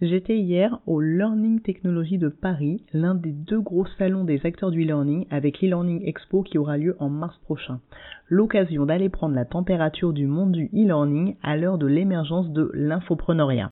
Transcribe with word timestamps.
J'étais 0.00 0.38
hier 0.38 0.78
au 0.86 1.00
Learning 1.00 1.60
Technology 1.60 2.18
de 2.18 2.28
Paris, 2.28 2.84
l'un 2.92 3.16
des 3.16 3.32
deux 3.32 3.60
gros 3.60 3.84
salons 3.98 4.22
des 4.22 4.40
acteurs 4.44 4.70
du 4.70 4.84
e-learning, 4.84 5.26
avec 5.28 5.60
l'e-learning 5.60 6.06
expo 6.06 6.44
qui 6.44 6.56
aura 6.56 6.78
lieu 6.78 6.94
en 7.00 7.08
mars 7.08 7.36
prochain. 7.42 7.80
L'occasion 8.28 8.86
d'aller 8.86 9.08
prendre 9.08 9.34
la 9.34 9.44
température 9.44 10.12
du 10.12 10.28
monde 10.28 10.52
du 10.52 10.66
e-learning 10.66 11.34
à 11.42 11.56
l'heure 11.56 11.78
de 11.78 11.86
l'émergence 11.88 12.48
de 12.52 12.70
l'infopreneuriat. 12.74 13.70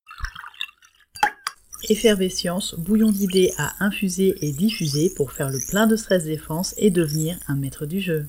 Effervescience, 1.89 2.75
bouillon 2.77 3.13
d'idées 3.13 3.53
à 3.57 3.85
infuser 3.85 4.35
et 4.41 4.51
diffuser 4.51 5.13
pour 5.17 5.31
faire 5.31 5.49
le 5.49 5.61
plein 5.71 5.87
de 5.87 5.95
stress 5.95 6.25
défense 6.25 6.75
et 6.77 6.91
devenir 6.91 7.37
un 7.47 7.55
maître 7.55 7.87
du 7.87 8.01
jeu. 8.01 8.27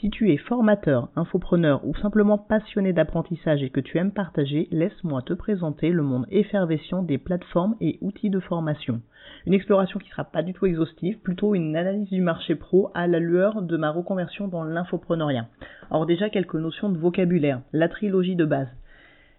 Si 0.00 0.10
tu 0.10 0.30
es 0.30 0.36
formateur, 0.36 1.08
infopreneur 1.16 1.84
ou 1.84 1.92
simplement 1.96 2.38
passionné 2.38 2.92
d'apprentissage 2.92 3.64
et 3.64 3.70
que 3.70 3.80
tu 3.80 3.98
aimes 3.98 4.12
partager, 4.12 4.68
laisse-moi 4.70 5.22
te 5.22 5.32
présenter 5.32 5.90
le 5.90 6.04
monde 6.04 6.24
effervescent 6.30 7.02
des 7.02 7.18
plateformes 7.18 7.74
et 7.80 7.98
outils 8.00 8.30
de 8.30 8.38
formation. 8.38 9.00
Une 9.44 9.54
exploration 9.54 9.98
qui 9.98 10.08
sera 10.08 10.22
pas 10.22 10.44
du 10.44 10.52
tout 10.52 10.66
exhaustive, 10.66 11.18
plutôt 11.18 11.56
une 11.56 11.74
analyse 11.74 12.08
du 12.10 12.20
marché 12.20 12.54
pro 12.54 12.92
à 12.94 13.08
la 13.08 13.18
lueur 13.18 13.60
de 13.60 13.76
ma 13.76 13.90
reconversion 13.90 14.46
dans 14.46 14.62
l'infopreneuriat. 14.62 15.48
Or 15.90 16.06
déjà 16.06 16.30
quelques 16.30 16.54
notions 16.54 16.90
de 16.90 16.98
vocabulaire, 16.98 17.62
la 17.72 17.88
trilogie 17.88 18.36
de 18.36 18.44
base. 18.44 18.68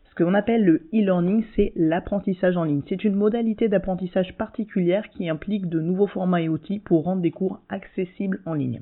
Ce 0.09 0.15
que 0.15 0.23
l'on 0.23 0.33
appelle 0.33 0.65
le 0.65 0.89
e-learning, 0.93 1.45
c'est 1.55 1.71
l'apprentissage 1.77 2.57
en 2.57 2.65
ligne. 2.65 2.81
C'est 2.89 3.05
une 3.05 3.15
modalité 3.15 3.69
d'apprentissage 3.69 4.35
particulière 4.35 5.09
qui 5.11 5.29
implique 5.29 5.69
de 5.69 5.79
nouveaux 5.79 6.07
formats 6.07 6.41
et 6.41 6.49
outils 6.49 6.79
pour 6.79 7.05
rendre 7.05 7.21
des 7.21 7.31
cours 7.31 7.61
accessibles 7.69 8.41
en 8.45 8.55
ligne. 8.55 8.81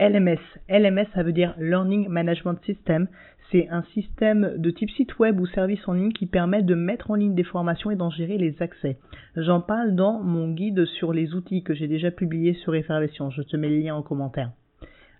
LMS. 0.00 0.40
LMS, 0.70 1.06
ça 1.14 1.22
veut 1.22 1.32
dire 1.32 1.54
Learning 1.58 2.08
Management 2.08 2.58
System. 2.64 3.06
C'est 3.52 3.68
un 3.68 3.82
système 3.92 4.54
de 4.56 4.70
type 4.70 4.90
site 4.90 5.18
web 5.18 5.38
ou 5.38 5.46
service 5.46 5.86
en 5.86 5.92
ligne 5.92 6.12
qui 6.12 6.24
permet 6.24 6.62
de 6.62 6.74
mettre 6.74 7.10
en 7.10 7.16
ligne 7.16 7.34
des 7.34 7.44
formations 7.44 7.90
et 7.90 7.96
d'en 7.96 8.08
gérer 8.08 8.38
les 8.38 8.62
accès. 8.62 8.96
J'en 9.36 9.60
parle 9.60 9.94
dans 9.94 10.20
mon 10.20 10.48
guide 10.52 10.86
sur 10.86 11.12
les 11.12 11.34
outils 11.34 11.62
que 11.62 11.74
j'ai 11.74 11.86
déjà 11.86 12.10
publié 12.10 12.54
sur 12.54 12.74
Effervescence. 12.74 13.34
Je 13.34 13.42
te 13.42 13.58
mets 13.58 13.68
le 13.68 13.78
lien 13.78 13.94
en 13.94 14.02
commentaire. 14.02 14.52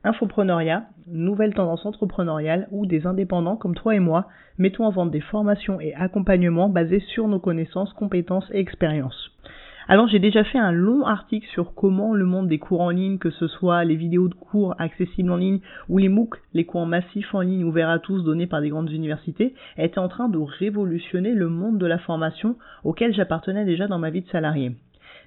Infopreneuriat, 0.02 0.86
nouvelle 1.08 1.52
tendance 1.52 1.84
entrepreneuriale 1.84 2.66
où 2.70 2.86
des 2.86 3.06
indépendants 3.06 3.56
comme 3.56 3.74
toi 3.74 3.94
et 3.94 4.00
moi 4.00 4.28
mettons 4.56 4.86
en 4.86 4.90
vente 4.90 5.10
des 5.10 5.20
formations 5.20 5.78
et 5.78 5.94
accompagnements 5.94 6.70
basés 6.70 7.00
sur 7.00 7.28
nos 7.28 7.38
connaissances, 7.38 7.92
compétences 7.92 8.48
et 8.52 8.60
expériences. 8.60 9.30
Alors 9.88 10.08
j'ai 10.08 10.18
déjà 10.18 10.44
fait 10.44 10.58
un 10.58 10.72
long 10.72 11.04
article 11.04 11.48
sur 11.48 11.74
comment 11.74 12.14
le 12.14 12.24
monde 12.24 12.48
des 12.48 12.58
cours 12.58 12.82
en 12.82 12.90
ligne, 12.90 13.18
que 13.18 13.30
ce 13.30 13.48
soit 13.48 13.84
les 13.84 13.96
vidéos 13.96 14.28
de 14.28 14.34
cours 14.34 14.74
accessibles 14.78 15.30
en 15.30 15.36
ligne 15.36 15.60
ou 15.88 15.98
les 15.98 16.08
MOOC, 16.08 16.36
les 16.54 16.64
cours 16.64 16.86
massifs 16.86 17.34
en 17.34 17.40
ligne 17.40 17.64
ouverts 17.64 17.90
à 17.90 17.98
tous 17.98 18.22
donnés 18.22 18.46
par 18.46 18.60
des 18.60 18.68
grandes 18.68 18.90
universités, 18.90 19.54
était 19.76 19.98
en 19.98 20.08
train 20.08 20.28
de 20.28 20.38
révolutionner 20.38 21.32
le 21.32 21.48
monde 21.48 21.78
de 21.78 21.86
la 21.86 21.98
formation 21.98 22.56
auquel 22.84 23.14
j'appartenais 23.14 23.64
déjà 23.64 23.88
dans 23.88 23.98
ma 23.98 24.10
vie 24.10 24.22
de 24.22 24.28
salarié. 24.28 24.72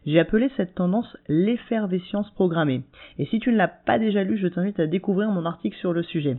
J'ai 0.05 0.19
appelé 0.19 0.49
cette 0.55 0.75
tendance 0.75 1.17
l'effervescence 1.27 2.29
programmée. 2.31 2.83
Et 3.17 3.25
si 3.25 3.39
tu 3.39 3.51
ne 3.51 3.57
l'as 3.57 3.67
pas 3.69 3.99
déjà 3.99 4.23
lu, 4.23 4.37
je 4.37 4.47
t'invite 4.47 4.79
à 4.79 4.87
découvrir 4.87 5.29
mon 5.29 5.45
article 5.45 5.77
sur 5.77 5.93
le 5.93 6.03
sujet. 6.03 6.37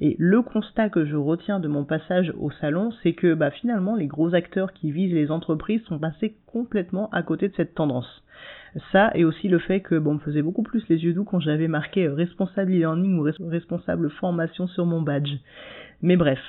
Et 0.00 0.16
le 0.18 0.42
constat 0.42 0.90
que 0.90 1.04
je 1.04 1.16
retiens 1.16 1.60
de 1.60 1.68
mon 1.68 1.84
passage 1.84 2.32
au 2.38 2.50
salon, 2.50 2.90
c'est 3.02 3.14
que 3.14 3.34
bah, 3.34 3.50
finalement 3.50 3.96
les 3.96 4.06
gros 4.06 4.34
acteurs 4.34 4.72
qui 4.72 4.90
visent 4.90 5.12
les 5.12 5.30
entreprises 5.30 5.82
sont 5.84 5.98
passés 5.98 6.36
complètement 6.46 7.08
à 7.10 7.22
côté 7.22 7.48
de 7.48 7.54
cette 7.54 7.74
tendance. 7.74 8.22
Ça 8.92 9.10
et 9.14 9.24
aussi 9.24 9.48
le 9.48 9.58
fait 9.58 9.80
que 9.80 9.98
bon, 9.98 10.12
on 10.12 10.14
me 10.14 10.18
faisait 10.18 10.42
beaucoup 10.42 10.62
plus 10.62 10.86
les 10.88 11.02
yeux 11.02 11.14
doux 11.14 11.24
quand 11.24 11.40
j'avais 11.40 11.68
marqué 11.68 12.06
euh, 12.06 12.14
responsable 12.14 12.72
e-learning 12.72 13.18
ou 13.18 13.48
responsable 13.48 14.10
formation 14.10 14.66
sur 14.66 14.84
mon 14.84 15.00
badge. 15.00 15.32
Mais 16.02 16.16
bref, 16.16 16.40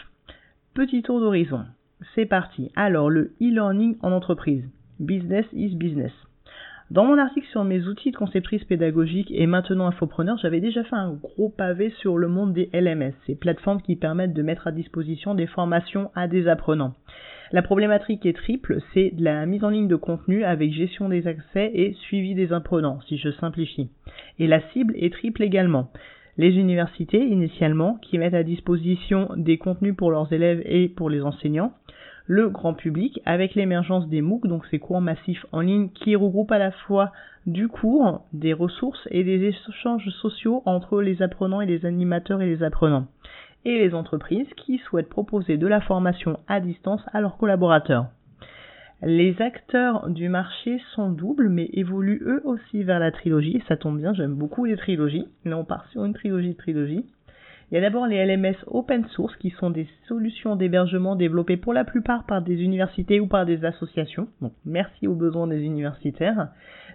petit 0.73 1.01
tour 1.03 1.19
d'horizon. 1.21 1.65
C'est 2.13 2.25
parti. 2.25 2.71
Alors 2.75 3.09
le 3.09 3.33
e-learning 3.41 3.97
en 4.01 4.11
entreprise. 4.11 4.63
Business 4.99 5.45
is 5.53 5.75
business. 5.75 6.11
Dans 6.89 7.03
mon 7.03 7.17
article 7.17 7.47
sur 7.47 7.65
mes 7.65 7.83
outils 7.83 8.11
de 8.11 8.15
conceptrice 8.15 8.63
pédagogique 8.63 9.29
et 9.31 9.45
maintenant 9.45 9.87
infopreneur, 9.87 10.37
j'avais 10.37 10.61
déjà 10.61 10.85
fait 10.85 10.95
un 10.95 11.11
gros 11.11 11.49
pavé 11.49 11.93
sur 11.99 12.17
le 12.17 12.29
monde 12.29 12.53
des 12.53 12.69
LMS, 12.71 13.11
ces 13.25 13.35
plateformes 13.35 13.81
qui 13.81 13.97
permettent 13.97 14.33
de 14.33 14.41
mettre 14.41 14.67
à 14.67 14.71
disposition 14.71 15.35
des 15.35 15.47
formations 15.47 16.11
à 16.15 16.29
des 16.29 16.47
apprenants. 16.47 16.93
La 17.51 17.61
problématique 17.61 18.25
est 18.25 18.37
triple, 18.37 18.79
c'est 18.93 19.11
la 19.17 19.45
mise 19.45 19.65
en 19.65 19.69
ligne 19.69 19.89
de 19.89 19.97
contenu 19.97 20.45
avec 20.45 20.71
gestion 20.71 21.09
des 21.09 21.27
accès 21.27 21.71
et 21.73 21.93
suivi 22.05 22.35
des 22.35 22.53
apprenants, 22.53 23.01
si 23.09 23.17
je 23.17 23.31
simplifie. 23.31 23.89
Et 24.39 24.47
la 24.47 24.61
cible 24.69 24.93
est 24.97 25.11
triple 25.11 25.43
également. 25.43 25.91
Les 26.37 26.55
universités, 26.55 27.19
initialement, 27.19 27.95
qui 28.01 28.17
mettent 28.17 28.33
à 28.33 28.43
disposition 28.43 29.29
des 29.35 29.57
contenus 29.57 29.95
pour 29.97 30.09
leurs 30.09 30.31
élèves 30.31 30.61
et 30.65 30.87
pour 30.87 31.09
les 31.09 31.21
enseignants 31.21 31.73
le 32.27 32.49
grand 32.49 32.73
public 32.73 33.21
avec 33.25 33.55
l'émergence 33.55 34.07
des 34.09 34.21
MOOC, 34.21 34.47
donc 34.47 34.65
ces 34.67 34.79
cours 34.79 35.01
massifs 35.01 35.45
en 35.51 35.61
ligne 35.61 35.89
qui 35.89 36.15
regroupent 36.15 36.51
à 36.51 36.59
la 36.59 36.71
fois 36.71 37.11
du 37.45 37.69
cours, 37.69 38.25
des 38.33 38.53
ressources 38.53 39.07
et 39.09 39.23
des 39.23 39.45
échanges 39.45 40.09
sociaux 40.21 40.61
entre 40.65 41.01
les 41.01 41.21
apprenants 41.21 41.61
et 41.61 41.65
les 41.65 41.85
animateurs 41.85 42.41
et 42.41 42.45
les 42.45 42.63
apprenants. 42.63 43.07
Et 43.63 43.79
les 43.79 43.93
entreprises 43.93 44.47
qui 44.57 44.77
souhaitent 44.79 45.09
proposer 45.09 45.57
de 45.57 45.67
la 45.67 45.81
formation 45.81 46.39
à 46.47 46.59
distance 46.59 47.01
à 47.13 47.21
leurs 47.21 47.37
collaborateurs. 47.37 48.07
Les 49.01 49.39
acteurs 49.41 50.09
du 50.09 50.27
marché 50.27 50.81
sont 50.95 51.11
doubles, 51.11 51.49
mais 51.49 51.69
évoluent 51.73 52.23
eux 52.25 52.41
aussi 52.45 52.83
vers 52.83 52.99
la 52.99 53.11
trilogie. 53.11 53.63
Ça 53.67 53.77
tombe 53.77 53.99
bien, 53.99 54.13
j'aime 54.13 54.33
beaucoup 54.33 54.65
les 54.65 54.75
trilogies. 54.75 55.27
Là, 55.45 55.57
on 55.57 55.65
part 55.65 55.87
sur 55.91 56.03
une 56.03 56.13
trilogie 56.15 56.53
de 56.53 56.57
trilogie. 56.57 57.05
Il 57.69 57.75
y 57.75 57.77
a 57.77 57.81
d'abord 57.81 58.07
les 58.07 58.25
LMS 58.25 58.55
open 58.67 59.05
source 59.07 59.35
qui 59.35 59.49
sont 59.49 59.69
des 59.69 59.89
solutions 60.07 60.55
d'hébergement 60.55 61.17
développées 61.17 61.57
pour 61.57 61.73
la 61.73 61.83
plupart 61.83 62.25
par 62.25 62.41
des 62.41 62.63
universités 62.63 63.19
ou 63.19 63.27
par 63.27 63.45
des 63.45 63.65
associations. 63.65 64.29
Donc 64.39 64.53
merci 64.63 65.05
aux 65.05 65.15
besoins 65.15 65.47
des 65.47 65.61
universitaires. 65.61 66.47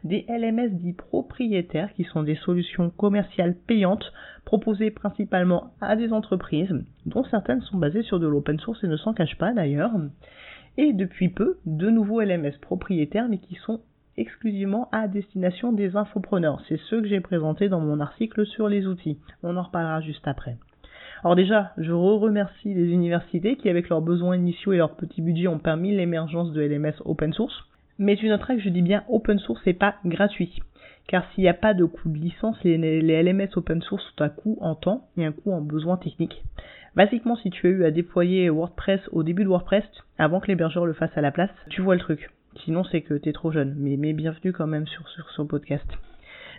Des 0.03 0.25
LMS 0.31 0.71
dits 0.71 0.95
propriétaires 0.95 1.93
qui 1.93 2.05
sont 2.05 2.23
des 2.23 2.37
solutions 2.37 2.89
commerciales 2.89 3.55
payantes 3.55 4.15
proposées 4.47 4.91
principalement 4.91 5.75
à 5.83 5.95
des 5.95 6.11
entreprises 6.11 6.75
dont 7.05 7.25
certaines 7.25 7.61
sont 7.61 7.77
basées 7.77 8.03
sur 8.03 8.19
de 8.19 8.27
l'open 8.27 8.59
source 8.59 8.83
et 8.83 8.89
ne 8.89 8.97
s'en 8.97 9.13
cachent 9.13 9.37
pas 9.37 9.53
d'ailleurs. 9.53 9.93
Et 10.79 10.95
depuis 10.95 11.29
peu, 11.29 11.59
de 11.67 11.91
nouveaux 11.91 12.23
LMS 12.23 12.59
propriétaires 12.63 13.29
mais 13.29 13.39
qui 13.39 13.57
sont 13.57 13.83
exclusivement 14.17 14.89
à 14.93 15.09
destination 15.09 15.73
des 15.73 15.97
infopreneurs. 15.97 16.63
C'est 16.69 16.81
ceux 16.89 17.01
que 17.01 17.09
j'ai 17.09 17.21
présentés 17.21 17.69
dans 17.69 17.81
mon 17.81 18.01
article 18.01 18.47
sur 18.47 18.69
les 18.69 18.87
outils. 18.87 19.19
On 19.43 19.57
en 19.57 19.63
reparlera 19.63 20.01
juste 20.01 20.27
après. 20.27 20.57
Alors 21.25 21.37
déjà, 21.37 21.73
je 21.79 21.93
remercie 21.93 22.75
les 22.75 22.91
universités 22.91 23.57
qui, 23.57 23.69
avec 23.69 23.89
leurs 23.89 24.03
besoins 24.03 24.37
initiaux 24.37 24.73
et 24.73 24.79
leurs 24.79 24.97
petits 24.97 25.23
budgets, 25.23 25.47
ont 25.47 25.59
permis 25.59 25.95
l'émergence 25.95 26.53
de 26.53 26.61
LMS 26.61 26.95
open 27.05 27.33
source. 27.33 27.55
Mais 27.99 28.17
tu 28.17 28.29
noteras 28.29 28.57
que 28.57 28.61
je 28.61 28.69
dis 28.69 28.83
bien 28.83 29.05
open 29.09 29.39
source 29.39 29.65
et 29.67 29.75
pas 29.75 29.95
gratuit. 30.05 30.61
Car 31.07 31.25
s'il 31.31 31.43
n'y 31.43 31.49
a 31.49 31.55
pas 31.55 31.75
de 31.75 31.85
coût 31.85 32.09
de 32.09 32.19
licence, 32.19 32.57
les, 32.65 33.23
LMS 33.23 33.51
open 33.57 33.83
source 33.83 34.05
ont 34.19 34.23
un 34.25 34.29
coût 34.29 34.59
en 34.61 34.75
temps 34.75 35.07
et 35.17 35.25
un 35.25 35.33
coût 35.33 35.53
en 35.53 35.61
besoin 35.61 35.97
technique. 35.97 36.43
Basiquement, 36.97 37.37
si 37.37 37.51
tu 37.51 37.67
as 37.67 37.71
eu 37.71 37.85
à 37.85 37.91
déployer 37.91 38.51
WordPress 38.51 39.01
au 39.13 39.23
début 39.23 39.45
de 39.45 39.49
WordPress, 39.49 39.85
avant 40.19 40.41
que 40.41 40.49
l'hébergeur 40.49 40.87
le 40.87 40.93
fasse 40.93 41.17
à 41.17 41.21
la 41.21 41.31
place, 41.31 41.51
tu 41.69 41.83
vois 41.83 41.95
le 41.95 42.01
truc. 42.01 42.31
Sinon, 42.61 42.85
c'est 42.85 43.01
que 43.01 43.15
t'es 43.15 43.33
trop 43.33 43.51
jeune. 43.51 43.75
Mais, 43.77 44.13
bienvenue 44.13 44.53
quand 44.53 44.67
même 44.67 44.87
sur, 44.87 45.09
sur 45.09 45.29
son 45.31 45.47
podcast. 45.47 45.87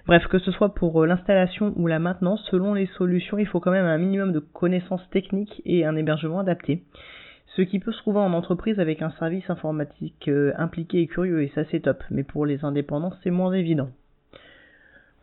Bref, 0.05 0.27
que 0.27 0.39
ce 0.39 0.51
soit 0.51 0.73
pour 0.73 1.01
euh, 1.01 1.07
l'installation 1.07 1.73
ou 1.77 1.87
la 1.87 1.99
maintenance, 1.99 2.43
selon 2.51 2.73
les 2.73 2.87
solutions, 2.97 3.37
il 3.37 3.47
faut 3.47 3.59
quand 3.59 3.71
même 3.71 3.85
un 3.85 3.97
minimum 3.97 4.33
de 4.33 4.39
connaissances 4.39 5.07
techniques 5.11 5.61
et 5.65 5.85
un 5.85 5.95
hébergement 5.95 6.39
adapté. 6.39 6.83
Ce 7.55 7.61
qui 7.61 7.79
peut 7.79 7.91
se 7.91 7.99
trouver 7.99 8.19
en 8.19 8.33
entreprise 8.33 8.79
avec 8.79 9.01
un 9.01 9.11
service 9.11 9.49
informatique 9.49 10.27
euh, 10.27 10.53
impliqué 10.57 11.01
et 11.01 11.07
curieux, 11.07 11.43
et 11.43 11.51
ça 11.55 11.63
c'est 11.71 11.81
top. 11.81 12.03
Mais 12.09 12.23
pour 12.23 12.45
les 12.45 12.65
indépendants, 12.65 13.13
c'est 13.23 13.31
moins 13.31 13.53
évident. 13.53 13.89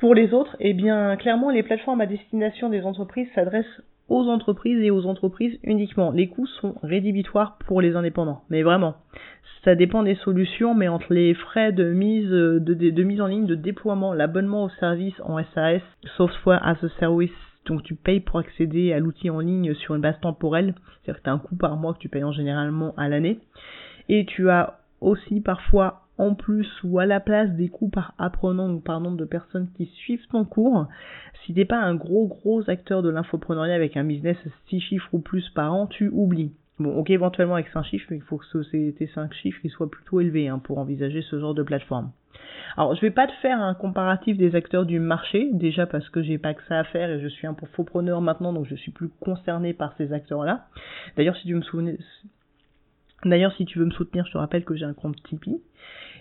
Pour 0.01 0.15
les 0.15 0.33
autres, 0.33 0.57
eh 0.61 0.73
bien, 0.73 1.15
clairement, 1.17 1.51
les 1.51 1.63
plateformes 1.63 2.01
à 2.01 2.07
destination 2.07 2.71
des 2.71 2.85
entreprises 2.85 3.29
s'adressent 3.35 3.83
aux 4.09 4.31
entreprises 4.31 4.83
et 4.83 4.91
aux 4.91 5.05
entreprises 5.05 5.59
uniquement. 5.63 6.11
Les 6.11 6.27
coûts 6.27 6.47
sont 6.47 6.77
rédhibitoires 6.83 7.59
pour 7.67 7.83
les 7.83 7.95
indépendants, 7.95 8.41
mais 8.49 8.63
vraiment. 8.63 8.95
Ça 9.63 9.75
dépend 9.75 10.03
des 10.03 10.15
solutions, 10.15 10.75
mais 10.75 10.89
entre 10.89 11.13
les 11.13 11.35
frais 11.35 11.73
de 11.73 11.93
mise, 11.93 12.31
de, 12.31 13.03
mise 13.03 13.21
en 13.21 13.27
ligne, 13.27 13.45
de 13.45 13.55
déploiement, 13.55 14.15
l'abonnement 14.15 14.65
au 14.65 14.69
service 14.71 15.21
en 15.23 15.37
SAS, 15.55 15.83
Software 16.17 16.67
as 16.67 16.83
a 16.83 16.89
Service, 16.99 17.31
donc 17.67 17.83
tu 17.83 17.95
payes 17.95 18.21
pour 18.21 18.39
accéder 18.39 18.95
à 18.95 19.01
l'outil 19.01 19.29
en 19.29 19.41
ligne 19.41 19.75
sur 19.75 19.95
une 19.95 20.01
base 20.01 20.19
temporelle, 20.23 20.75
c'est-à-dire 21.05 21.21
que 21.21 21.25
tu 21.25 21.31
as 21.31 21.35
un 21.35 21.39
coût 21.39 21.57
par 21.57 21.77
mois 21.77 21.93
que 21.93 21.99
tu 21.99 22.09
payes 22.09 22.25
en 22.25 22.33
généralement 22.33 22.95
à 22.97 23.11
l'année, 23.11 23.39
et 24.09 24.25
tu 24.25 24.49
as 24.49 24.79
aussi 25.03 25.43
parfois 25.43 26.05
en 26.21 26.35
plus 26.35 26.69
ou 26.85 26.99
à 26.99 27.07
la 27.07 27.19
place 27.19 27.51
des 27.53 27.69
coûts 27.69 27.89
par 27.89 28.15
apprenant 28.19 28.71
ou 28.71 28.79
par 28.79 29.01
nombre 29.01 29.17
de 29.17 29.25
personnes 29.25 29.69
qui 29.75 29.87
suivent 29.87 30.27
ton 30.31 30.45
cours, 30.45 30.87
si 31.45 31.55
t'es 31.55 31.65
pas 31.65 31.79
un 31.79 31.95
gros 31.95 32.27
gros 32.27 32.69
acteur 32.69 33.03
de 33.03 33.09
l'infopreneuriat 33.09 33.75
avec 33.75 33.97
un 33.97 34.05
business 34.05 34.37
6 34.69 34.81
chiffres 34.81 35.09
ou 35.13 35.21
plus 35.21 35.49
par 35.51 35.73
an, 35.73 35.87
tu 35.87 36.11
oublies. 36.11 36.53
Bon, 36.79 36.95
ok, 36.95 37.09
éventuellement 37.09 37.55
avec 37.55 37.69
5 37.69 37.85
chiffres, 37.85 38.07
mais 38.11 38.19
il 38.19 38.23
faut 38.23 38.37
que 38.37 38.91
tes 38.91 39.07
5 39.07 39.33
chiffres 39.33 39.67
soient 39.69 39.91
plutôt 39.91 40.21
élevés 40.21 40.49
hein, 40.49 40.59
pour 40.59 40.79
envisager 40.79 41.23
ce 41.23 41.41
genre 41.41 41.55
de 41.55 41.63
plateforme. 41.63 42.13
Alors, 42.77 42.95
je 42.95 43.01
vais 43.01 43.11
pas 43.11 43.27
te 43.27 43.33
faire 43.41 43.61
un 43.61 43.75
comparatif 43.75 44.37
des 44.37 44.55
acteurs 44.55 44.85
du 44.85 45.01
marché, 45.01 45.51
déjà 45.53 45.87
parce 45.87 46.09
que 46.11 46.23
j'ai 46.23 46.39
pas 46.39 46.53
que 46.53 46.63
ça 46.69 46.79
à 46.79 46.85
faire 46.85 47.11
et 47.11 47.21
je 47.21 47.29
suis 47.29 47.47
un 47.47 47.57
infopreneur 47.63 48.21
maintenant, 48.21 48.53
donc 48.53 48.67
je 48.67 48.75
suis 48.75 48.93
plus 48.93 49.09
concerné 49.21 49.73
par 49.73 49.95
ces 49.97 50.13
acteurs-là. 50.13 50.67
D'ailleurs, 51.17 51.37
si 51.37 51.47
tu 51.47 51.55
me 51.55 51.63
souvenais, 51.63 51.99
D'ailleurs, 53.25 53.53
si 53.55 53.67
tu 53.67 53.79
veux 53.79 53.85
me 53.85 53.91
soutenir, 53.91 54.25
je 54.27 54.33
te 54.33 54.39
rappelle 54.39 54.65
que 54.65 54.75
j'ai 54.75 54.85
un 54.85 54.95
compte 54.95 55.23
Tipeee. 55.25 55.61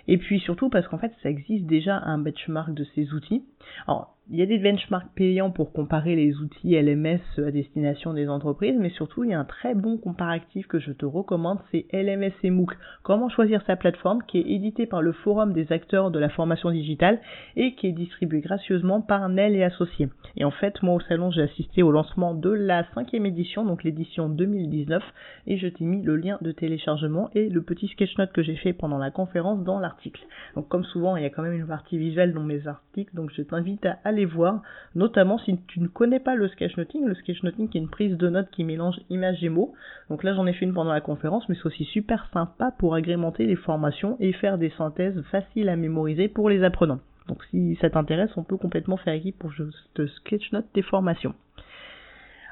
Et 0.07 0.18
puis 0.18 0.40
surtout 0.40 0.69
parce 0.69 0.88
qu'en 0.88 0.98
fait, 0.98 1.13
ça 1.22 1.30
existe 1.30 1.66
déjà 1.66 1.98
un 1.98 2.18
benchmark 2.18 2.74
de 2.74 2.86
ces 2.96 3.13
outils. 3.13 3.44
Alors, 3.88 4.16
il 4.32 4.38
y 4.38 4.44
a 4.44 4.46
des 4.46 4.60
benchmarks 4.60 5.12
payants 5.16 5.50
pour 5.50 5.74
comparer 5.74 6.16
les 6.16 6.36
outils 6.38 6.80
LMS 6.80 7.20
à 7.40 7.50
destination 7.50 8.14
des 8.14 8.30
entreprises, 8.30 8.76
mais 8.78 8.92
surtout 8.92 9.24
il 9.24 9.32
y 9.32 9.34
a 9.34 9.40
un 9.40 9.46
très 9.46 9.74
bon 9.74 9.98
comparatif 9.98 10.68
que 10.68 10.78
je 10.78 10.92
te 10.92 11.04
recommande, 11.04 11.58
c'est 11.72 11.88
LMS 11.92 12.34
et 12.44 12.52
MOOC. 12.52 12.70
Comment 13.02 13.30
choisir 13.30 13.64
sa 13.66 13.76
plateforme 13.76 14.22
qui 14.28 14.38
est 14.38 14.52
édité 14.52 14.86
par 14.86 15.02
le 15.02 15.14
Forum 15.14 15.52
des 15.52 15.72
acteurs 15.72 16.12
de 16.12 16.20
la 16.20 16.30
formation 16.30 16.70
digitale 16.70 17.20
et 17.56 17.74
qui 17.74 17.88
est 17.88 17.92
distribué 17.92 18.42
gracieusement 18.42 19.02
par 19.02 19.28
Nel 19.30 19.56
et 19.56 19.64
Associés. 19.64 20.10
Et 20.38 20.46
en 20.46 20.52
fait, 20.52 20.84
moi 20.84 20.94
au 20.94 21.00
salon, 21.00 21.32
j'ai 21.32 21.42
assisté 21.42 21.82
au 21.82 21.92
lancement 21.92 22.36
de 22.36 22.52
la 22.52 22.86
cinquième 22.94 23.26
édition, 23.26 23.66
donc 23.66 23.84
l'édition 23.84 24.30
2019, 24.30 25.02
et 25.48 25.58
je 25.58 25.68
t'ai 25.68 25.86
mis 25.86 26.04
le 26.04 26.16
lien 26.16 26.38
de 26.42 26.52
téléchargement 26.52 27.32
et 27.34 27.50
le 27.50 27.64
petit 27.64 27.88
sketchnote 27.88 28.32
que 28.32 28.44
j'ai 28.44 28.58
fait 28.58 28.74
pendant 28.74 29.00
la 29.00 29.10
conférence 29.10 29.64
dans 29.64 29.80
l'article. 29.80 30.22
Donc 30.56 30.68
comme 30.68 30.84
souvent, 30.84 31.16
il 31.16 31.24
y 31.24 31.26
a 31.26 31.32
quand 31.32 31.42
même 31.42 31.54
une 31.54 31.66
partie 31.66 31.98
visuelle 31.98 32.34
dans 32.34 32.44
mes 32.44 32.68
articles, 32.68 33.16
donc 33.16 33.32
je 33.36 33.42
t'invite 33.50 33.86
à 33.86 34.00
aller 34.04 34.25
voir, 34.25 34.62
notamment 34.96 35.38
si 35.38 35.57
tu 35.68 35.80
ne 35.80 35.88
connais 35.88 36.19
pas 36.19 36.36
le 36.36 36.48
sketchnoting, 36.48 37.06
le 37.06 37.16
sketchnoting 37.16 37.69
qui 37.69 37.78
est 37.78 37.81
une 37.81 37.90
prise 37.90 38.18
de 38.18 38.30
notes 38.30 38.50
qui 38.51 38.63
mélange 38.63 39.00
images 39.10 39.44
et 39.44 39.50
mots. 39.50 39.74
Donc 40.10 40.24
là 40.24 40.34
j'en 40.34 40.48
ai 40.48 40.54
fait 40.54 40.66
une 40.66 40.74
pendant 40.74 40.94
la 40.94 41.01
conférence, 41.01 41.48
mais 41.50 41.56
c'est 41.56 41.66
aussi 41.66 41.86
super 41.86 42.28
sympa 42.31 42.72
pour 42.78 42.96
agrémenter 42.96 43.46
les 43.46 43.56
formations 43.56 44.18
et 44.19 44.34
faire 44.34 44.57
des 44.57 44.72
synthèses 44.78 45.22
faciles 45.31 45.69
à 45.69 45.75
mémoriser 45.75 46.28
pour 46.28 46.50
les 46.50 46.63
apprenants. 46.63 47.00
Donc 47.28 47.44
si 47.51 47.78
ça 47.81 47.90
t'intéresse, 47.90 48.31
on 48.38 48.44
peut 48.44 48.57
complètement 48.57 48.98
faire 48.98 49.13
équipe 49.13 49.38
pour 49.38 49.51
te 49.94 50.07
sketchnote 50.07 50.66
tes 50.74 50.81
formations. 50.81 51.36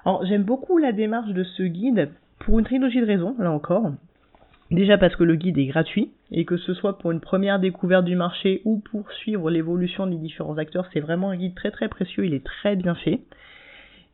Alors 0.06 0.26
j'aime 0.26 0.44
beaucoup 0.44 0.78
la 0.78 0.92
démarche 0.92 1.32
de 1.32 1.44
ce 1.44 1.64
guide 1.64 2.10
pour 2.40 2.60
une 2.60 2.66
trilogie 2.66 3.02
de 3.02 3.06
raisons, 3.06 3.36
là 3.40 3.52
encore. 3.52 3.92
Déjà 4.70 4.98
parce 4.98 5.16
que 5.16 5.24
le 5.24 5.36
guide 5.36 5.58
est 5.58 5.68
gratuit 5.68 6.12
et 6.30 6.44
que 6.44 6.58
ce 6.58 6.74
soit 6.74 6.98
pour 6.98 7.12
une 7.12 7.22
première 7.22 7.60
découverte 7.60 8.04
du 8.04 8.16
marché 8.16 8.62
ou 8.66 8.80
pour 8.80 9.10
suivre 9.14 9.50
l'évolution 9.50 10.08
des 10.08 10.18
différents 10.18 10.58
acteurs, 10.58 10.88
c'est 10.92 11.00
vraiment 11.00 11.30
un 11.30 11.38
guide 11.38 11.56
très 11.56 11.72
très 11.72 11.88
précieux, 11.88 12.26
il 12.26 12.34
est 12.34 12.44
très 12.44 12.76
bien 12.76 12.96
fait. 12.96 13.22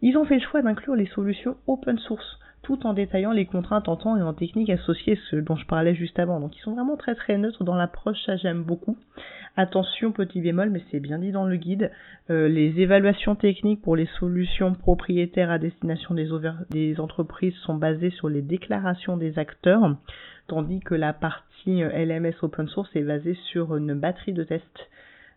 Ils 0.01 0.17
ont 0.17 0.25
fait 0.25 0.35
le 0.35 0.41
choix 0.41 0.61
d'inclure 0.61 0.95
les 0.95 1.07
solutions 1.07 1.55
open 1.65 1.97
source 1.97 2.39
tout 2.63 2.87
en 2.87 2.93
détaillant 2.93 3.31
les 3.31 3.45
contraintes 3.45 3.87
en 3.87 3.97
temps 3.97 4.17
et 4.17 4.21
en 4.21 4.33
technique 4.33 4.69
associées, 4.69 5.19
ce 5.29 5.35
dont 5.35 5.55
je 5.55 5.65
parlais 5.67 5.93
juste 5.93 6.17
avant. 6.17 6.39
Donc 6.39 6.55
ils 6.57 6.61
sont 6.61 6.73
vraiment 6.73 6.97
très 6.97 7.13
très 7.13 7.37
neutres 7.37 7.63
dans 7.63 7.75
l'approche, 7.75 8.17
ça 8.25 8.37
j'aime 8.37 8.63
beaucoup. 8.63 8.97
Attention, 9.55 10.11
petit 10.11 10.41
bémol, 10.41 10.71
mais 10.71 10.81
c'est 10.89 10.99
bien 10.99 11.19
dit 11.19 11.31
dans 11.31 11.45
le 11.45 11.57
guide, 11.57 11.91
euh, 12.31 12.47
les 12.47 12.79
évaluations 12.81 13.35
techniques 13.35 13.83
pour 13.83 13.95
les 13.95 14.07
solutions 14.17 14.73
propriétaires 14.73 15.51
à 15.51 15.59
destination 15.59 16.15
des, 16.15 16.29
des 16.71 16.99
entreprises 16.99 17.53
sont 17.65 17.75
basées 17.75 18.09
sur 18.09 18.29
les 18.29 18.41
déclarations 18.41 19.15
des 19.15 19.37
acteurs, 19.37 19.95
tandis 20.47 20.79
que 20.79 20.95
la 20.95 21.13
partie 21.13 21.83
euh, 21.83 22.05
LMS 22.05 22.33
open 22.41 22.67
source 22.67 22.89
est 22.95 23.03
basée 23.03 23.37
sur 23.51 23.75
une 23.75 23.93
batterie 23.93 24.33
de 24.33 24.43
tests 24.43 24.89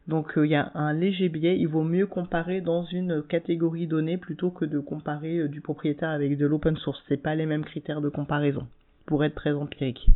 donc 0.09 0.39
euh, 0.39 0.47
il 0.47 0.51
y 0.51 0.55
a 0.55 0.71
un 0.75 0.93
léger 0.93 1.29
biais, 1.29 1.59
il 1.59 1.67
vaut 1.67 1.83
mieux 1.83 2.07
comparer 2.07 2.61
dans 2.61 2.85
une 2.85 3.23
catégorie 3.23 3.87
donnée 3.87 4.19
plutôt 4.19 4.51
que 4.51 4.65
de 4.65 4.79
comparer 4.79 5.39
euh, 5.39 5.49
du 5.49 5.61
propriétaire 5.61 6.11
avec 6.11 6.37
de 6.37 6.47
l'open 6.47 6.77
source. 6.77 7.03
C'est 7.09 7.17
pas 7.17 7.35
les 7.35 7.47
mêmes 7.47 7.65
critères 7.65 8.01
de 8.01 8.09
comparaison, 8.09 8.67
pour 9.07 9.25
être 9.25 9.35
très 9.35 9.53
empirique. 9.53 10.09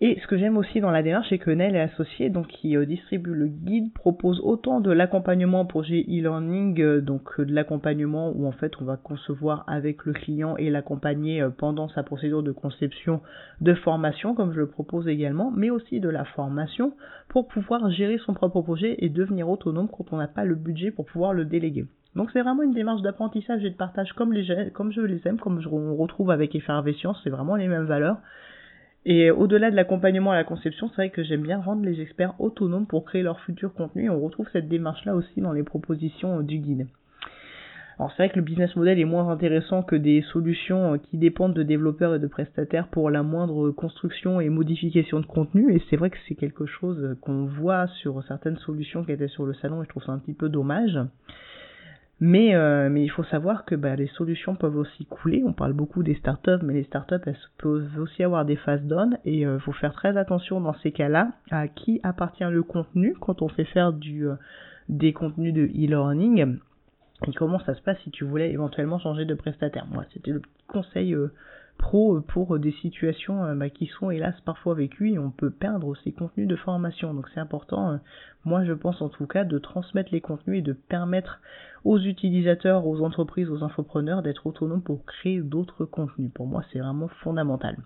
Et 0.00 0.16
ce 0.22 0.28
que 0.28 0.38
j'aime 0.38 0.56
aussi 0.56 0.80
dans 0.80 0.92
la 0.92 1.02
démarche, 1.02 1.26
c'est 1.28 1.38
que 1.38 1.50
Nel 1.50 1.74
est 1.74 1.80
associé, 1.80 2.30
donc 2.30 2.46
qui 2.46 2.76
euh, 2.76 2.86
distribue 2.86 3.34
le 3.34 3.48
guide, 3.48 3.92
propose 3.92 4.40
autant 4.44 4.78
de 4.78 4.92
l'accompagnement 4.92 5.64
pour 5.64 5.82
e-learning, 5.82 6.80
euh, 6.80 7.00
donc 7.00 7.28
euh, 7.40 7.44
de 7.44 7.52
l'accompagnement 7.52 8.30
où 8.30 8.46
en 8.46 8.52
fait 8.52 8.80
on 8.80 8.84
va 8.84 8.96
concevoir 8.96 9.64
avec 9.66 10.04
le 10.04 10.12
client 10.12 10.56
et 10.56 10.70
l'accompagner 10.70 11.44
pendant 11.58 11.88
sa 11.88 12.04
procédure 12.04 12.44
de 12.44 12.52
conception 12.52 13.22
de 13.60 13.74
formation, 13.74 14.36
comme 14.36 14.52
je 14.52 14.60
le 14.60 14.68
propose 14.68 15.08
également, 15.08 15.50
mais 15.50 15.70
aussi 15.70 15.98
de 15.98 16.08
la 16.08 16.24
formation 16.24 16.92
pour 17.28 17.48
pouvoir 17.48 17.90
gérer 17.90 18.18
son 18.18 18.34
propre 18.34 18.60
projet 18.60 18.94
et 18.98 19.08
devenir 19.08 19.48
autonome 19.48 19.88
quand 19.88 20.12
on 20.12 20.18
n'a 20.18 20.28
pas 20.28 20.44
le 20.44 20.54
budget 20.54 20.92
pour 20.92 21.06
pouvoir 21.06 21.32
le 21.32 21.44
déléguer. 21.44 21.86
Donc 22.14 22.30
c'est 22.32 22.42
vraiment 22.42 22.62
une 22.62 22.72
démarche 22.72 23.02
d'apprentissage 23.02 23.64
et 23.64 23.70
de 23.70 23.76
partage 23.76 24.12
comme, 24.12 24.32
je 24.32 25.00
les 25.00 25.26
aime, 25.26 25.38
comme 25.38 25.60
on 25.72 25.96
retrouve 25.96 26.30
avec 26.30 26.54
Effervescence, 26.54 27.20
c'est 27.24 27.30
vraiment 27.30 27.56
les 27.56 27.66
mêmes 27.66 27.86
valeurs. 27.86 28.18
Et 29.04 29.30
au-delà 29.30 29.70
de 29.70 29.76
l'accompagnement 29.76 30.32
à 30.32 30.36
la 30.36 30.44
conception, 30.44 30.88
c'est 30.88 30.96
vrai 30.96 31.10
que 31.10 31.22
j'aime 31.22 31.42
bien 31.42 31.60
rendre 31.60 31.84
les 31.84 32.00
experts 32.00 32.34
autonomes 32.40 32.86
pour 32.86 33.04
créer 33.04 33.22
leur 33.22 33.40
futur 33.40 33.72
contenu. 33.72 34.10
on 34.10 34.20
retrouve 34.20 34.48
cette 34.52 34.68
démarche-là 34.68 35.14
aussi 35.14 35.40
dans 35.40 35.52
les 35.52 35.62
propositions 35.62 36.40
euh, 36.40 36.42
du 36.42 36.58
guide. 36.58 36.86
Alors 37.98 38.12
c'est 38.12 38.22
vrai 38.22 38.30
que 38.30 38.36
le 38.36 38.42
business 38.42 38.76
model 38.76 39.00
est 39.00 39.04
moins 39.04 39.28
intéressant 39.28 39.82
que 39.82 39.96
des 39.96 40.22
solutions 40.32 40.94
euh, 40.94 40.96
qui 40.98 41.16
dépendent 41.16 41.54
de 41.54 41.62
développeurs 41.64 42.14
et 42.14 42.18
de 42.18 42.26
prestataires 42.26 42.88
pour 42.88 43.10
la 43.10 43.22
moindre 43.22 43.70
construction 43.70 44.40
et 44.40 44.48
modification 44.48 45.20
de 45.20 45.26
contenu. 45.26 45.74
Et 45.74 45.82
c'est 45.88 45.96
vrai 45.96 46.10
que 46.10 46.18
c'est 46.28 46.34
quelque 46.34 46.66
chose 46.66 47.02
euh, 47.02 47.18
qu'on 47.20 47.46
voit 47.46 47.86
sur 48.02 48.22
certaines 48.24 48.58
solutions 48.58 49.04
qui 49.04 49.12
étaient 49.12 49.28
sur 49.28 49.46
le 49.46 49.54
salon 49.54 49.82
et 49.82 49.84
je 49.84 49.88
trouve 49.88 50.04
ça 50.04 50.12
un 50.12 50.18
petit 50.18 50.34
peu 50.34 50.48
dommage. 50.48 50.98
Mais, 52.20 52.54
euh, 52.54 52.88
mais 52.90 53.04
il 53.04 53.08
faut 53.08 53.22
savoir 53.24 53.64
que 53.64 53.76
bah, 53.76 53.94
les 53.94 54.08
solutions 54.08 54.56
peuvent 54.56 54.76
aussi 54.76 55.06
couler. 55.06 55.44
On 55.46 55.52
parle 55.52 55.72
beaucoup 55.72 56.02
des 56.02 56.16
startups, 56.16 56.62
mais 56.62 56.74
les 56.74 56.84
startups 56.84 57.14
elles 57.26 57.38
peuvent 57.58 57.98
aussi 57.98 58.24
avoir 58.24 58.44
des 58.44 58.56
phases 58.56 58.82
down 58.82 59.18
et 59.24 59.40
il 59.40 59.46
euh, 59.46 59.58
faut 59.60 59.72
faire 59.72 59.92
très 59.92 60.16
attention 60.16 60.60
dans 60.60 60.74
ces 60.82 60.90
cas-là 60.90 61.30
à 61.50 61.68
qui 61.68 62.00
appartient 62.02 62.44
le 62.44 62.62
contenu 62.64 63.14
quand 63.20 63.40
on 63.40 63.48
fait 63.48 63.64
faire 63.66 63.92
du, 63.92 64.26
euh, 64.26 64.34
des 64.88 65.12
contenus 65.12 65.54
de 65.54 65.66
e-learning 65.66 66.58
et 67.26 67.32
comment 67.34 67.60
ça 67.60 67.74
se 67.74 67.82
passe 67.82 67.98
si 68.02 68.10
tu 68.10 68.24
voulais 68.24 68.50
éventuellement 68.50 68.98
changer 68.98 69.24
de 69.24 69.34
prestataire. 69.34 69.86
Moi, 69.86 70.04
c'était 70.12 70.32
le 70.32 70.40
petit 70.40 70.64
conseil 70.66 71.16
pro 71.78 72.20
pour 72.20 72.58
des 72.58 72.72
situations 72.72 73.44
euh, 73.44 73.54
bah, 73.54 73.70
qui 73.70 73.86
sont 73.86 74.10
hélas 74.10 74.34
parfois 74.44 74.74
vécues 74.74 75.12
et 75.12 75.18
on 75.18 75.30
peut 75.30 75.50
perdre 75.50 75.94
ces 76.04 76.12
contenus 76.12 76.48
de 76.48 76.56
formation. 76.56 77.14
Donc 77.14 77.28
c'est 77.32 77.40
important, 77.40 77.92
euh, 77.92 77.96
moi 78.44 78.64
je 78.64 78.72
pense 78.72 79.00
en 79.00 79.08
tout 79.08 79.26
cas, 79.26 79.44
de 79.44 79.58
transmettre 79.58 80.12
les 80.12 80.20
contenus 80.20 80.58
et 80.58 80.62
de 80.62 80.74
permettre 80.74 81.40
aux 81.84 81.98
utilisateurs, 81.98 82.86
aux 82.86 83.00
entreprises, 83.00 83.48
aux 83.48 83.64
infopreneurs 83.64 84.22
d'être 84.22 84.46
autonomes 84.46 84.82
pour 84.82 85.04
créer 85.06 85.40
d'autres 85.40 85.86
contenus. 85.86 86.30
Pour 86.34 86.46
moi 86.46 86.62
c'est 86.72 86.80
vraiment 86.80 87.08
fondamental. 87.22 87.76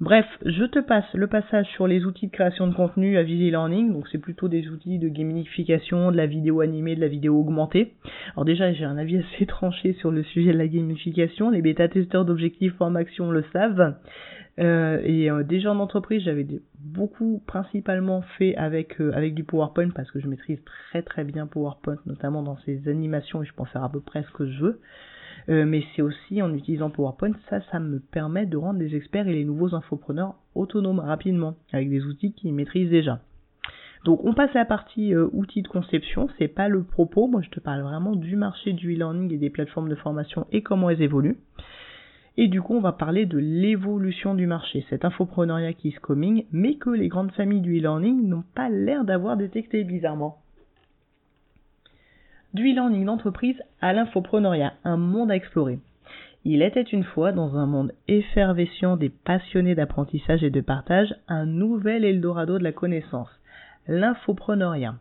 Bref, 0.00 0.26
je 0.44 0.64
te 0.64 0.78
passe 0.78 1.12
le 1.14 1.26
passage 1.26 1.66
sur 1.70 1.88
les 1.88 2.04
outils 2.04 2.28
de 2.28 2.32
création 2.32 2.68
de 2.68 2.74
contenu 2.74 3.18
à 3.18 3.24
Visi 3.24 3.50
Learning. 3.50 3.92
Donc 3.92 4.06
c'est 4.12 4.18
plutôt 4.18 4.46
des 4.46 4.68
outils 4.68 5.00
de 5.00 5.08
gamification, 5.08 6.12
de 6.12 6.16
la 6.16 6.26
vidéo 6.26 6.60
animée, 6.60 6.94
de 6.94 7.00
la 7.00 7.08
vidéo 7.08 7.40
augmentée. 7.40 7.94
Alors 8.34 8.44
déjà, 8.44 8.72
j'ai 8.72 8.84
un 8.84 8.96
avis 8.96 9.18
assez 9.18 9.46
tranché 9.46 9.94
sur 9.94 10.12
le 10.12 10.22
sujet 10.22 10.52
de 10.52 10.58
la 10.58 10.68
gamification. 10.68 11.50
Les 11.50 11.62
bêta-testeurs 11.62 12.24
d'objectifs 12.24 12.76
formation 12.76 13.32
le 13.32 13.44
savent. 13.52 13.96
Euh, 14.60 15.00
et 15.02 15.30
euh, 15.30 15.42
déjà 15.42 15.72
en 15.72 15.80
entreprise, 15.80 16.22
j'avais 16.22 16.46
beaucoup 16.78 17.42
principalement 17.46 18.22
fait 18.38 18.56
avec 18.56 19.00
euh, 19.00 19.12
avec 19.14 19.34
du 19.34 19.42
PowerPoint 19.42 19.90
parce 19.90 20.10
que 20.12 20.20
je 20.20 20.28
maîtrise 20.28 20.58
très 20.64 21.02
très 21.02 21.24
bien 21.24 21.48
PowerPoint, 21.48 21.98
notamment 22.06 22.42
dans 22.42 22.56
ses 22.58 22.88
animations 22.88 23.42
et 23.42 23.46
je 23.46 23.52
peux 23.52 23.64
faire 23.64 23.84
à 23.84 23.90
peu 23.90 24.00
près 24.00 24.22
ce 24.22 24.30
que 24.30 24.46
je 24.46 24.60
veux. 24.60 24.80
Euh, 25.48 25.64
mais 25.64 25.82
c'est 25.94 26.02
aussi 26.02 26.42
en 26.42 26.52
utilisant 26.52 26.90
PowerPoint, 26.90 27.32
ça, 27.48 27.60
ça 27.70 27.80
me 27.80 28.00
permet 28.00 28.44
de 28.44 28.56
rendre 28.56 28.80
les 28.80 28.94
experts 28.94 29.28
et 29.28 29.32
les 29.32 29.44
nouveaux 29.44 29.74
infopreneurs 29.74 30.34
autonomes 30.54 31.00
rapidement, 31.00 31.54
avec 31.72 31.88
des 31.88 32.04
outils 32.04 32.32
qu'ils 32.32 32.52
maîtrisent 32.52 32.90
déjà. 32.90 33.20
Donc 34.04 34.24
on 34.24 34.34
passe 34.34 34.54
à 34.54 34.60
la 34.60 34.64
partie 34.64 35.14
euh, 35.14 35.28
outils 35.32 35.62
de 35.62 35.68
conception, 35.68 36.28
c'est 36.38 36.48
pas 36.48 36.68
le 36.68 36.82
propos, 36.82 37.26
moi 37.26 37.40
je 37.42 37.50
te 37.50 37.60
parle 37.60 37.82
vraiment 37.82 38.14
du 38.14 38.36
marché 38.36 38.72
du 38.72 38.94
e-learning 38.94 39.32
et 39.32 39.38
des 39.38 39.50
plateformes 39.50 39.88
de 39.88 39.94
formation 39.94 40.46
et 40.52 40.62
comment 40.62 40.90
elles 40.90 41.02
évoluent. 41.02 41.38
Et 42.36 42.46
du 42.46 42.62
coup, 42.62 42.76
on 42.76 42.80
va 42.80 42.92
parler 42.92 43.26
de 43.26 43.38
l'évolution 43.38 44.36
du 44.36 44.46
marché, 44.46 44.86
cet 44.88 45.04
infopreneuriat 45.04 45.72
qui 45.72 45.88
is 45.88 45.94
coming, 45.94 46.44
mais 46.52 46.76
que 46.76 46.90
les 46.90 47.08
grandes 47.08 47.32
familles 47.32 47.62
du 47.62 47.78
e-learning 47.78 48.28
n'ont 48.28 48.44
pas 48.54 48.68
l'air 48.68 49.04
d'avoir 49.04 49.36
détecté 49.36 49.82
bizarrement 49.82 50.38
du 52.58 52.72
e-learning 52.72 53.04
d'entreprise 53.04 53.62
à 53.80 53.92
l'infopreneuriat, 53.92 54.72
un 54.82 54.96
monde 54.96 55.30
à 55.30 55.36
explorer. 55.36 55.78
Il 56.44 56.60
était 56.62 56.82
une 56.82 57.04
fois, 57.04 57.30
dans 57.30 57.56
un 57.56 57.66
monde 57.66 57.92
effervescent 58.08 58.96
des 58.96 59.10
passionnés 59.10 59.76
d'apprentissage 59.76 60.42
et 60.42 60.50
de 60.50 60.60
partage, 60.60 61.14
un 61.28 61.46
nouvel 61.46 62.04
Eldorado 62.04 62.58
de 62.58 62.64
la 62.64 62.72
connaissance, 62.72 63.30
l'infopreneuriat. 63.86 64.96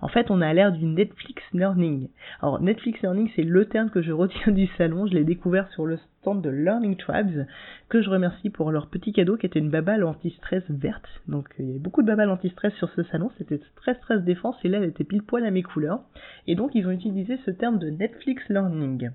En 0.00 0.08
fait, 0.08 0.28
on 0.32 0.40
a 0.40 0.52
l'air 0.52 0.72
du 0.72 0.86
Netflix 0.86 1.40
Learning. 1.52 2.08
Alors, 2.42 2.60
Netflix 2.60 3.00
Learning, 3.00 3.30
c'est 3.36 3.44
le 3.44 3.66
terme 3.66 3.90
que 3.90 4.02
je 4.02 4.10
retiens 4.10 4.52
du 4.52 4.66
salon. 4.76 5.06
Je 5.06 5.14
l'ai 5.14 5.24
découvert 5.24 5.68
sur 5.70 5.86
le 5.86 5.98
de 6.26 6.50
Learning 6.50 6.96
Tribes, 6.96 7.46
que 7.88 8.02
je 8.02 8.10
remercie 8.10 8.50
pour 8.50 8.70
leur 8.70 8.88
petit 8.88 9.12
cadeau 9.12 9.36
qui 9.36 9.46
était 9.46 9.58
une 9.58 9.70
babale 9.70 10.04
anti-stress 10.04 10.62
verte. 10.68 11.08
Donc, 11.26 11.48
il 11.58 11.66
y 11.66 11.70
avait 11.70 11.78
beaucoup 11.78 12.02
de 12.02 12.06
babales 12.06 12.30
anti-stress 12.30 12.74
sur 12.74 12.90
ce 12.90 13.02
salon. 13.04 13.30
C'était 13.38 13.60
très 13.76 13.94
stress 13.94 14.22
défense 14.22 14.56
et 14.62 14.68
là, 14.68 14.78
elle 14.78 14.90
était 14.90 15.04
pile 15.04 15.22
poil 15.22 15.44
à 15.44 15.50
mes 15.50 15.62
couleurs. 15.62 16.00
Et 16.46 16.54
donc, 16.54 16.74
ils 16.74 16.86
ont 16.86 16.90
utilisé 16.90 17.38
ce 17.46 17.50
terme 17.50 17.78
de 17.78 17.88
Netflix 17.88 18.42
Learning. 18.50 19.10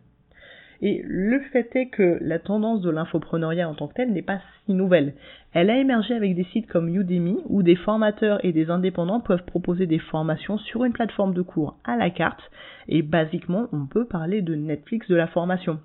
Et 0.82 1.02
le 1.06 1.40
fait 1.52 1.70
est 1.76 1.88
que 1.88 2.18
la 2.20 2.40
tendance 2.40 2.82
de 2.82 2.90
l'infopreneuriat 2.90 3.70
en 3.70 3.76
tant 3.76 3.88
que 3.88 3.94
telle 3.94 4.12
n'est 4.12 4.22
pas 4.22 4.42
si 4.66 4.74
nouvelle. 4.74 5.14
Elle 5.54 5.70
a 5.70 5.78
émergé 5.78 6.14
avec 6.14 6.36
des 6.36 6.44
sites 6.46 6.68
comme 6.68 6.94
Udemy 6.94 7.38
où 7.46 7.64
des 7.64 7.78
formateurs 7.78 8.44
et 8.44 8.52
des 8.52 8.70
indépendants 8.70 9.22
peuvent 9.22 9.46
proposer 9.46 9.86
des 9.86 10.00
formations 10.00 10.58
sur 10.58 10.84
une 10.84 10.92
plateforme 10.92 11.34
de 11.34 11.42
cours 11.42 11.78
à 11.86 11.96
la 11.96 12.10
carte 12.10 12.42
et 12.90 13.02
basiquement 13.02 13.68
on 13.72 13.86
peut 13.86 14.06
parler 14.06 14.42
de 14.42 14.56
Netflix 14.56 15.08
de 15.08 15.16
la 15.16 15.28
formation. 15.28 15.80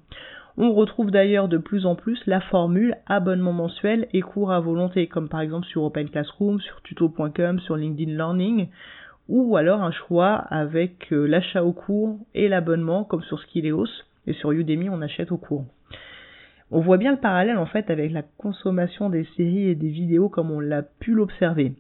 On 0.61 0.73
retrouve 0.73 1.13
d'ailleurs 1.13 1.47
de 1.47 1.57
plus 1.57 1.87
en 1.87 1.95
plus 1.95 2.21
la 2.27 2.41
formule 2.41 2.97
abonnement 3.07 3.53
mensuel 3.53 4.09
et 4.13 4.23
cours 4.23 4.51
à 4.51 4.59
volonté, 4.59 5.07
comme 5.07 5.29
par 5.29 5.41
exemple 5.41 5.69
sur 5.69 5.85
Open 5.85 6.11
Classroom, 6.11 6.61
sur 6.61 6.83
tuto.com, 6.83 7.61
sur 7.61 7.77
LinkedIn 7.77 8.17
Learning, 8.17 8.67
ou 9.29 9.57
alors 9.57 9.85
un 9.85 9.93
choix 9.93 10.35
avec 10.35 11.13
euh, 11.13 11.27
l'achat 11.29 11.63
au 11.63 11.71
cours 11.71 12.19
et 12.35 12.49
l'abonnement, 12.49 13.05
comme 13.05 13.23
sur 13.23 13.39
Skilleos, 13.39 13.87
et 14.27 14.33
sur 14.33 14.51
Udemy 14.51 14.91
on 14.91 15.01
achète 15.01 15.31
au 15.31 15.37
cours. 15.37 15.65
On 16.73 16.81
voit 16.81 16.97
bien 16.97 17.13
le 17.13 17.21
parallèle 17.21 17.59
en 17.59 17.67
fait 17.67 17.89
avec 17.89 18.11
la 18.11 18.23
consommation 18.23 19.11
des 19.11 19.29
séries 19.37 19.69
et 19.69 19.77
des 19.77 19.91
vidéos 19.91 20.29
comme 20.29 20.51
on 20.51 20.59
l'a 20.59 20.83
pu 20.83 21.13
l'observer 21.13 21.75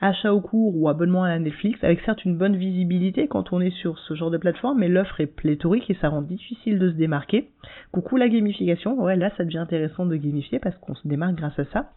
achat 0.00 0.32
au 0.32 0.40
cours 0.40 0.76
ou 0.76 0.88
abonnement 0.88 1.24
à 1.24 1.28
la 1.28 1.38
Netflix, 1.38 1.82
avec 1.82 2.00
certes 2.02 2.24
une 2.24 2.36
bonne 2.36 2.56
visibilité 2.56 3.26
quand 3.26 3.52
on 3.52 3.60
est 3.60 3.74
sur 3.76 3.98
ce 3.98 4.14
genre 4.14 4.30
de 4.30 4.38
plateforme, 4.38 4.78
mais 4.78 4.88
l'offre 4.88 5.20
est 5.20 5.26
pléthorique 5.26 5.90
et 5.90 5.98
ça 6.00 6.08
rend 6.08 6.22
difficile 6.22 6.78
de 6.78 6.90
se 6.90 6.94
démarquer. 6.94 7.50
Coucou 7.92 8.16
la 8.16 8.28
gamification, 8.28 9.00
ouais 9.02 9.16
là 9.16 9.30
ça 9.36 9.44
devient 9.44 9.58
intéressant 9.58 10.06
de 10.06 10.16
gamifier 10.16 10.58
parce 10.58 10.76
qu'on 10.78 10.94
se 10.94 11.06
démarque 11.08 11.36
grâce 11.36 11.58
à 11.58 11.64
ça. 11.66 11.90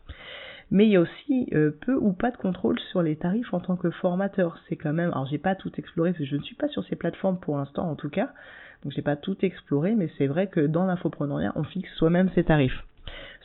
Mais 0.72 0.86
il 0.86 0.92
y 0.92 0.96
a 0.96 1.02
aussi 1.02 1.50
euh, 1.54 1.72
peu 1.86 1.96
ou 1.96 2.14
pas 2.14 2.32
de 2.32 2.38
contrôle 2.38 2.80
sur 2.92 3.02
les 3.02 3.18
tarifs 3.18 3.54
en 3.54 3.60
tant 3.60 3.76
que 3.76 3.92
formateur. 3.92 4.58
C'est 4.70 4.78
quand 4.78 4.94
même, 4.94 5.12
alors 5.12 5.26
j'ai 5.26 5.38
pas 5.38 5.54
tout 5.54 5.72
exploré 5.78 6.16
je 6.18 6.36
ne 6.36 6.42
suis 6.42 6.56
pas 6.56 6.70
sur 6.70 6.84
ces 6.86 6.96
plateformes 6.96 7.40
pour 7.40 7.58
l'instant 7.58 7.90
en 7.90 7.96
tout 7.96 8.10
cas, 8.10 8.30
donc 8.84 8.94
j'ai 8.94 9.02
pas 9.02 9.16
tout 9.16 9.38
exploré, 9.42 9.96
mais 9.96 10.10
c'est 10.18 10.28
vrai 10.28 10.48
que 10.48 10.62
dans 10.62 10.86
l'infopreneuriat 10.86 11.52
on 11.56 11.64
fixe 11.64 11.94
soi-même 11.96 12.30
ses 12.34 12.46
tarifs. 12.46 12.84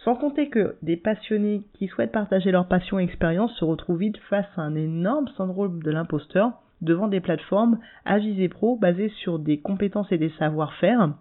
Sans 0.07 0.15
compter 0.15 0.51
que 0.51 0.77
des 0.83 0.97
passionnés 0.97 1.65
qui 1.73 1.89
souhaitent 1.89 2.13
partager 2.13 2.53
leur 2.53 2.69
passion 2.69 3.01
et 3.01 3.03
expérience 3.03 3.53
se 3.57 3.65
retrouvent 3.65 3.99
vite 3.99 4.19
face 4.31 4.47
à 4.57 4.63
un 4.63 4.77
énorme 4.77 5.27
syndrome 5.37 5.83
de 5.83 5.91
l'imposteur 5.91 6.53
devant 6.81 7.09
des 7.09 7.19
plateformes 7.19 7.81
à 8.05 8.19
pro 8.49 8.77
basées 8.77 9.09
sur 9.09 9.41
des 9.41 9.59
compétences 9.59 10.13
et 10.13 10.19
des 10.19 10.31
savoir-faire. 10.39 11.13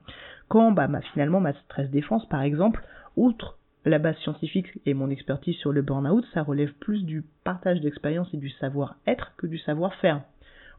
Quand 0.49 0.71
bah, 0.71 0.87
finalement 1.13 1.39
ma 1.39 1.53
stress 1.53 1.89
défense 1.89 2.27
par 2.27 2.43
exemple, 2.43 2.85
outre 3.15 3.57
la 3.85 3.97
base 3.97 4.17
scientifique 4.17 4.67
et 4.85 4.93
mon 4.93 5.09
expertise 5.09 5.55
sur 5.55 5.71
le 5.71 5.81
burn-out, 5.81 6.23
ça 6.35 6.43
relève 6.43 6.73
plus 6.73 7.05
du 7.05 7.23
partage 7.43 7.81
d'expérience 7.81 8.31
et 8.35 8.37
du 8.37 8.51
savoir-être 8.51 9.33
que 9.37 9.47
du 9.47 9.57
savoir-faire. 9.57 10.21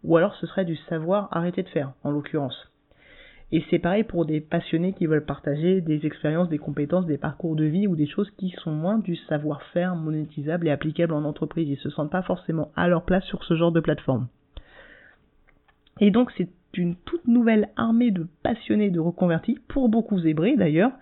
Ou 0.05 0.17
alors 0.17 0.37
ce 0.37 0.47
serait 0.47 0.65
du 0.65 0.77
savoir 0.89 1.29
arrêter 1.33 1.65
de 1.65 1.69
faire, 1.71 1.91
en 2.05 2.13
l'occurrence. 2.13 2.71
Et 3.53 3.65
c'est 3.71 3.79
pareil 3.79 4.03
pour 4.03 4.27
des 4.27 4.41
passionnés 4.41 4.93
qui 4.93 5.07
veulent 5.07 5.25
partager 5.25 5.81
des 5.81 6.05
expériences, 6.05 6.49
des 6.49 6.59
compétences, 6.59 7.07
des 7.07 7.19
parcours 7.19 7.55
de 7.55 7.65
vie 7.65 7.87
ou 7.87 7.95
des 7.95 8.09
choses 8.09 8.31
qui 8.37 8.51
sont 8.63 8.73
moins 8.73 8.99
du 8.99 9.15
savoir-faire 9.15 9.95
monétisable 9.95 10.67
et 10.67 10.73
applicable 10.73 11.13
en 11.13 11.25
entreprise. 11.25 11.69
Ils 11.69 11.79
se 11.79 11.91
sentent 11.91 12.11
pas 12.11 12.23
forcément 12.23 12.73
à 12.75 12.89
leur 12.89 13.05
place 13.05 13.25
sur 13.25 13.45
ce 13.45 13.55
genre 13.55 13.71
de 13.71 13.81
plateforme. 13.81 14.27
Et 16.01 16.11
donc 16.11 16.33
c'est 16.37 16.49
une 16.79 16.97
toute 16.97 17.27
nouvelle 17.27 17.69
armée 17.77 18.11
de 18.11 18.27
passionnés 18.43 18.91
de 18.91 19.01
reconvertis, 19.01 19.59
pour 19.69 19.89
beaucoup 19.89 20.19
zébrés 20.19 20.57
d'ailleurs, 20.57 20.93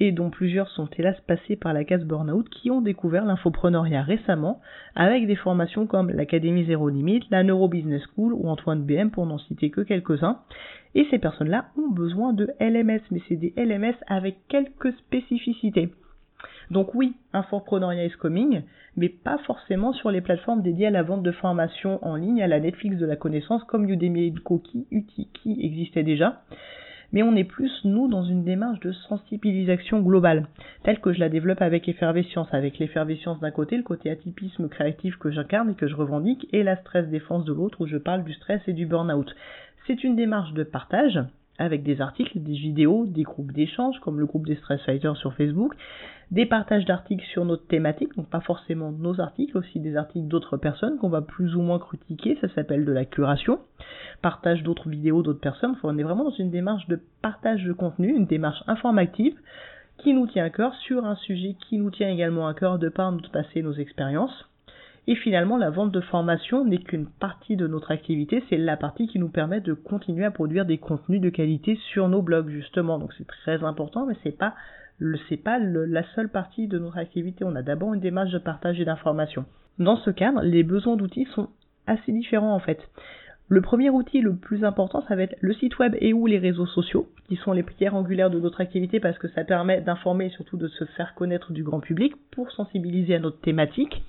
et 0.00 0.12
dont 0.12 0.30
plusieurs 0.30 0.68
sont 0.70 0.88
hélas 0.98 1.20
passés 1.26 1.56
par 1.56 1.72
la 1.72 1.84
case 1.84 2.04
burnout, 2.04 2.48
qui 2.48 2.70
ont 2.70 2.80
découvert 2.80 3.24
l'infopreneuriat 3.24 4.02
récemment, 4.02 4.60
avec 4.94 5.26
des 5.26 5.36
formations 5.36 5.86
comme 5.86 6.10
l'Académie 6.10 6.64
Zéro 6.64 6.88
Limite, 6.88 7.24
la 7.30 7.44
Neuro 7.44 7.68
Business 7.68 8.02
School 8.14 8.32
ou 8.32 8.48
Antoine 8.48 8.84
BM 8.84 9.10
pour 9.10 9.26
n'en 9.26 9.38
citer 9.38 9.70
que 9.70 9.80
quelques-uns. 9.80 10.40
Et 10.94 11.06
ces 11.10 11.18
personnes-là 11.18 11.66
ont 11.76 11.90
besoin 11.90 12.32
de 12.32 12.50
LMS, 12.60 13.00
mais 13.10 13.20
c'est 13.28 13.36
des 13.36 13.52
LMS 13.56 13.96
avec 14.06 14.36
quelques 14.48 14.92
spécificités. 14.98 15.90
Donc 16.70 16.94
oui, 16.94 17.14
Infopreneuriat 17.32 18.06
is 18.06 18.12
coming, 18.12 18.62
mais 18.96 19.08
pas 19.08 19.38
forcément 19.38 19.92
sur 19.92 20.10
les 20.10 20.20
plateformes 20.20 20.62
dédiées 20.62 20.86
à 20.86 20.90
la 20.90 21.02
vente 21.02 21.22
de 21.22 21.32
formations 21.32 22.04
en 22.04 22.16
ligne, 22.16 22.42
à 22.42 22.46
la 22.46 22.60
Netflix 22.60 22.96
de 22.96 23.06
la 23.06 23.16
connaissance 23.16 23.64
comme 23.64 23.88
Udemy 23.88 24.28
Edu 24.28 24.40
qui, 24.62 24.86
qui 25.32 25.58
existait 25.60 26.02
déjà 26.02 26.42
mais 27.14 27.22
on 27.22 27.36
est 27.36 27.44
plus, 27.44 27.72
nous, 27.84 28.08
dans 28.08 28.24
une 28.24 28.42
démarche 28.42 28.80
de 28.80 28.90
sensibilisation 28.90 30.00
globale, 30.00 30.48
telle 30.82 31.00
que 31.00 31.12
je 31.12 31.20
la 31.20 31.28
développe 31.28 31.62
avec 31.62 31.88
Effervescience, 31.88 32.48
avec 32.52 32.80
l'effervescence 32.80 33.38
d'un 33.38 33.52
côté, 33.52 33.76
le 33.76 33.84
côté 33.84 34.10
atypisme 34.10 34.68
créatif 34.68 35.16
que 35.18 35.30
j'incarne 35.30 35.70
et 35.70 35.74
que 35.74 35.86
je 35.86 35.94
revendique, 35.94 36.48
et 36.52 36.64
la 36.64 36.76
stress 36.76 37.06
défense 37.08 37.44
de 37.44 37.52
l'autre, 37.52 37.80
où 37.80 37.86
je 37.86 37.98
parle 37.98 38.24
du 38.24 38.34
stress 38.34 38.60
et 38.66 38.72
du 38.72 38.84
burn-out. 38.84 39.32
C'est 39.86 40.02
une 40.02 40.16
démarche 40.16 40.54
de 40.54 40.64
partage, 40.64 41.20
avec 41.58 41.82
des 41.82 42.00
articles, 42.00 42.38
des 42.40 42.52
vidéos, 42.52 43.06
des 43.06 43.22
groupes 43.22 43.52
d'échange, 43.52 43.98
comme 44.00 44.18
le 44.18 44.26
groupe 44.26 44.46
des 44.46 44.56
Stress 44.56 44.80
Fighters 44.82 45.16
sur 45.16 45.34
Facebook, 45.34 45.74
des 46.30 46.46
partages 46.46 46.84
d'articles 46.84 47.24
sur 47.26 47.44
notre 47.44 47.66
thématique, 47.66 48.16
donc 48.16 48.28
pas 48.28 48.40
forcément 48.40 48.90
nos 48.90 49.20
articles, 49.20 49.56
aussi 49.56 49.78
des 49.78 49.96
articles 49.96 50.26
d'autres 50.26 50.56
personnes 50.56 50.98
qu'on 50.98 51.08
va 51.08 51.22
plus 51.22 51.54
ou 51.54 51.62
moins 51.62 51.78
critiquer, 51.78 52.36
ça 52.40 52.48
s'appelle 52.54 52.84
de 52.84 52.92
la 52.92 53.04
curation, 53.04 53.60
partage 54.22 54.62
d'autres 54.62 54.88
vidéos 54.88 55.22
d'autres 55.22 55.40
personnes, 55.40 55.72
enfin, 55.72 55.90
on 55.92 55.98
est 55.98 56.02
vraiment 56.02 56.24
dans 56.24 56.30
une 56.30 56.50
démarche 56.50 56.88
de 56.88 57.00
partage 57.22 57.64
de 57.64 57.72
contenu, 57.72 58.14
une 58.14 58.26
démarche 58.26 58.64
informative 58.66 59.34
qui 59.98 60.12
nous 60.12 60.26
tient 60.26 60.44
à 60.44 60.50
cœur 60.50 60.74
sur 60.74 61.04
un 61.04 61.14
sujet 61.16 61.56
qui 61.68 61.78
nous 61.78 61.90
tient 61.90 62.08
également 62.08 62.48
à 62.48 62.54
cœur 62.54 62.78
de 62.78 62.88
par 62.88 63.12
notre 63.12 63.30
passé, 63.30 63.62
nos 63.62 63.74
expériences. 63.74 64.48
Et 65.06 65.16
finalement, 65.16 65.58
la 65.58 65.70
vente 65.70 65.92
de 65.92 66.00
formation 66.00 66.64
n'est 66.64 66.78
qu'une 66.78 67.06
partie 67.06 67.56
de 67.56 67.66
notre 67.66 67.90
activité, 67.90 68.42
c'est 68.48 68.56
la 68.56 68.76
partie 68.76 69.06
qui 69.06 69.18
nous 69.18 69.28
permet 69.28 69.60
de 69.60 69.74
continuer 69.74 70.24
à 70.24 70.30
produire 70.30 70.64
des 70.64 70.78
contenus 70.78 71.20
de 71.20 71.28
qualité 71.28 71.78
sur 71.92 72.08
nos 72.08 72.22
blogs, 72.22 72.48
justement. 72.48 72.98
Donc 72.98 73.12
c'est 73.18 73.26
très 73.26 73.62
important, 73.64 74.06
mais 74.06 74.16
c'est 74.22 74.36
pas 74.36 74.54
c'est 75.28 75.36
pas 75.36 75.58
la 75.58 76.04
seule 76.14 76.28
partie 76.28 76.68
de 76.68 76.78
notre 76.78 76.98
activité. 76.98 77.44
On 77.44 77.56
a 77.56 77.62
d'abord 77.62 77.94
une 77.94 78.00
démarche 78.00 78.30
de 78.30 78.38
partage 78.38 78.80
et 78.80 78.84
d'information. 78.84 79.44
Dans 79.78 79.96
ce 79.96 80.10
cadre, 80.10 80.40
les 80.42 80.62
besoins 80.62 80.96
d'outils 80.96 81.26
sont 81.34 81.48
assez 81.86 82.12
différents 82.12 82.54
en 82.54 82.60
fait. 82.60 82.78
Le 83.48 83.60
premier 83.60 83.90
outil 83.90 84.22
le 84.22 84.34
plus 84.34 84.64
important, 84.64 85.04
ça 85.06 85.16
va 85.16 85.22
être 85.22 85.36
le 85.42 85.52
site 85.52 85.78
web 85.78 85.94
et 86.00 86.14
ou 86.14 86.26
les 86.26 86.38
réseaux 86.38 86.64
sociaux, 86.64 87.08
qui 87.28 87.36
sont 87.36 87.52
les 87.52 87.62
pierres 87.62 87.94
angulaires 87.94 88.30
de 88.30 88.40
notre 88.40 88.62
activité 88.62 89.00
parce 89.00 89.18
que 89.18 89.28
ça 89.28 89.44
permet 89.44 89.82
d'informer 89.82 90.26
et 90.26 90.30
surtout 90.30 90.56
de 90.56 90.66
se 90.66 90.86
faire 90.96 91.14
connaître 91.14 91.52
du 91.52 91.62
grand 91.62 91.80
public 91.80 92.14
pour 92.30 92.50
sensibiliser 92.50 93.16
à 93.16 93.18
notre 93.18 93.40
thématique. 93.40 94.02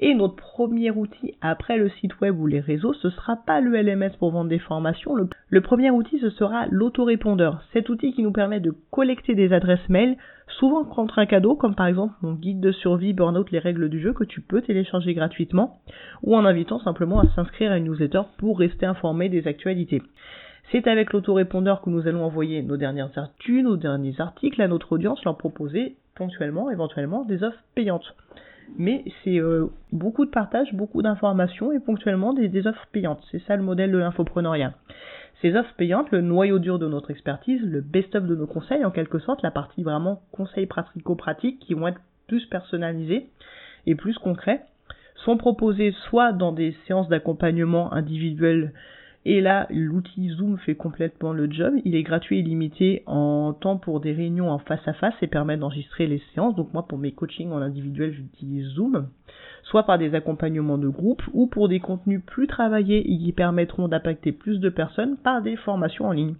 Et 0.00 0.14
notre 0.14 0.34
premier 0.34 0.90
outil 0.90 1.36
après 1.40 1.76
le 1.76 1.90
site 1.90 2.20
web 2.20 2.40
ou 2.40 2.48
les 2.48 2.58
réseaux, 2.58 2.92
ce 2.94 3.10
sera 3.10 3.36
pas 3.36 3.60
le 3.60 3.80
LMS 3.80 4.16
pour 4.18 4.32
vendre 4.32 4.50
des 4.50 4.58
formations. 4.58 5.14
Le, 5.14 5.60
premier 5.60 5.92
outil, 5.92 6.18
ce 6.18 6.30
sera 6.30 6.66
l'autorépondeur. 6.68 7.62
Cet 7.72 7.88
outil 7.88 8.12
qui 8.12 8.22
nous 8.22 8.32
permet 8.32 8.58
de 8.58 8.74
collecter 8.90 9.36
des 9.36 9.52
adresses 9.52 9.88
mail, 9.88 10.16
souvent 10.58 10.84
contre 10.84 11.18
un 11.18 11.26
cadeau, 11.26 11.54
comme 11.54 11.74
par 11.74 11.86
exemple 11.86 12.14
mon 12.22 12.34
guide 12.34 12.60
de 12.60 12.72
survie 12.72 13.12
Burnout 13.12 13.50
les 13.50 13.58
règles 13.58 13.88
du 13.88 14.00
jeu 14.00 14.12
que 14.12 14.24
tu 14.24 14.40
peux 14.40 14.62
télécharger 14.62 15.14
gratuitement, 15.14 15.80
ou 16.22 16.36
en 16.36 16.44
invitant 16.44 16.78
simplement 16.80 17.20
à 17.20 17.28
s'inscrire 17.34 17.72
à 17.72 17.78
une 17.78 17.84
newsletter 17.84 18.22
pour 18.38 18.58
rester 18.58 18.86
informé 18.86 19.28
des 19.28 19.46
actualités. 19.46 20.02
C'est 20.70 20.86
avec 20.86 21.12
l'autorépondeur 21.12 21.82
que 21.82 21.90
nous 21.90 22.06
allons 22.06 22.24
envoyer 22.24 22.62
nos 22.62 22.76
dernières 22.76 23.16
actus, 23.18 23.62
nos 23.62 23.76
derniers 23.76 24.20
articles 24.20 24.62
à 24.62 24.68
notre 24.68 24.92
audience, 24.92 25.24
leur 25.24 25.36
proposer 25.36 25.96
ponctuellement, 26.14 26.70
éventuellement, 26.70 27.24
des 27.24 27.42
offres 27.42 27.62
payantes 27.74 28.14
mais 28.76 29.04
c'est 29.22 29.38
euh, 29.38 29.66
beaucoup 29.92 30.24
de 30.24 30.30
partage, 30.30 30.72
beaucoup 30.74 31.02
d'informations 31.02 31.72
et 31.72 31.80
ponctuellement 31.80 32.32
des, 32.32 32.66
offres 32.66 32.86
payantes. 32.92 33.22
C'est 33.30 33.42
ça 33.46 33.56
le 33.56 33.62
modèle 33.62 33.92
de 33.92 33.98
l'infopreneuriat. 33.98 34.74
Ces 35.40 35.54
offres 35.56 35.74
payantes, 35.76 36.10
le 36.10 36.20
noyau 36.20 36.58
dur 36.58 36.78
de 36.78 36.86
notre 36.86 37.10
expertise, 37.10 37.60
le 37.62 37.80
best-of 37.80 38.26
de 38.26 38.36
nos 38.36 38.46
conseils, 38.46 38.84
en 38.84 38.90
quelque 38.90 39.18
sorte, 39.18 39.42
la 39.42 39.50
partie 39.50 39.82
vraiment 39.82 40.22
conseils 40.30 40.66
pratico-pratiques 40.66 41.58
qui 41.60 41.74
vont 41.74 41.88
être 41.88 42.00
plus 42.28 42.46
personnalisés 42.46 43.28
et 43.86 43.94
plus 43.94 44.16
concrets, 44.18 44.64
sont 45.16 45.36
proposés 45.36 45.92
soit 46.08 46.32
dans 46.32 46.52
des 46.52 46.76
séances 46.86 47.08
d'accompagnement 47.08 47.92
individuelles 47.92 48.72
et 49.24 49.40
là, 49.40 49.68
l'outil 49.70 50.30
Zoom 50.30 50.58
fait 50.58 50.74
complètement 50.74 51.32
le 51.32 51.50
job. 51.50 51.74
Il 51.84 51.94
est 51.94 52.02
gratuit 52.02 52.40
et 52.40 52.42
limité 52.42 53.04
en 53.06 53.52
temps 53.52 53.76
pour 53.76 54.00
des 54.00 54.12
réunions 54.12 54.50
en 54.50 54.58
face 54.58 54.86
à 54.86 54.94
face 54.94 55.14
et 55.22 55.28
permet 55.28 55.56
d'enregistrer 55.56 56.08
les 56.08 56.20
séances. 56.34 56.56
Donc 56.56 56.72
moi, 56.74 56.86
pour 56.88 56.98
mes 56.98 57.12
coachings 57.12 57.52
en 57.52 57.58
individuel, 57.58 58.12
j'utilise 58.12 58.66
Zoom. 58.70 59.06
Soit 59.62 59.84
par 59.84 59.98
des 59.98 60.14
accompagnements 60.16 60.78
de 60.78 60.88
groupe 60.88 61.22
ou 61.32 61.46
pour 61.46 61.68
des 61.68 61.78
contenus 61.78 62.20
plus 62.26 62.48
travaillés 62.48 62.98
et 62.98 63.18
qui 63.18 63.32
permettront 63.32 63.86
d'impacter 63.86 64.32
plus 64.32 64.58
de 64.58 64.68
personnes 64.68 65.16
par 65.16 65.40
des 65.40 65.54
formations 65.54 66.06
en 66.06 66.12
ligne 66.12 66.34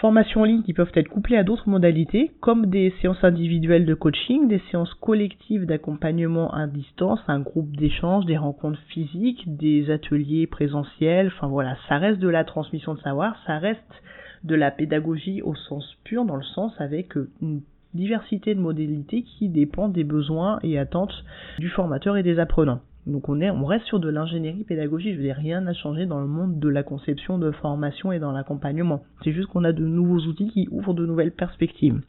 formations 0.00 0.42
en 0.42 0.44
ligne 0.44 0.62
qui 0.62 0.72
peuvent 0.72 0.92
être 0.94 1.08
couplées 1.08 1.36
à 1.36 1.44
d'autres 1.44 1.68
modalités, 1.68 2.32
comme 2.40 2.66
des 2.66 2.92
séances 3.00 3.22
individuelles 3.22 3.86
de 3.86 3.94
coaching, 3.94 4.48
des 4.48 4.60
séances 4.70 4.94
collectives 4.94 5.66
d'accompagnement 5.66 6.52
à 6.52 6.66
distance, 6.66 7.20
un 7.28 7.40
groupe 7.40 7.76
d'échange, 7.76 8.26
des 8.26 8.36
rencontres 8.36 8.80
physiques, 8.88 9.44
des 9.56 9.90
ateliers 9.90 10.46
présentiels, 10.46 11.28
enfin 11.28 11.46
voilà, 11.46 11.76
ça 11.88 11.98
reste 11.98 12.18
de 12.18 12.28
la 12.28 12.44
transmission 12.44 12.94
de 12.94 13.00
savoir, 13.00 13.36
ça 13.46 13.58
reste 13.58 14.02
de 14.42 14.54
la 14.54 14.70
pédagogie 14.70 15.42
au 15.42 15.54
sens 15.54 15.96
pur, 16.04 16.24
dans 16.24 16.36
le 16.36 16.42
sens 16.42 16.72
avec 16.78 17.14
une 17.40 17.62
diversité 17.94 18.54
de 18.54 18.60
modalités 18.60 19.22
qui 19.22 19.48
dépendent 19.48 19.92
des 19.92 20.04
besoins 20.04 20.58
et 20.62 20.78
attentes 20.78 21.24
du 21.58 21.68
formateur 21.68 22.16
et 22.16 22.22
des 22.22 22.38
apprenants. 22.38 22.80
Donc 23.06 23.28
on, 23.28 23.40
est, 23.40 23.50
on 23.50 23.66
reste 23.66 23.84
sur 23.84 24.00
de 24.00 24.08
l'ingénierie 24.08 24.64
pédagogique, 24.64 25.12
je 25.12 25.18
veux 25.18 25.24
dire, 25.24 25.36
rien 25.36 25.60
n'a 25.60 25.74
changé 25.74 26.06
dans 26.06 26.20
le 26.20 26.26
monde 26.26 26.58
de 26.58 26.68
la 26.68 26.82
conception 26.82 27.38
de 27.38 27.50
formation 27.50 28.12
et 28.12 28.18
dans 28.18 28.32
l'accompagnement. 28.32 29.02
C'est 29.22 29.32
juste 29.32 29.48
qu'on 29.48 29.64
a 29.64 29.72
de 29.72 29.84
nouveaux 29.84 30.20
outils 30.20 30.48
qui 30.48 30.68
ouvrent 30.70 30.94
de 30.94 31.04
nouvelles 31.04 31.32
perspectives. 31.32 32.00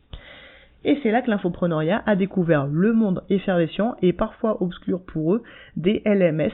Et 0.86 0.98
c'est 1.02 1.12
là 1.12 1.22
que 1.22 1.30
l'infopreneuriat 1.30 2.04
a 2.06 2.16
découvert 2.16 2.68
le 2.68 2.94
monde 2.94 3.24
effervescent 3.30 3.96
et 4.02 4.14
parfois 4.14 4.62
obscur 4.62 5.02
pour 5.04 5.34
eux 5.34 5.44
des 5.76 6.02
LMS, 6.06 6.54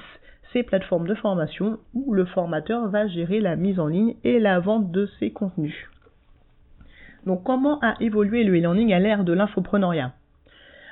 ces 0.53 0.63
plateformes 0.63 1.07
de 1.07 1.15
formation 1.15 1.77
où 1.93 2.13
le 2.13 2.25
formateur 2.25 2.89
va 2.89 3.07
gérer 3.07 3.41
la 3.41 3.55
mise 3.55 3.79
en 3.79 3.87
ligne 3.87 4.15
et 4.23 4.39
la 4.39 4.59
vente 4.59 4.91
de 4.91 5.07
ses 5.19 5.31
contenus. 5.31 5.75
Donc 7.27 7.43
comment 7.43 7.79
a 7.81 7.95
évolué 7.99 8.43
le 8.43 8.53
e-learning 8.53 8.93
à 8.93 8.99
l'ère 8.99 9.23
de 9.23 9.33
l'infopreneuriat 9.33 10.13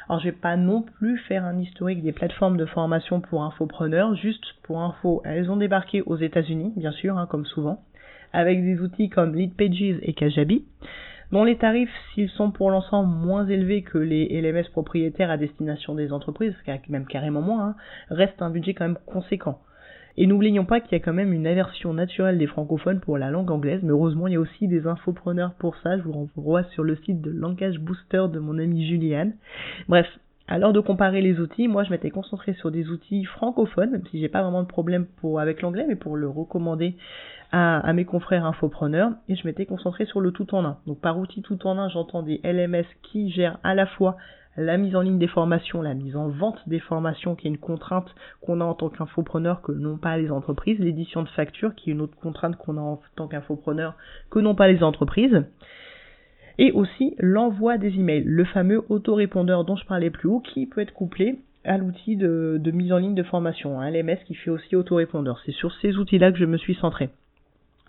alors, 0.10 0.22
je 0.22 0.26
vais 0.26 0.36
pas 0.36 0.58
non 0.58 0.82
plus 0.82 1.20
faire 1.20 1.46
un 1.46 1.60
historique 1.60 2.02
des 2.02 2.12
plateformes 2.12 2.58
de 2.58 2.66
formation 2.66 3.22
pour 3.22 3.44
infopreneurs. 3.44 4.16
Juste 4.16 4.44
pour 4.64 4.82
info, 4.82 5.22
elles 5.24 5.52
ont 5.52 5.58
débarqué 5.58 6.02
aux 6.02 6.18
États-Unis, 6.18 6.74
bien 6.76 6.92
sûr, 6.92 7.16
hein, 7.16 7.28
comme 7.30 7.46
souvent, 7.46 7.84
avec 8.34 8.64
des 8.64 8.80
outils 8.82 9.10
comme 9.10 9.36
Leadpages 9.36 10.00
et 10.02 10.14
Kajabi, 10.14 10.66
dont 11.32 11.44
les 11.44 11.58
tarifs, 11.58 11.94
s'ils 12.14 12.30
sont 12.30 12.50
pour 12.50 12.72
l'ensemble 12.72 13.14
moins 13.24 13.46
élevés 13.46 13.84
que 13.84 14.00
les 14.00 14.42
LMS 14.42 14.72
propriétaires 14.72 15.30
à 15.30 15.38
destination 15.38 15.94
des 15.94 16.12
entreprises, 16.12 16.56
même 16.90 17.06
carrément 17.06 17.42
moins, 17.42 17.68
hein, 17.68 17.76
restent 18.10 18.42
un 18.42 18.50
budget 18.50 18.74
quand 18.74 18.86
même 18.86 19.00
conséquent. 19.06 19.60
Et 20.18 20.28
n'oublions 20.28 20.66
pas 20.66 20.80
qu'il 20.80 20.94
y 20.94 20.96
a 20.96 21.04
quand 21.04 21.14
même 21.14 21.34
une 21.34 21.48
aversion 21.48 21.94
naturelle 21.94 22.38
des 22.38 22.48
francophones 22.48 23.00
pour 23.00 23.18
la 23.18 23.32
langue 23.32 23.52
anglaise, 23.52 23.82
mais 23.84 23.92
heureusement 23.92 24.28
il 24.28 24.34
y 24.34 24.38
a 24.38 24.40
aussi 24.40 24.68
des 24.68 24.88
infopreneurs 24.88 25.54
pour 25.54 25.76
ça. 25.78 25.98
Je 25.98 26.04
vous 26.04 26.12
renvoie 26.12 26.64
sur 26.74 26.84
le 26.84 26.96
site 26.98 27.22
de 27.22 27.32
Langage 27.32 27.80
Booster 27.80 28.26
de 28.32 28.40
mon 28.40 28.60
ami 28.60 28.88
Juliane. 28.88 29.34
Bref, 29.88 30.08
à 30.50 30.58
l'heure 30.58 30.74
de 30.74 30.80
comparer 30.80 31.22
les 31.22 31.40
outils, 31.40 31.68
moi 31.68 31.84
je 31.84 31.92
m'étais 31.92 32.10
concentré 32.10 32.54
sur 32.54 32.72
des 32.72 32.90
outils 32.90 33.24
francophones, 33.26 33.92
même 33.92 34.06
si 34.10 34.20
j'ai 34.20 34.30
pas 34.30 34.42
vraiment 34.42 34.64
de 34.64 34.68
problème 34.68 35.06
avec 35.38 35.62
l'anglais, 35.62 35.86
mais 35.88 35.96
pour 35.96 36.18
le 36.18 36.28
recommander 36.28 36.96
à, 37.52 37.80
à, 37.80 37.94
mes 37.94 38.06
confrères 38.06 38.46
infopreneurs, 38.46 39.12
et 39.28 39.36
je 39.36 39.46
m'étais 39.46 39.66
concentré 39.66 40.06
sur 40.06 40.22
le 40.22 40.32
tout 40.32 40.56
en 40.56 40.66
un. 40.66 40.78
Donc 40.88 41.00
par 41.00 41.20
outil 41.20 41.44
tout 41.44 41.68
en 41.68 41.78
un, 41.78 41.88
j'entends 41.90 42.24
des 42.24 42.42
LMS 42.44 42.86
qui 43.04 43.30
gèrent 43.30 43.60
à 43.64 43.76
la 43.76 43.86
fois 43.86 44.18
la 44.60 44.78
mise 44.78 44.96
en 44.96 45.02
ligne 45.02 45.18
des 45.18 45.28
formations, 45.28 45.82
la 45.82 45.94
mise 45.94 46.16
en 46.16 46.28
vente 46.28 46.60
des 46.68 46.80
formations, 46.80 47.36
qui 47.36 47.48
est 47.48 47.50
une 47.50 47.58
contrainte 47.58 48.14
qu'on 48.42 48.60
a 48.60 48.66
en 48.66 48.74
tant 48.74 48.90
qu'infopreneur 48.90 49.62
que 49.62 49.72
n'ont 49.72 49.98
pas 49.98 50.18
les 50.18 50.32
entreprises, 50.32 50.78
l'édition 50.80 51.24
de 51.24 51.30
factures, 51.30 51.74
qui 51.76 51.90
est 51.90 51.94
une 51.94 52.02
autre 52.02 52.18
contrainte 52.18 52.58
qu'on 52.58 52.78
a 52.78 52.82
en 52.82 53.02
tant 53.16 53.28
qu'infopreneur 53.28 53.96
que 54.30 54.40
n'ont 54.40 54.56
pas 54.56 54.68
les 54.68 54.84
entreprises, 54.84 55.44
et 56.58 56.74
aussi 56.74 57.16
l'envoi 57.20 57.78
des 57.78 57.96
emails, 57.96 58.24
le 58.26 58.44
fameux 58.44 58.84
autorépondeur 58.90 59.64
dont 59.64 59.78
je 59.78 59.86
parlais 59.86 60.10
plus 60.10 60.28
haut, 60.28 60.42
qui 60.42 60.66
peut 60.66 60.82
être 60.82 60.94
couplé 60.94 61.40
à 61.64 61.78
l'outil 61.78 62.18
de, 62.18 62.60
mise 62.74 62.92
en 62.92 62.98
ligne 62.98 63.16
de 63.16 63.24
formation, 63.24 63.80
un 63.80 63.90
LMS 63.90 64.18
qui 64.26 64.36
fait 64.36 64.50
aussi 64.50 64.76
autorépondeur. 64.76 65.40
C'est 65.46 65.54
sur 65.54 65.74
ces 65.76 65.96
outils-là 65.96 66.34
que 66.34 66.38
je 66.38 66.46
me 66.46 66.58
suis 66.58 66.76
centré. 66.76 67.10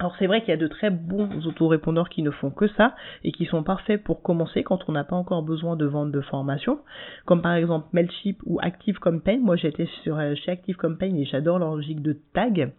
Alors 0.00 0.16
c'est 0.18 0.26
vrai 0.26 0.40
qu'il 0.40 0.48
y 0.48 0.54
a 0.54 0.56
de 0.56 0.66
très 0.66 0.88
bons 0.88 1.46
autorépondeurs 1.46 2.08
qui 2.08 2.22
ne 2.22 2.30
font 2.30 2.50
que 2.50 2.66
ça 2.68 2.94
et 3.22 3.32
qui 3.32 3.44
sont 3.44 3.62
parfaits 3.62 4.02
pour 4.02 4.22
commencer 4.22 4.62
quand 4.62 4.78
on 4.88 4.92
n'a 4.92 5.04
pas 5.04 5.14
encore 5.14 5.42
besoin 5.42 5.76
de 5.76 5.84
vente 5.84 6.10
de 6.10 6.22
formation, 6.22 6.78
comme 7.26 7.42
par 7.42 7.52
exemple 7.52 7.86
Mailchimp 7.92 8.38
ou 8.46 8.58
ActiveCampaign. 8.62 9.42
Moi 9.42 9.56
j'étais 9.56 9.86
sur 10.02 10.18
euh, 10.18 10.34
chez 10.36 10.52
ActiveCampaign 10.52 11.18
et 11.18 11.26
j'adore 11.26 11.58
leur 11.58 11.76
logique 11.76 12.00
de 12.00 12.16
tag. 12.32 12.72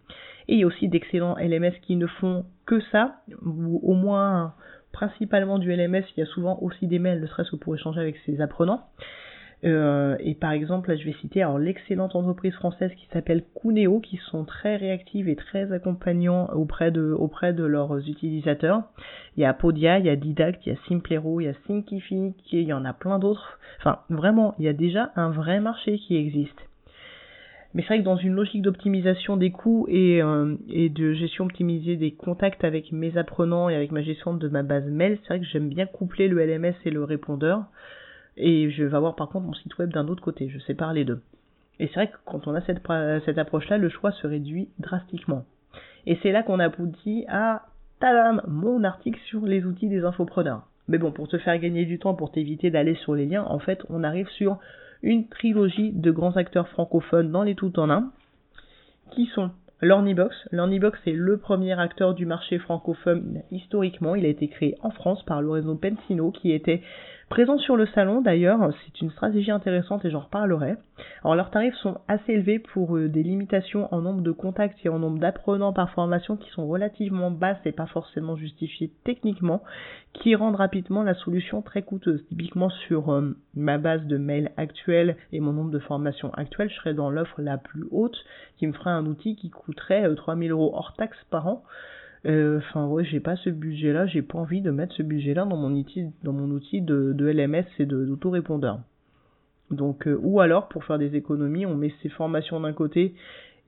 Et 0.48 0.54
il 0.54 0.58
y 0.58 0.62
a 0.64 0.66
aussi 0.66 0.88
d'excellents 0.88 1.36
LMS 1.38 1.74
qui 1.82 1.94
ne 1.94 2.08
font 2.08 2.44
que 2.66 2.80
ça, 2.90 3.20
ou 3.46 3.78
au 3.84 3.94
moins 3.94 4.54
principalement 4.90 5.60
du 5.60 5.72
LMS. 5.72 6.02
Il 6.16 6.20
y 6.20 6.22
a 6.24 6.26
souvent 6.26 6.58
aussi 6.60 6.88
des 6.88 6.98
mails, 6.98 7.20
ne 7.20 7.26
serait-ce 7.28 7.52
que 7.52 7.56
pour 7.56 7.76
échanger 7.76 8.00
avec 8.00 8.16
ses 8.26 8.40
apprenants. 8.40 8.88
Euh, 9.64 10.16
et 10.18 10.34
par 10.34 10.52
exemple, 10.52 10.90
là, 10.90 10.96
je 10.96 11.04
vais 11.04 11.14
citer 11.20 11.42
alors 11.42 11.58
l'excellente 11.58 12.16
entreprise 12.16 12.52
française 12.54 12.90
qui 12.96 13.06
s'appelle 13.12 13.44
Cuneo, 13.60 14.00
qui 14.00 14.16
sont 14.30 14.44
très 14.44 14.76
réactives 14.76 15.28
et 15.28 15.36
très 15.36 15.70
accompagnants 15.72 16.48
auprès 16.52 16.90
de 16.90 17.12
auprès 17.12 17.52
de 17.52 17.64
leurs 17.64 17.96
utilisateurs. 18.08 18.82
Il 19.36 19.42
y 19.42 19.44
a 19.44 19.54
Podia, 19.54 19.98
il 19.98 20.06
y 20.06 20.10
a 20.10 20.16
Didact, 20.16 20.66
il 20.66 20.72
y 20.72 20.76
a 20.76 20.78
Simplero, 20.88 21.40
il 21.40 21.44
y 21.44 21.48
a 21.48 21.54
Thinkific, 21.66 22.34
il 22.52 22.62
y 22.62 22.72
en 22.72 22.84
a 22.84 22.92
plein 22.92 23.18
d'autres. 23.18 23.58
Enfin, 23.78 24.00
vraiment, 24.10 24.54
il 24.58 24.64
y 24.64 24.68
a 24.68 24.72
déjà 24.72 25.12
un 25.14 25.30
vrai 25.30 25.60
marché 25.60 25.98
qui 25.98 26.16
existe. 26.16 26.58
Mais 27.74 27.82
c'est 27.82 27.88
vrai 27.88 27.98
que 28.00 28.04
dans 28.04 28.16
une 28.16 28.34
logique 28.34 28.60
d'optimisation 28.60 29.38
des 29.38 29.50
coûts 29.50 29.86
et, 29.88 30.22
euh, 30.22 30.56
et 30.68 30.90
de 30.90 31.14
gestion 31.14 31.44
optimisée 31.44 31.96
des 31.96 32.10
contacts 32.10 32.64
avec 32.64 32.92
mes 32.92 33.16
apprenants 33.16 33.70
et 33.70 33.74
avec 33.74 33.92
ma 33.92 34.02
gestion 34.02 34.34
de 34.34 34.48
ma 34.48 34.62
base 34.62 34.84
mail, 34.84 35.18
c'est 35.22 35.28
vrai 35.28 35.40
que 35.40 35.46
j'aime 35.46 35.70
bien 35.70 35.86
coupler 35.86 36.28
le 36.28 36.44
LMS 36.44 36.74
et 36.84 36.90
le 36.90 37.02
répondeur. 37.02 37.64
Et 38.36 38.70
je 38.70 38.84
vais 38.84 38.96
avoir 38.96 39.14
par 39.14 39.28
contre 39.28 39.46
mon 39.46 39.54
site 39.54 39.76
web 39.78 39.92
d'un 39.92 40.08
autre 40.08 40.22
côté, 40.22 40.48
je 40.48 40.58
sépare 40.60 40.92
les 40.92 41.04
deux. 41.04 41.20
Et 41.78 41.88
c'est 41.88 41.94
vrai 41.94 42.08
que 42.08 42.16
quand 42.24 42.46
on 42.46 42.54
a 42.54 42.60
cette, 42.60 43.38
approche-là, 43.38 43.78
le 43.78 43.88
choix 43.88 44.12
se 44.12 44.26
réduit 44.26 44.68
drastiquement. 44.78 45.44
Et 46.06 46.18
c'est 46.22 46.32
là 46.32 46.42
qu'on 46.42 46.60
aboutit 46.60 47.24
à, 47.28 47.66
tadam, 48.00 48.42
mon 48.46 48.84
article 48.84 49.20
sur 49.26 49.44
les 49.46 49.64
outils 49.64 49.88
des 49.88 50.04
infopreneurs. 50.04 50.66
Mais 50.88 50.98
bon, 50.98 51.12
pour 51.12 51.28
te 51.28 51.38
faire 51.38 51.58
gagner 51.58 51.84
du 51.84 51.98
temps, 51.98 52.14
pour 52.14 52.32
t'éviter 52.32 52.70
d'aller 52.70 52.94
sur 52.96 53.14
les 53.14 53.26
liens, 53.26 53.44
en 53.44 53.58
fait, 53.58 53.80
on 53.88 54.04
arrive 54.04 54.28
sur 54.30 54.58
une 55.02 55.28
trilogie 55.28 55.92
de 55.92 56.10
grands 56.10 56.36
acteurs 56.36 56.68
francophones 56.68 57.32
dans 57.32 57.42
les 57.42 57.54
tout 57.54 57.78
en 57.78 57.90
un, 57.90 58.12
qui 59.10 59.26
sont 59.26 59.50
Lornibox. 59.80 60.36
Lornibox 60.52 61.00
est 61.08 61.12
le 61.12 61.38
premier 61.38 61.78
acteur 61.78 62.14
du 62.14 62.24
marché 62.24 62.60
francophone 62.60 63.42
historiquement. 63.50 64.14
Il 64.14 64.24
a 64.24 64.28
été 64.28 64.46
créé 64.46 64.76
en 64.82 64.90
France 64.90 65.24
par 65.24 65.42
le 65.42 65.50
réseau 65.50 65.74
Pensino, 65.74 66.30
qui 66.30 66.52
était 66.52 66.82
Présent 67.32 67.56
sur 67.56 67.76
le 67.76 67.86
salon 67.86 68.20
d'ailleurs, 68.20 68.74
c'est 68.84 69.00
une 69.00 69.10
stratégie 69.10 69.50
intéressante 69.50 70.04
et 70.04 70.10
j'en 70.10 70.20
reparlerai. 70.20 70.74
Alors 71.24 71.34
leurs 71.34 71.50
tarifs 71.50 71.76
sont 71.76 71.96
assez 72.06 72.34
élevés 72.34 72.58
pour 72.58 72.94
euh, 72.94 73.08
des 73.08 73.22
limitations 73.22 73.88
en 73.90 74.02
nombre 74.02 74.20
de 74.20 74.32
contacts 74.32 74.84
et 74.84 74.90
en 74.90 74.98
nombre 74.98 75.18
d'apprenants 75.18 75.72
par 75.72 75.88
formation 75.92 76.36
qui 76.36 76.50
sont 76.50 76.66
relativement 76.66 77.30
basses 77.30 77.64
et 77.64 77.72
pas 77.72 77.86
forcément 77.86 78.36
justifiées 78.36 78.92
techniquement, 79.04 79.62
qui 80.12 80.34
rendent 80.34 80.56
rapidement 80.56 81.02
la 81.02 81.14
solution 81.14 81.62
très 81.62 81.80
coûteuse. 81.80 82.22
Typiquement 82.28 82.68
sur 82.68 83.10
euh, 83.10 83.34
ma 83.54 83.78
base 83.78 84.04
de 84.04 84.18
mail 84.18 84.50
actuelle 84.58 85.16
et 85.32 85.40
mon 85.40 85.54
nombre 85.54 85.70
de 85.70 85.78
formations 85.78 86.34
actuelles, 86.34 86.68
je 86.68 86.74
serais 86.74 86.92
dans 86.92 87.08
l'offre 87.08 87.40
la 87.40 87.56
plus 87.56 87.86
haute 87.92 88.26
qui 88.58 88.66
me 88.66 88.74
ferait 88.74 88.90
un 88.90 89.06
outil 89.06 89.36
qui 89.36 89.48
coûterait 89.48 90.14
3000 90.14 90.50
euh, 90.50 90.54
euros 90.54 90.72
hors 90.74 90.92
taxes 90.98 91.24
par 91.30 91.46
an. 91.46 91.64
Euh, 92.24 92.58
enfin, 92.58 92.86
ouais, 92.86 93.04
j'ai 93.04 93.20
pas 93.20 93.36
ce 93.36 93.50
budget-là, 93.50 94.06
j'ai 94.06 94.22
pas 94.22 94.38
envie 94.38 94.60
de 94.60 94.70
mettre 94.70 94.94
ce 94.94 95.02
budget-là 95.02 95.44
dans 95.44 95.56
mon 95.56 95.72
outil, 95.72 96.06
dans 96.22 96.32
mon 96.32 96.50
outil 96.50 96.80
de, 96.80 97.14
LMS 97.18 97.66
et 97.78 97.86
d'autorépondeur. 97.86 98.80
Donc, 99.70 100.06
euh, 100.06 100.18
ou 100.22 100.40
alors, 100.40 100.68
pour 100.68 100.84
faire 100.84 100.98
des 100.98 101.16
économies, 101.16 101.66
on 101.66 101.74
met 101.74 101.92
ses 102.02 102.08
formations 102.10 102.60
d'un 102.60 102.72
côté 102.72 103.14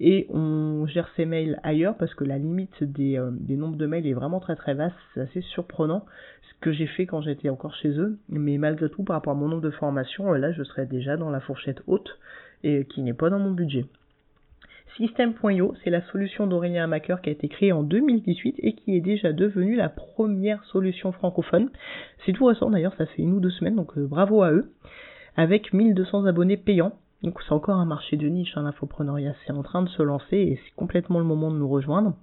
et 0.01 0.27
on 0.31 0.87
gère 0.87 1.09
ses 1.17 1.25
mails 1.25 1.59
ailleurs 1.63 1.97
parce 1.97 2.15
que 2.15 2.25
la 2.25 2.39
limite 2.39 2.83
euh, 2.83 3.31
des 3.33 3.57
nombres 3.57 3.77
de 3.77 3.87
mails 3.87 4.07
est 4.07 4.13
vraiment 4.13 4.41
très 4.41 4.57
très 4.57 4.75
vaste, 4.75 4.97
c'est 5.15 5.21
assez 5.21 5.41
surprenant 5.41 6.05
ce 6.43 6.61
que 6.61 6.73
j'ai 6.73 6.87
fait 6.87 7.07
quand 7.07 7.23
j'étais 7.23 7.49
encore 7.49 7.75
chez 7.75 7.91
eux, 7.91 8.19
mais 8.29 8.59
malgré 8.59 8.89
tout 8.89 9.03
par 9.05 9.15
rapport 9.15 9.33
à 9.33 9.37
mon 9.37 9.49
nombre 9.49 9.63
de 9.63 9.71
formations, 9.71 10.33
là 10.33 10.53
je 10.53 10.63
serais 10.65 10.87
déjà 10.87 11.17
dans 11.17 11.31
la 11.31 11.41
fourchette 11.41 11.83
haute 11.87 12.19
et 12.65 12.87
qui 12.87 13.03
n'est 13.03 13.15
pas 13.15 13.31
dans 13.31 13.39
mon 13.39 13.53
budget. 13.53 13.87
System.io, 14.97 15.75
c'est 15.83 15.91
la 15.91 16.03
solution 16.03 16.47
d'Aurélien 16.47 16.87
Macker 16.87 17.21
qui 17.21 17.29
a 17.29 17.33
été 17.33 17.49
créée 17.49 17.73
en 17.73 17.83
2018 17.83 18.57
et 18.59 18.75
qui 18.75 18.97
est 18.97 19.01
déjà 19.01 19.33
devenue 19.33 19.75
la 19.75 19.89
première 19.89 20.63
solution 20.67 21.11
francophone. 21.11 21.71
C'est 22.25 22.33
tout 22.33 22.45
récent 22.45 22.71
d'ailleurs, 22.71 22.95
ça 22.97 23.07
fait 23.07 23.23
une 23.23 23.33
ou 23.33 23.41
deux 23.41 23.51
semaines, 23.51 23.75
donc 23.75 23.99
euh, 23.99 24.07
bravo 24.07 24.43
à 24.43 24.53
eux. 24.53 24.71
Avec 25.37 25.73
1200 25.73 26.27
abonnés 26.27 26.57
payants. 26.57 26.93
Donc 27.25 27.43
c'est 27.43 27.53
encore 27.53 27.77
un 27.77 27.87
marché 27.87 28.17
de 28.17 28.29
niche, 28.29 28.53
hein, 28.55 28.63
l'infopreneuriat, 28.63 29.35
c'est 29.45 29.53
en 29.53 29.65
train 29.65 29.83
de 29.83 29.89
se 29.89 30.03
lancer 30.03 30.37
et 30.37 30.61
c'est 30.65 30.75
complètement 30.77 31.19
le 31.19 31.25
moment 31.25 31.51
de 31.51 31.57
nous 31.57 31.69
rejoindre. 31.69 32.15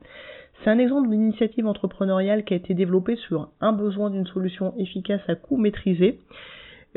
C'est 0.63 0.69
un 0.69 0.77
exemple 0.77 1.09
d'initiative 1.09 1.67
entrepreneuriale 1.67 2.45
qui 2.45 2.53
a 2.53 2.57
été 2.57 2.73
développée 2.73 3.17
sur 3.17 3.49
un 3.59 3.73
besoin 3.73 4.11
d'une 4.11 4.27
solution 4.27 4.73
efficace 4.77 5.21
à 5.27 5.35
coût 5.35 5.57
maîtrisé 5.57 6.19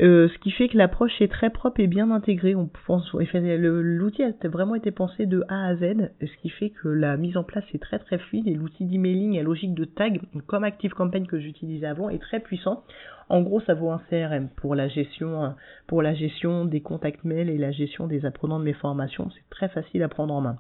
euh, 0.01 0.29
ce 0.29 0.39
qui 0.39 0.51
fait 0.51 0.69
que 0.69 0.77
l'approche 0.77 1.21
est 1.21 1.31
très 1.31 1.51
propre 1.51 1.79
et 1.79 1.87
bien 1.87 2.11
intégrée. 2.11 2.57
On 2.57 2.69
pense, 2.87 3.13
l'outil 3.13 4.23
a 4.25 4.49
vraiment 4.49 4.75
été 4.75 4.91
pensé 4.91 5.27
de 5.27 5.45
A 5.49 5.67
à 5.67 5.77
Z, 5.77 6.11
ce 6.21 6.43
qui 6.43 6.49
fait 6.49 6.71
que 6.71 6.89
la 6.89 7.17
mise 7.17 7.37
en 7.37 7.45
place 7.45 7.65
est 7.73 7.79
très 7.79 8.01
très 8.01 8.19
fluide 8.19 8.49
et 8.49 8.55
l'outil 8.55 8.87
d'emailing 8.87 9.39
à 9.39 9.43
logique 9.43 9.75
de 9.75 9.85
tag, 9.85 10.21
comme 10.47 10.65
ActiveCampaign 10.65 11.29
que 11.29 11.39
j'utilisais 11.39 11.87
avant, 11.87 12.11
est 12.11 12.19
très 12.19 12.41
puissant. 12.41 12.83
En 13.29 13.41
gros, 13.41 13.61
ça 13.61 13.75
vaut 13.75 13.91
un 13.91 14.03
CRM 14.11 14.49
pour 14.57 14.75
la 14.75 14.89
gestion, 14.89 15.55
pour 15.87 16.03
la 16.03 16.13
gestion 16.13 16.65
des 16.65 16.81
contacts 16.81 17.25
mails 17.25 17.49
et 17.49 17.57
la 17.57 17.71
gestion 17.71 18.07
des 18.07 18.27
apprenants 18.27 18.59
de 18.59 18.65
mes 18.65 18.75
formations. 18.75 19.31
C'est 19.31 19.49
très 19.49 19.69
facile 19.69 20.03
à 20.03 20.09
prendre 20.09 20.35
en 20.35 20.41
main. 20.41 20.59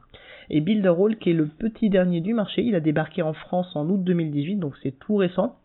Et 0.49 0.61
Builderall, 0.61 1.17
qui 1.17 1.31
est 1.31 1.35
le 1.35 1.47
petit 1.47 1.91
dernier 1.91 2.21
du 2.21 2.35
marché, 2.35 2.63
il 2.63 2.75
a 2.75 2.81
débarqué 2.81 3.23
en 3.23 3.33
France 3.33 3.75
en 3.75 3.89
août 3.89 4.03
2018, 4.03 4.57
donc 4.57 4.75
c'est 4.83 4.99
tout 4.99 5.17
récent 5.17 5.57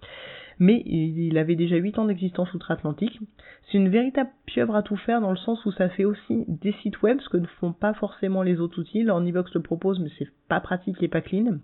mais 0.60 0.84
il 0.86 1.38
avait 1.38 1.56
déjà 1.56 1.78
8 1.78 2.00
ans 2.00 2.06
d'existence 2.06 2.54
outre-Atlantique. 2.54 3.20
C'est 3.66 3.78
une 3.78 3.90
véritable 3.90 4.30
pieuvre 4.46 4.76
à 4.76 4.84
tout 4.84 4.98
faire 4.98 5.22
dans 5.22 5.32
le 5.32 5.38
sens 5.38 5.66
où 5.66 5.72
ça 5.72 5.90
fait 5.90 6.06
aussi 6.06 6.44
des 6.48 6.74
sites 6.84 7.02
web, 7.02 7.20
ce 7.22 7.30
que 7.30 7.38
ne 7.38 7.48
font 7.48 7.72
pas 7.72 7.94
forcément 7.94 8.44
les 8.44 8.60
autres 8.60 8.80
outils. 8.80 9.04
L'Ornibox 9.04 9.54
le 9.54 9.62
propose, 9.62 10.00
mais 10.00 10.10
c'est 10.20 10.28
pas 10.50 10.60
pratique 10.60 11.02
et 11.02 11.08
pas 11.08 11.22
clean. 11.22 11.60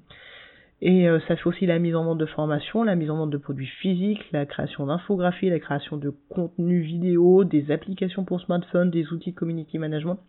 Et 0.82 1.08
euh, 1.08 1.20
ça 1.28 1.36
fait 1.36 1.48
aussi 1.48 1.66
la 1.66 1.80
mise 1.80 1.96
en 1.96 2.04
vente 2.04 2.18
de 2.18 2.26
formation, 2.26 2.84
la 2.84 2.96
mise 2.96 3.10
en 3.10 3.18
vente 3.18 3.30
de 3.30 3.38
produits 3.38 3.70
physiques, 3.82 4.26
la 4.32 4.46
création 4.46 4.86
d'infographies, 4.86 5.50
la 5.50 5.60
création 5.60 5.98
de 5.98 6.14
contenu 6.30 6.82
vidéo, 6.82 7.44
des 7.44 7.72
applications 7.72 8.26
pour 8.26 8.42
smartphone, 8.42 8.92
des 8.92 9.12
outils 9.12 9.32
de 9.32 9.36
community 9.36 9.78
management. 9.78 10.20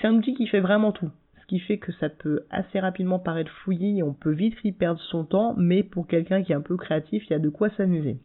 C'est 0.00 0.08
un 0.08 0.14
outil 0.14 0.34
qui 0.34 0.46
fait 0.46 0.60
vraiment 0.60 0.92
tout 0.92 1.10
qui 1.48 1.58
fait 1.58 1.78
que 1.78 1.92
ça 1.92 2.08
peut 2.08 2.44
assez 2.50 2.78
rapidement 2.78 3.18
paraître 3.18 3.50
fouillis 3.64 3.98
et 3.98 4.02
on 4.02 4.12
peut 4.12 4.32
vite 4.32 4.54
y 4.64 4.72
perdre 4.72 5.00
son 5.00 5.24
temps, 5.24 5.54
mais 5.56 5.82
pour 5.82 6.06
quelqu'un 6.06 6.42
qui 6.42 6.52
est 6.52 6.54
un 6.56 6.60
peu 6.60 6.76
créatif, 6.76 7.24
il 7.26 7.32
y 7.32 7.36
a 7.36 7.40
de 7.40 7.48
quoi 7.48 7.70
s'amuser. 7.70 8.18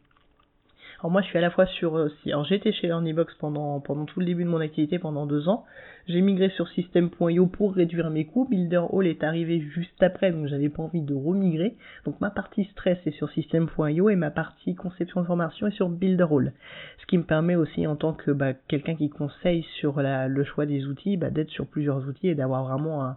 Alors 1.04 1.12
moi, 1.12 1.22
je 1.22 1.28
suis 1.28 1.38
à 1.38 1.42
la 1.42 1.50
fois 1.50 1.66
sur... 1.66 1.98
Euh, 1.98 2.08
alors 2.28 2.46
j'étais 2.46 2.72
chez 2.72 2.88
LearnyBox 2.88 3.36
pendant, 3.38 3.82
tout 3.82 4.22
le 4.22 4.26
début 4.26 4.46
de 4.46 4.50
mon 4.50 4.62
activité, 4.62 5.00
pendant 5.00 5.26
deux 5.26 5.50
ans. 5.50 5.66
J'ai 6.08 6.22
migré 6.22 6.48
sur 6.52 6.70
System.io 6.70 7.46
pour 7.48 7.74
réduire 7.74 8.10
mes 8.10 8.24
coûts. 8.24 8.48
Builder 8.50 8.84
Hall 8.90 9.08
est 9.08 9.22
arrivé 9.22 9.60
juste 9.60 10.02
après, 10.02 10.32
donc 10.32 10.48
j'avais 10.48 10.70
pas 10.70 10.82
envie 10.82 11.02
de 11.02 11.14
remigrer. 11.14 11.76
Donc 12.06 12.22
ma 12.22 12.30
partie 12.30 12.64
stress 12.72 12.98
est 13.06 13.12
sur 13.12 13.30
System.io 13.32 14.10
et 14.10 14.16
ma 14.16 14.32
partie 14.32 14.76
conception 14.76 15.20
de 15.20 15.26
formation 15.26 15.68
est 15.68 15.76
sur 15.76 15.90
Builder 15.90 16.28
Hall. 16.32 16.54
Ce 17.02 17.06
qui 17.06 17.18
me 17.18 17.24
permet 17.24 17.58
aussi, 17.58 17.86
en 17.86 17.98
tant 17.98 18.14
que 18.14 18.32
bah, 18.32 18.54
quelqu'un 18.54 18.96
qui 18.96 19.10
conseille 19.10 19.66
sur 19.82 20.02
le 20.02 20.44
choix 20.46 20.66
des 20.66 20.86
outils, 20.86 21.18
bah, 21.18 21.32
d'être 21.32 21.50
sur 21.50 21.68
plusieurs 21.68 22.08
outils 22.08 22.30
et 22.30 22.36
d'avoir 22.36 22.64
vraiment 22.64 23.14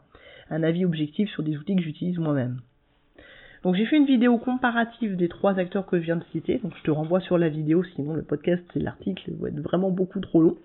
un 0.51 0.63
avis 0.65 0.85
objectif 0.85 1.31
sur 1.31 1.45
des 1.45 1.57
outils 1.57 1.77
que 1.77 1.83
j'utilise 1.83 2.19
moi-même. 2.19 2.59
Donc 3.67 3.75
j'ai 3.75 3.85
fait 3.85 3.97
une 3.97 4.07
vidéo 4.07 4.39
comparative 4.39 5.17
des 5.17 5.29
trois 5.29 5.59
acteurs 5.59 5.87
que 5.87 5.99
je 5.99 6.05
viens 6.05 6.15
de 6.15 6.25
citer. 6.31 6.59
Donc 6.59 6.73
je 6.79 6.83
te 6.85 6.91
renvoie 6.93 7.19
sur 7.19 7.37
la 7.37 7.49
vidéo, 7.49 7.83
sinon 7.97 8.15
le 8.15 8.23
podcast 8.23 8.63
et 8.77 8.79
l'article 8.79 9.33
vont 9.33 9.49
être 9.49 9.59
vraiment 9.59 9.91
beaucoup 9.91 10.21
trop 10.21 10.41
long. 10.41 10.57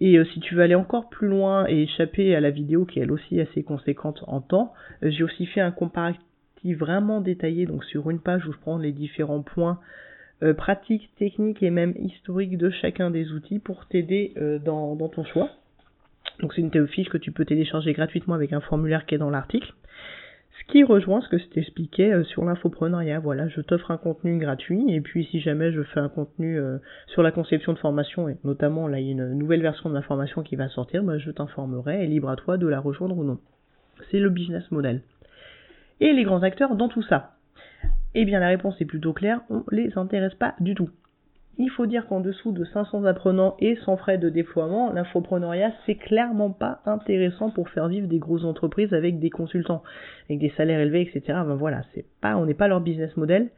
Et 0.00 0.16
euh, 0.16 0.24
si 0.26 0.38
tu 0.38 0.54
veux 0.54 0.62
aller 0.62 0.76
encore 0.76 1.08
plus 1.08 1.26
loin 1.26 1.66
et 1.68 1.82
échapper 1.82 2.36
à 2.36 2.40
la 2.40 2.50
vidéo 2.50 2.84
qui 2.84 3.00
est 3.00 3.02
elle 3.02 3.10
aussi 3.10 3.40
assez 3.40 3.64
conséquente 3.64 4.22
en 4.28 4.40
temps, 4.40 4.72
euh, 5.02 5.10
j'ai 5.10 5.24
aussi 5.24 5.46
fait 5.46 5.60
un 5.60 5.72
comparatif 5.72 6.22
vraiment 6.78 7.20
détaillé 7.20 7.66
donc 7.66 7.82
sur 7.86 8.08
une 8.08 8.20
page 8.20 8.46
où 8.46 8.52
je 8.52 8.58
prends 8.58 8.78
les 8.78 8.92
différents 8.92 9.42
points 9.42 9.80
euh, 10.44 10.54
pratiques, 10.54 11.10
techniques 11.16 11.64
et 11.64 11.70
même 11.70 11.92
historiques 11.98 12.56
de 12.56 12.70
chacun 12.70 13.10
des 13.10 13.32
outils 13.32 13.58
pour 13.58 13.86
t'aider 13.86 14.32
dans, 14.64 14.94
dans, 14.94 15.08
ton 15.08 15.24
choix. 15.24 15.50
Donc 16.38 16.54
c'est 16.54 16.60
une 16.60 16.86
fiche 16.86 17.08
que 17.08 17.18
tu 17.18 17.32
peux 17.32 17.44
télécharger 17.44 17.92
gratuitement 17.92 18.34
avec 18.34 18.52
un 18.52 18.60
formulaire 18.60 19.06
qui 19.06 19.16
est 19.16 19.18
dans 19.18 19.30
l'article. 19.30 19.74
Qui 20.72 20.84
rejoint 20.84 21.20
ce 21.20 21.28
que 21.28 21.36
je 21.36 21.44
t'expliquais 21.48 22.14
euh, 22.14 22.24
sur 22.24 22.46
l'infopreneuriat. 22.46 23.20
Voilà, 23.20 23.46
je 23.46 23.60
t'offre 23.60 23.90
un 23.90 23.98
contenu 23.98 24.38
gratuit 24.38 24.82
et 24.88 25.02
puis 25.02 25.26
si 25.26 25.38
jamais 25.38 25.70
je 25.70 25.82
fais 25.82 26.00
un 26.00 26.08
contenu 26.08 26.58
euh, 26.58 26.78
sur 27.08 27.22
la 27.22 27.30
conception 27.30 27.74
de 27.74 27.78
formation 27.78 28.26
et 28.30 28.38
notamment 28.42 28.88
là 28.88 28.98
il 28.98 29.04
y 29.04 29.08
a 29.10 29.12
une 29.12 29.34
nouvelle 29.34 29.60
version 29.60 29.90
de 29.90 29.94
ma 29.94 30.00
formation 30.00 30.42
qui 30.42 30.56
va 30.56 30.70
sortir, 30.70 31.02
bah, 31.02 31.18
je 31.18 31.30
t'informerai 31.30 32.02
et 32.02 32.06
libre 32.06 32.30
à 32.30 32.36
toi 32.36 32.56
de 32.56 32.66
la 32.66 32.80
rejoindre 32.80 33.18
ou 33.18 33.22
non. 33.22 33.38
C'est 34.10 34.18
le 34.18 34.30
business 34.30 34.70
model. 34.70 35.02
Et 36.00 36.14
les 36.14 36.24
grands 36.24 36.42
acteurs 36.42 36.74
dans 36.74 36.88
tout 36.88 37.02
ça? 37.02 37.34
Eh 38.14 38.24
bien 38.24 38.40
la 38.40 38.48
réponse 38.48 38.80
est 38.80 38.86
plutôt 38.86 39.12
claire, 39.12 39.42
on 39.50 39.64
les 39.70 39.98
intéresse 39.98 40.34
pas 40.36 40.54
du 40.58 40.74
tout. 40.74 40.88
Il 41.58 41.70
faut 41.70 41.86
dire 41.86 42.06
qu'en 42.06 42.20
dessous 42.20 42.52
de 42.52 42.64
500 42.64 43.04
apprenants 43.04 43.56
et 43.60 43.76
sans 43.84 43.96
frais 43.96 44.16
de 44.16 44.30
déploiement, 44.30 44.90
l'infopreneuriat, 44.92 45.72
c'est 45.84 45.96
clairement 45.96 46.50
pas 46.50 46.80
intéressant 46.86 47.50
pour 47.50 47.68
faire 47.68 47.88
vivre 47.88 48.08
des 48.08 48.18
grosses 48.18 48.44
entreprises 48.44 48.94
avec 48.94 49.18
des 49.18 49.28
consultants, 49.28 49.82
avec 50.28 50.40
des 50.40 50.50
salaires 50.56 50.80
élevés, 50.80 51.02
etc. 51.02 51.38
Ben 51.46 51.54
voilà, 51.54 51.82
c'est 51.94 52.06
pas, 52.22 52.36
on 52.36 52.46
n'est 52.46 52.54
pas 52.54 52.68
leur 52.68 52.80
business 52.80 53.14
model. 53.18 53.50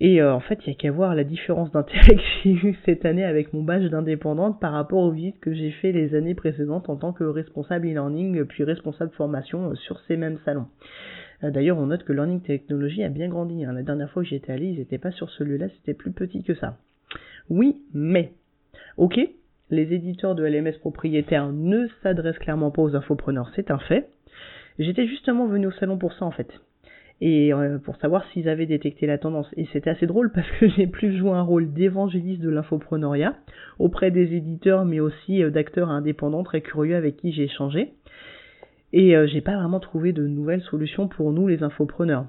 Et 0.00 0.20
euh, 0.20 0.34
en 0.34 0.40
fait, 0.40 0.58
il 0.64 0.70
y 0.70 0.72
a 0.72 0.74
qu'à 0.74 0.90
voir 0.90 1.14
la 1.14 1.24
différence 1.24 1.70
d'intérêt 1.70 2.16
que 2.16 2.22
j'ai 2.42 2.50
eu 2.50 2.76
cette 2.84 3.04
année 3.04 3.24
avec 3.24 3.52
mon 3.52 3.62
badge 3.62 3.90
d'indépendante 3.90 4.58
par 4.58 4.72
rapport 4.72 5.02
aux 5.02 5.10
visites 5.10 5.38
que 5.40 5.52
j'ai 5.52 5.70
fait 5.70 5.92
les 5.92 6.14
années 6.14 6.34
précédentes 6.34 6.88
en 6.88 6.96
tant 6.96 7.12
que 7.12 7.24
responsable 7.24 7.86
e-learning 7.86 8.44
puis 8.44 8.64
responsable 8.64 9.12
formation 9.12 9.70
euh, 9.70 9.74
sur 9.74 10.00
ces 10.00 10.16
mêmes 10.16 10.38
salons. 10.44 10.66
Euh, 11.44 11.50
d'ailleurs, 11.50 11.78
on 11.78 11.86
note 11.86 12.04
que 12.04 12.12
Learning 12.12 12.40
Technology 12.40 13.04
a 13.04 13.08
bien 13.08 13.28
grandi. 13.28 13.64
Hein. 13.64 13.72
La 13.72 13.82
dernière 13.82 14.10
fois 14.10 14.22
que 14.22 14.28
j'étais 14.28 14.52
allé, 14.52 14.66
ils 14.68 14.78
n'étaient 14.78 14.98
pas 14.98 15.12
sur 15.12 15.30
celui-là, 15.30 15.66
c'était 15.76 15.94
plus 15.94 16.12
petit 16.12 16.42
que 16.42 16.54
ça. 16.54 16.78
Oui, 17.50 17.82
mais. 17.92 18.32
Ok, 18.96 19.18
les 19.70 19.92
éditeurs 19.92 20.34
de 20.34 20.44
LMS 20.44 20.78
propriétaires 20.78 21.52
ne 21.52 21.86
s'adressent 22.02 22.38
clairement 22.38 22.70
pas 22.70 22.82
aux 22.82 22.96
infopreneurs, 22.96 23.50
c'est 23.54 23.70
un 23.70 23.78
fait. 23.78 24.08
J'étais 24.78 25.06
justement 25.06 25.46
venu 25.46 25.66
au 25.66 25.72
salon 25.72 25.98
pour 25.98 26.12
ça 26.14 26.24
en 26.24 26.30
fait. 26.30 26.48
Et 27.20 27.54
euh, 27.54 27.78
pour 27.78 27.96
savoir 27.96 28.24
s'ils 28.30 28.48
avaient 28.48 28.66
détecté 28.66 29.06
la 29.06 29.18
tendance. 29.18 29.48
Et 29.56 29.66
c'était 29.72 29.90
assez 29.90 30.06
drôle 30.06 30.32
parce 30.32 30.50
que 30.58 30.68
j'ai 30.76 30.86
plus 30.86 31.16
joué 31.16 31.30
un 31.30 31.42
rôle 31.42 31.72
d'évangéliste 31.72 32.42
de 32.42 32.50
l'infopreneuriat 32.50 33.36
auprès 33.78 34.10
des 34.10 34.34
éditeurs 34.34 34.84
mais 34.84 35.00
aussi 35.00 35.42
euh, 35.42 35.50
d'acteurs 35.50 35.90
indépendants 35.90 36.42
très 36.42 36.60
curieux 36.60 36.96
avec 36.96 37.16
qui 37.16 37.32
j'ai 37.32 37.44
échangé. 37.44 37.92
Et 38.92 39.16
euh, 39.16 39.26
j'ai 39.26 39.40
pas 39.40 39.56
vraiment 39.56 39.80
trouvé 39.80 40.12
de 40.12 40.26
nouvelles 40.26 40.62
solutions 40.62 41.08
pour 41.08 41.32
nous 41.32 41.48
les 41.48 41.62
infopreneurs. 41.62 42.26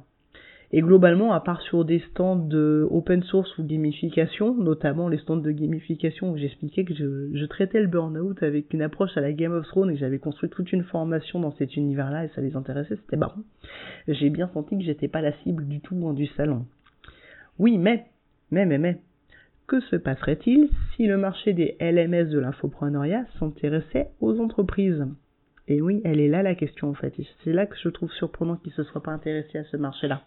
Et 0.77 0.81
globalement, 0.81 1.31
à 1.31 1.39
part 1.39 1.61
sur 1.61 1.85
des 1.85 1.99
stands 2.11 2.35
de 2.35 2.85
open 2.91 3.23
source 3.23 3.57
ou 3.57 3.63
gamification, 3.63 4.53
notamment 4.55 5.07
les 5.07 5.17
stands 5.19 5.37
de 5.37 5.51
gamification 5.51 6.31
où 6.31 6.37
j'expliquais 6.37 6.83
que 6.83 6.93
je, 6.93 7.45
traitais 7.45 7.79
le 7.79 7.87
burn-out 7.87 8.43
avec 8.43 8.73
une 8.73 8.81
approche 8.81 9.15
à 9.15 9.21
la 9.21 9.31
Game 9.31 9.53
of 9.53 9.65
Thrones 9.67 9.89
et 9.89 9.93
que 9.93 9.99
j'avais 10.01 10.19
construit 10.19 10.49
toute 10.49 10.73
une 10.73 10.83
formation 10.83 11.39
dans 11.39 11.53
cet 11.53 11.77
univers-là 11.77 12.25
et 12.25 12.27
ça 12.35 12.41
les 12.41 12.57
intéressait, 12.57 12.97
c'était 12.97 13.15
marrant. 13.15 13.39
J'ai 14.09 14.29
bien 14.29 14.49
senti 14.53 14.77
que 14.77 14.83
j'étais 14.83 15.07
pas 15.07 15.21
la 15.21 15.31
cible 15.43 15.65
du 15.65 15.79
tout 15.79 15.95
du 16.11 16.27
salon. 16.35 16.65
Oui, 17.57 17.77
mais, 17.77 18.07
mais, 18.51 18.65
mais, 18.65 18.77
mais, 18.77 18.99
que 19.67 19.79
se 19.79 19.95
passerait-il 19.95 20.67
si 20.97 21.07
le 21.07 21.15
marché 21.15 21.53
des 21.53 21.77
LMS 21.79 22.29
de 22.29 22.39
l'infopreneuriat 22.39 23.23
s'intéressait 23.39 24.09
aux 24.19 24.41
entreprises? 24.41 25.05
Et 25.69 25.81
oui, 25.81 26.01
elle 26.03 26.19
est 26.19 26.27
là 26.27 26.43
la 26.43 26.53
question 26.53 26.89
en 26.89 26.95
fait. 26.95 27.13
C'est 27.45 27.53
là 27.53 27.65
que 27.65 27.77
je 27.81 27.87
trouve 27.87 28.11
surprenant 28.11 28.57
qu'ils 28.57 28.73
ne 28.77 28.83
se 28.83 28.91
soient 28.91 29.01
pas 29.01 29.13
intéressés 29.13 29.59
à 29.59 29.63
ce 29.63 29.77
marché-là. 29.77 30.21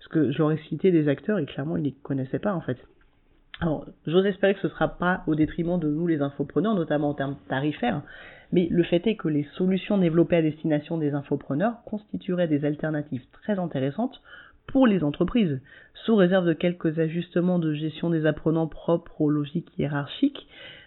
Parce 0.00 0.08
que 0.08 0.32
j'aurais 0.32 0.58
cité 0.68 0.90
des 0.90 1.08
acteurs 1.08 1.38
et 1.38 1.46
clairement 1.46 1.76
ils 1.76 1.82
ne 1.82 1.88
les 1.88 1.94
connaissaient 2.02 2.40
pas 2.40 2.54
en 2.54 2.60
fait. 2.60 2.78
Alors, 3.60 3.86
j'ose 4.06 4.24
espérer 4.24 4.54
que 4.54 4.60
ce 4.60 4.66
ne 4.66 4.72
sera 4.72 4.88
pas 4.88 5.22
au 5.26 5.34
détriment 5.34 5.78
de 5.78 5.88
nous 5.88 6.06
les 6.06 6.22
infopreneurs, 6.22 6.74
notamment 6.74 7.10
en 7.10 7.14
termes 7.14 7.36
tarifaires, 7.48 8.02
mais 8.52 8.68
le 8.70 8.82
fait 8.82 9.06
est 9.06 9.16
que 9.16 9.28
les 9.28 9.46
solutions 9.56 9.98
développées 9.98 10.36
à 10.36 10.42
destination 10.42 10.96
des 10.96 11.12
infopreneurs 11.12 11.82
constitueraient 11.84 12.48
des 12.48 12.64
alternatives 12.64 13.26
très 13.32 13.58
intéressantes 13.58 14.22
pour 14.66 14.86
les 14.86 15.04
entreprises, 15.04 15.60
sous 16.06 16.16
réserve 16.16 16.46
de 16.46 16.52
quelques 16.54 16.98
ajustements 16.98 17.58
de 17.58 17.74
gestion 17.74 18.08
des 18.08 18.24
apprenants 18.24 18.68
propres 18.68 19.20
aux 19.20 19.30
logiques 19.30 19.70
hiérarchiques, 19.78 20.46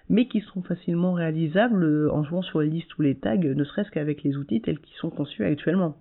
mais 0.10 0.28
qui 0.28 0.41
sont 0.41 0.63
facilement 0.63 1.13
réalisables 1.13 2.10
en 2.10 2.23
jouant 2.23 2.41
sur 2.41 2.62
les 2.62 2.69
listes 2.69 2.97
ou 2.97 3.04
les 3.04 3.15
tags, 3.15 3.38
ne 3.38 3.63
serait-ce 3.63 3.91
qu'avec 3.91 4.23
les 4.23 4.36
outils 4.36 4.62
tels 4.62 4.80
qu'ils 4.80 4.97
sont 4.97 5.10
conçus 5.10 5.45
actuellement. 5.45 5.95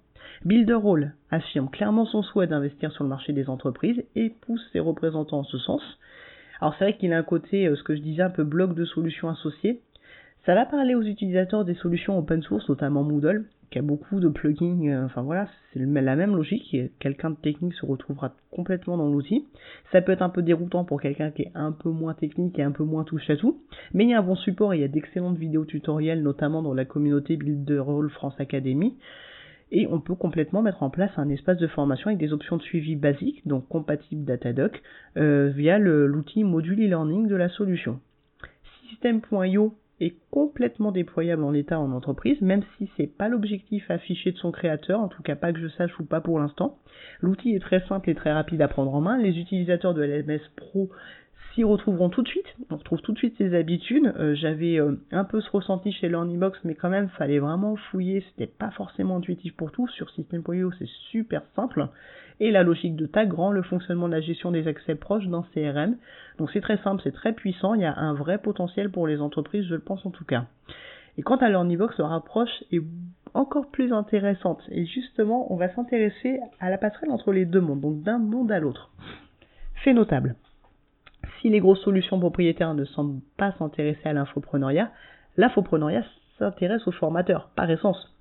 Builderall 0.44 1.14
affirme 1.30 1.70
clairement 1.70 2.04
son 2.06 2.22
souhait 2.22 2.46
d'investir 2.46 2.92
sur 2.92 3.04
le 3.04 3.11
marché 3.11 3.32
des 3.32 3.48
entreprises 3.48 4.02
et 4.16 4.30
pousse 4.30 4.66
ses 4.72 4.80
représentants 4.80 5.40
en 5.40 5.44
ce 5.44 5.58
sens. 5.58 5.82
Alors 6.61 6.74
c'est 6.78 6.85
vrai 6.85 6.96
qu'il 6.96 7.12
a 7.12 7.18
un 7.18 7.22
côté, 7.22 7.66
euh, 7.66 7.76
ce 7.76 7.82
que 7.82 7.96
je 7.96 8.00
disais, 8.00 8.22
un 8.22 8.30
peu 8.30 8.44
bloc 8.44 8.74
de 8.74 8.85
solutions 8.85 9.28
associées. 9.28 9.80
Ça 10.46 10.54
va 10.54 10.66
parler 10.66 10.94
aux 10.94 11.02
utilisateurs 11.02 11.64
des 11.64 11.74
solutions 11.74 12.18
open 12.18 12.42
source, 12.42 12.68
notamment 12.68 13.04
Moodle, 13.04 13.44
qui 13.72 13.78
a 13.78 13.82
beaucoup 13.82 14.20
de 14.20 14.28
plugins, 14.28 14.88
euh, 14.88 15.04
enfin 15.06 15.22
voilà, 15.22 15.48
c'est 15.72 15.80
la 15.80 16.16
même 16.16 16.37
logique, 16.37 16.76
quelqu'un 16.98 17.30
de 17.30 17.37
technique 17.37 17.74
se 17.74 17.87
retrouvera 17.87 18.35
complètement 18.50 18.96
dans 18.96 19.08
l'outil. 19.08 19.46
Ça 19.90 20.02
peut 20.02 20.12
être 20.12 20.22
un 20.22 20.28
peu 20.28 20.42
déroutant 20.42 20.85
pour 20.85 21.00
quelqu'un 21.00 21.30
qui 21.30 21.42
est 21.42 21.52
un 21.54 21.72
peu 21.72 21.88
moins 21.88 22.14
technique 22.14 22.58
et 22.58 22.62
un 22.62 22.70
peu 22.70 22.85
moins 22.85 23.04
touche 23.04 23.28
à 23.30 23.37
tout, 23.37 23.62
mais 23.94 24.04
il 24.04 24.11
y 24.11 24.14
a 24.14 24.18
un 24.18 24.22
bon 24.22 24.37
support 24.37 24.74
et 24.74 24.78
il 24.78 24.80
y 24.82 24.85
a 24.85 24.88
d'excellentes 24.88 25.38
vidéos 25.38 25.64
tutoriels, 25.64 26.22
notamment 26.22 26.62
dans 26.62 26.74
la 26.74 26.85
communauté 26.85 27.37
Builderall 27.37 28.11
France 28.11 28.38
Academy, 28.38 28.94
et 29.72 29.87
on 29.90 30.00
peut 30.00 30.14
complètement 30.14 30.62
mettre 30.62 30.82
en 30.82 30.90
place 30.90 31.11
un 31.16 31.30
espace 31.30 31.56
de 31.56 31.66
formation 31.66 32.08
avec 32.08 32.18
des 32.18 32.32
options 32.32 32.58
de 32.58 32.62
suivi 32.62 32.94
basiques, 32.94 33.46
donc 33.48 33.66
compatibles 33.68 34.24
Datadoc, 34.24 34.82
euh, 35.16 35.48
via 35.48 35.78
l'outil 35.78 36.44
module 36.44 36.85
e-learning 36.85 37.26
de 37.26 37.37
la 37.37 37.48
solution. 37.48 37.98
System.io 38.90 39.74
est 40.00 40.14
complètement 40.30 40.92
déployable 40.92 41.44
en 41.44 41.50
l'état 41.50 41.80
en 41.80 41.92
entreprise, 41.92 42.40
même 42.42 42.62
si 42.76 42.90
c'est 42.96 43.06
pas 43.06 43.28
l'objectif 43.28 43.90
affiché 43.90 44.32
de 44.32 44.37
son 44.37 44.52
créateur, 44.52 45.00
en 45.00 45.08
tout 45.08 45.22
cas 45.22 45.37
pas 45.37 45.52
que 45.52 45.61
je 45.61 45.68
sache 45.68 45.98
ou 45.98 46.04
pas 46.04 46.20
pour 46.20 46.38
l'instant. 46.38 46.78
L'outil 47.20 47.54
est 47.54 47.61
très 47.61 47.80
simple 47.87 48.11
et 48.11 48.14
très 48.14 48.32
rapide 48.32 48.61
à 48.61 48.68
prendre 48.68 48.94
en 48.94 49.00
main. 49.00 49.16
Les 49.16 49.38
utilisateurs 49.38 49.94
de 49.94 50.02
LMS 50.02 50.40
Pro 50.56 50.90
s'y 51.54 51.64
retrouveront 51.64 52.08
tout 52.08 52.22
de 52.22 52.28
suite. 52.28 52.46
On 52.70 52.76
retrouve 52.76 53.00
tout 53.00 53.12
de 53.12 53.18
suite 53.18 53.36
ses 53.38 53.54
habitudes. 53.54 54.12
Euh, 54.18 54.34
j'avais 54.34 54.80
euh, 54.80 55.00
un 55.10 55.24
peu 55.24 55.40
ce 55.40 55.50
ressenti 55.50 55.92
chez 55.92 56.08
LearnyBox, 56.08 56.58
mais 56.64 56.74
quand 56.74 56.88
même, 56.88 57.08
fallait 57.10 57.38
vraiment 57.38 57.76
fouiller. 57.76 58.24
C'était 58.30 58.46
pas 58.46 58.70
forcément 58.70 59.16
intuitif 59.16 59.54
pour 59.56 59.70
tout. 59.70 59.88
Sur 59.88 60.10
System.io, 60.10 60.70
c'est 60.78 60.88
super 61.10 61.42
simple. 61.54 61.88
Et 62.40 62.50
la 62.50 62.62
logique 62.62 62.96
de 62.96 63.06
tag 63.06 63.32
rend 63.32 63.52
le 63.52 63.62
fonctionnement 63.62 64.08
de 64.08 64.14
la 64.14 64.20
gestion 64.20 64.50
des 64.50 64.66
accès 64.66 64.94
proches 64.94 65.26
d'un 65.26 65.44
CRM. 65.54 65.96
Donc 66.38 66.50
c'est 66.52 66.60
très 66.60 66.78
simple, 66.78 67.02
c'est 67.04 67.12
très 67.12 67.32
puissant. 67.32 67.74
Il 67.74 67.82
y 67.82 67.86
a 67.86 67.96
un 67.96 68.14
vrai 68.14 68.38
potentiel 68.38 68.90
pour 68.90 69.06
les 69.06 69.20
entreprises, 69.20 69.66
je 69.66 69.74
le 69.74 69.80
pense 69.80 70.04
en 70.06 70.10
tout 70.10 70.24
cas. 70.24 70.46
Et 71.18 71.22
quant 71.22 71.36
à 71.36 71.48
LearnyBox, 71.48 71.98
leur 71.98 72.12
approche 72.12 72.64
est 72.72 72.82
encore 73.34 73.70
plus 73.70 73.92
intéressante. 73.92 74.62
Et 74.70 74.86
justement, 74.86 75.52
on 75.52 75.56
va 75.56 75.68
s'intéresser 75.74 76.40
à 76.58 76.70
la 76.70 76.78
passerelle 76.78 77.10
entre 77.10 77.32
les 77.32 77.44
deux 77.44 77.60
mondes, 77.60 77.80
donc 77.80 78.02
d'un 78.02 78.18
monde 78.18 78.50
à 78.50 78.58
l'autre. 78.58 78.90
Fait 79.84 79.92
notable 79.92 80.34
si 81.40 81.48
les 81.48 81.61
grosses 81.61 81.82
solutions 81.82 82.18
propriétaires 82.18 82.74
ne 82.74 82.85
semblent 82.85 83.20
pas 83.37 83.52
s'intéresser 83.52 84.08
à 84.08 84.12
l'infopreneuriat, 84.12 84.90
l'infopreneuriat 85.37 86.04
s'intéresse 86.38 86.87
aux 86.87 86.92
formateurs, 86.92 87.50
par 87.54 87.70
essence. 87.70 88.12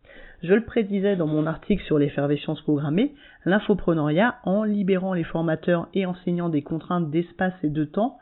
Je 0.43 0.53
le 0.53 0.63
prédisais 0.63 1.15
dans 1.15 1.27
mon 1.27 1.45
article 1.45 1.83
sur 1.83 1.99
l'effervescence 1.99 2.61
programmée, 2.61 3.13
l'infopreneuriat, 3.45 4.37
en 4.43 4.63
libérant 4.63 5.13
les 5.13 5.23
formateurs 5.23 5.87
et 5.93 6.05
enseignant 6.05 6.49
des 6.49 6.63
contraintes 6.63 7.11
d'espace 7.11 7.53
et 7.63 7.69
de 7.69 7.85
temps, 7.85 8.17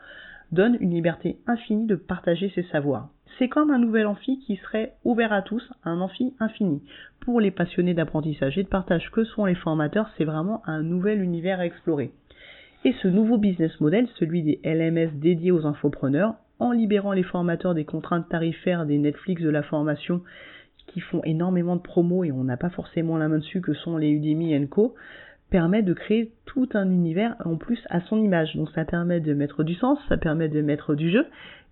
donne 0.52 0.76
une 0.80 0.90
liberté 0.90 1.38
infinie 1.46 1.86
de 1.86 1.94
partager 1.94 2.50
ses 2.54 2.64
savoirs. 2.64 3.08
C'est 3.38 3.48
comme 3.48 3.70
un 3.70 3.78
nouvel 3.78 4.06
amphi 4.06 4.38
qui 4.40 4.56
serait 4.56 4.96
ouvert 5.04 5.32
à 5.32 5.40
tous, 5.40 5.72
un 5.84 6.00
amphi 6.00 6.34
infini. 6.40 6.82
Pour 7.20 7.40
les 7.40 7.50
passionnés 7.50 7.94
d'apprentissage 7.94 8.58
et 8.58 8.64
de 8.64 8.68
partage 8.68 9.10
que 9.12 9.24
sont 9.24 9.46
les 9.46 9.54
formateurs, 9.54 10.10
c'est 10.18 10.24
vraiment 10.24 10.62
un 10.66 10.82
nouvel 10.82 11.22
univers 11.22 11.60
à 11.60 11.66
explorer. 11.66 12.12
Et 12.84 12.94
ce 13.02 13.08
nouveau 13.08 13.36
business 13.36 13.78
model, 13.80 14.08
celui 14.18 14.42
des 14.42 14.58
LMS 14.64 15.10
dédiés 15.14 15.50
aux 15.50 15.66
infopreneurs, 15.66 16.36
en 16.58 16.72
libérant 16.72 17.12
les 17.12 17.22
formateurs 17.22 17.74
des 17.74 17.84
contraintes 17.84 18.28
tarifaires 18.28 18.86
des 18.86 18.96
Netflix 18.96 19.42
de 19.42 19.50
la 19.50 19.62
formation 19.62 20.22
qui 20.86 21.00
font 21.00 21.22
énormément 21.24 21.76
de 21.76 21.82
promos 21.82 22.24
et 22.24 22.32
on 22.32 22.44
n'a 22.44 22.56
pas 22.56 22.70
forcément 22.70 23.18
la 23.18 23.28
main 23.28 23.38
dessus 23.38 23.60
que 23.60 23.74
sont 23.74 23.98
les 23.98 24.08
Udemy 24.08 24.66
Co, 24.68 24.94
permet 25.50 25.82
de 25.82 25.92
créer 25.92 26.32
tout 26.46 26.68
un 26.74 26.90
univers 26.90 27.36
en 27.44 27.56
plus 27.56 27.80
à 27.90 28.00
son 28.00 28.22
image. 28.22 28.56
Donc 28.56 28.70
ça 28.70 28.84
permet 28.84 29.20
de 29.20 29.34
mettre 29.34 29.64
du 29.64 29.74
sens, 29.74 29.98
ça 30.08 30.16
permet 30.16 30.48
de 30.48 30.62
mettre 30.62 30.94
du 30.94 31.10
jeu. 31.10 31.26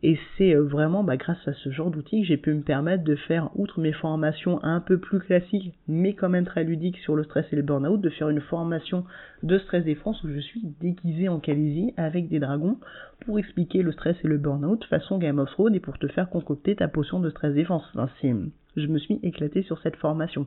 Et 0.04 0.16
c'est 0.36 0.54
euh, 0.54 0.62
vraiment 0.62 1.02
bah, 1.02 1.16
grâce 1.16 1.48
à 1.48 1.52
ce 1.54 1.70
genre 1.70 1.90
d'outils 1.90 2.20
que 2.20 2.28
j'ai 2.28 2.36
pu 2.36 2.54
me 2.54 2.62
permettre 2.62 3.02
de 3.02 3.16
faire, 3.16 3.50
outre 3.56 3.80
mes 3.80 3.92
formations 3.92 4.62
un 4.62 4.80
peu 4.80 4.98
plus 4.98 5.18
classiques, 5.18 5.74
mais 5.88 6.14
quand 6.14 6.28
même 6.28 6.44
très 6.44 6.62
ludiques 6.62 6.98
sur 6.98 7.16
le 7.16 7.24
stress 7.24 7.46
et 7.52 7.56
le 7.56 7.62
burn-out, 7.62 8.00
de 8.00 8.10
faire 8.10 8.28
une 8.28 8.40
formation 8.40 9.04
de 9.42 9.58
stress 9.58 9.84
défense 9.84 10.22
où 10.22 10.28
je 10.28 10.38
suis 10.38 10.62
déguisé 10.80 11.28
en 11.28 11.40
Calaisie 11.40 11.94
avec 11.96 12.28
des 12.28 12.38
dragons 12.38 12.78
pour 13.26 13.40
expliquer 13.40 13.82
le 13.82 13.90
stress 13.90 14.16
et 14.22 14.28
le 14.28 14.38
burn-out 14.38 14.84
façon 14.84 15.18
Game 15.18 15.40
of 15.40 15.50
Thrones 15.50 15.74
et 15.74 15.80
pour 15.80 15.98
te 15.98 16.06
faire 16.06 16.30
concocter 16.30 16.76
ta 16.76 16.86
potion 16.86 17.18
de 17.18 17.30
stress 17.30 17.54
défense. 17.54 17.84
Enfin, 17.96 18.08
je 18.76 18.86
me 18.86 18.98
suis 18.98 19.18
éclaté 19.24 19.62
sur 19.62 19.80
cette 19.80 19.96
formation. 19.96 20.46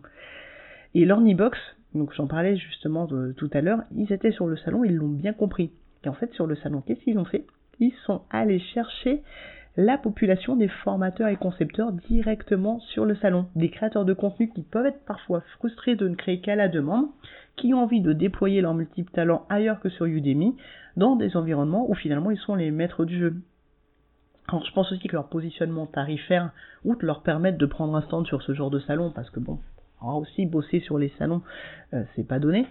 Et 0.93 1.03
l'Ornibox, 1.03 1.57
donc 1.93 2.13
j'en 2.13 2.27
parlais 2.27 2.55
justement 2.55 3.07
tout 3.07 3.49
à 3.53 3.61
l'heure, 3.61 3.83
ils 3.95 4.11
étaient 4.11 4.31
sur 4.31 4.47
le 4.47 4.57
salon, 4.57 4.83
ils 4.83 4.95
l'ont 4.95 5.09
bien 5.09 5.33
compris. 5.33 5.71
Et 6.03 6.09
en 6.09 6.13
fait, 6.13 6.33
sur 6.33 6.47
le 6.47 6.55
salon, 6.55 6.81
qu'est-ce 6.81 7.01
qu'ils 7.01 7.19
ont 7.19 7.25
fait? 7.25 7.45
Ils 7.79 7.93
sont 8.05 8.21
allés 8.29 8.59
chercher 8.59 9.21
la 9.77 9.97
population 9.97 10.55
des 10.55 10.67
formateurs 10.67 11.29
et 11.29 11.37
concepteurs 11.37 11.93
directement 11.93 12.79
sur 12.79 13.05
le 13.05 13.15
salon. 13.15 13.47
Des 13.55 13.69
créateurs 13.69 14.05
de 14.05 14.13
contenu 14.13 14.49
qui 14.49 14.63
peuvent 14.63 14.85
être 14.85 15.05
parfois 15.05 15.41
frustrés 15.57 15.95
de 15.95 16.07
ne 16.07 16.15
créer 16.15 16.41
qu'à 16.41 16.55
la 16.55 16.67
demande, 16.67 17.07
qui 17.55 17.73
ont 17.73 17.83
envie 17.83 18.01
de 18.01 18.13
déployer 18.13 18.61
leurs 18.61 18.73
multiples 18.73 19.11
talents 19.11 19.45
ailleurs 19.49 19.79
que 19.79 19.89
sur 19.89 20.05
Udemy, 20.05 20.55
dans 20.97 21.15
des 21.15 21.37
environnements 21.37 21.89
où 21.89 21.95
finalement 21.95 22.31
ils 22.31 22.37
sont 22.37 22.55
les 22.55 22.71
maîtres 22.71 23.05
du 23.05 23.17
jeu. 23.17 23.35
Alors 24.47 24.65
je 24.65 24.73
pense 24.73 24.91
aussi 24.91 25.07
que 25.07 25.15
leur 25.15 25.29
positionnement 25.29 25.85
tarifaire, 25.85 26.51
outre 26.83 27.05
leur 27.05 27.23
permettre 27.23 27.57
de 27.57 27.65
prendre 27.65 27.95
un 27.95 28.01
stand 28.01 28.27
sur 28.27 28.41
ce 28.41 28.53
genre 28.53 28.71
de 28.71 28.79
salon, 28.79 29.11
parce 29.11 29.29
que 29.29 29.39
bon, 29.39 29.59
aussi 30.01 30.45
bosser 30.45 30.79
sur 30.79 30.97
les 30.97 31.11
salons, 31.17 31.41
euh, 31.93 32.03
c'est 32.15 32.27
pas 32.27 32.39
donné. 32.39 32.65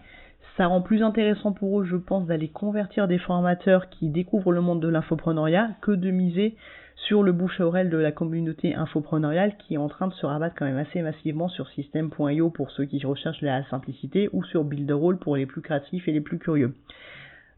Ça 0.57 0.67
rend 0.67 0.83
plus 0.83 1.03
intéressant 1.03 1.53
pour 1.53 1.81
eux, 1.81 1.85
je 1.85 1.97
pense, 1.97 2.27
d'aller 2.27 2.49
convertir 2.49 3.09
des 3.09 3.19
formateurs 3.19 3.89
qui 3.89 4.09
découvrent 4.09 4.53
le 4.53 4.61
monde 4.61 4.81
de 4.81 4.89
l'infopreneuriat 4.89 5.71
que 5.81 5.93
de 5.93 6.11
miser 6.11 6.57
sur 6.97 7.23
le 7.23 7.33
bouche 7.33 7.61
à 7.61 7.67
oreille 7.67 7.89
de 7.89 7.97
la 7.97 8.13
communauté 8.13 8.75
infopreneuriale 8.75 9.57
qui 9.57 9.75
est 9.75 9.79
en 9.79 9.89
train 9.89 10.07
de 10.07 10.13
se 10.13 10.27
rabattre 10.27 10.55
quand 10.59 10.67
même 10.67 10.77
assez 10.77 11.03
massivement 11.03 11.49
sur 11.49 11.69
System.io 11.71 12.51
pour 12.51 12.71
ceux 12.71 12.85
qui 12.85 13.05
recherchent 13.05 13.41
la 13.43 13.65
simplicité 13.71 14.29
ou 14.33 14.45
sur 14.45 14.65
Builderall 14.65 15.19
pour 15.19 15.37
les 15.37 15.47
plus 15.47 15.63
créatifs 15.63 16.07
et 16.09 16.13
les 16.13 16.21
plus 16.21 16.39
curieux. 16.39 16.75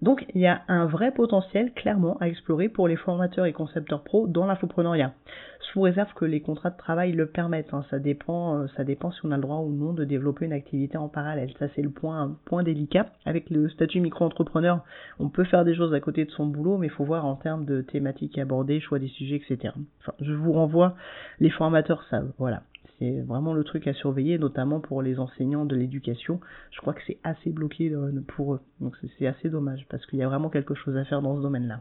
Donc 0.03 0.27
il 0.35 0.41
y 0.41 0.49
a 0.49 0.62
un 0.67 0.87
vrai 0.87 1.12
potentiel 1.12 1.73
clairement 1.73 2.17
à 2.19 2.27
explorer 2.27 2.69
pour 2.69 2.88
les 2.88 2.97
formateurs 2.97 3.47
et 3.47 3.53
concepteurs 3.53 4.03
pro 4.03 4.27
dans 4.27 4.47
l'infopreneuriat. 4.47 5.15
Sous 5.61 5.81
réserve 5.81 6.12
que 6.15 6.25
les 6.25 6.41
contrats 6.41 6.71
de 6.71 6.77
travail 6.77 7.12
le 7.12 7.27
permettent. 7.27 7.73
Hein. 7.73 7.85
Ça 7.88 8.01
dépend, 8.01 8.59
euh, 8.59 8.67
ça 8.77 8.83
dépend 8.83 9.12
si 9.12 9.21
on 9.25 9.31
a 9.31 9.37
le 9.37 9.43
droit 9.43 9.59
ou 9.59 9.71
non 9.71 9.93
de 9.93 10.05
développer 10.05 10.45
une 10.45 10.53
activité 10.53 10.99
en 10.99 11.09
parallèle. 11.09 11.53
Ça 11.61 11.67
c'est 11.77 11.83
le 11.83 11.91
point, 11.91 12.37
point 12.47 12.65
délicat. 12.65 13.07
Avec 13.27 13.49
le 13.49 13.69
statut 13.69 14.01
micro-entrepreneur, 14.01 14.81
on 15.21 15.29
peut 15.29 15.45
faire 15.45 15.65
des 15.65 15.77
choses 15.77 15.95
à 15.95 16.01
côté 16.01 16.25
de 16.25 16.31
son 16.33 16.47
boulot, 16.47 16.79
mais 16.79 16.88
il 16.88 16.93
faut 16.93 17.05
voir 17.05 17.25
en 17.25 17.37
termes 17.37 17.65
de 17.65 17.81
thématiques 17.81 18.38
abordées, 18.38 18.81
choix 18.81 18.99
des 18.99 19.09
sujets, 19.09 19.37
etc. 19.37 19.73
Enfin, 20.01 20.15
je 20.21 20.33
vous 20.33 20.53
renvoie, 20.53 20.97
les 21.38 21.51
formateurs 21.51 22.03
savent. 22.11 22.33
Voilà 22.38 22.65
c'est 23.03 23.21
vraiment 23.23 23.53
le 23.53 23.65
truc 23.65 23.88
à 23.88 23.95
surveiller, 23.95 24.38
notamment 24.38 24.79
pour 24.79 25.03
les 25.03 25.19
enseignants 25.19 25.65
de 25.65 25.75
l'éducation. 25.75 26.41
Je 26.71 26.81
crois 26.81 26.95
que 26.95 27.01
c'est 27.07 27.19
assez 27.25 27.51
bloqué 27.51 27.91
euh, 27.91 28.12
pour 28.29 28.55
eux. 28.55 28.61
Donc 28.81 28.97
c'est 29.19 29.27
assez 29.27 29.49
dommage, 29.49 29.87
parce 29.88 30.07
qu'il 30.07 30.21
y 30.21 30.23
a 30.23 30.29
vraiment 30.29 30.51
quelque 30.51 30.75
chose 30.75 30.97
à 30.97 31.05
faire 31.05 31.21
dans 31.21 31.37
ce 31.37 31.43
domaine-là. 31.43 31.81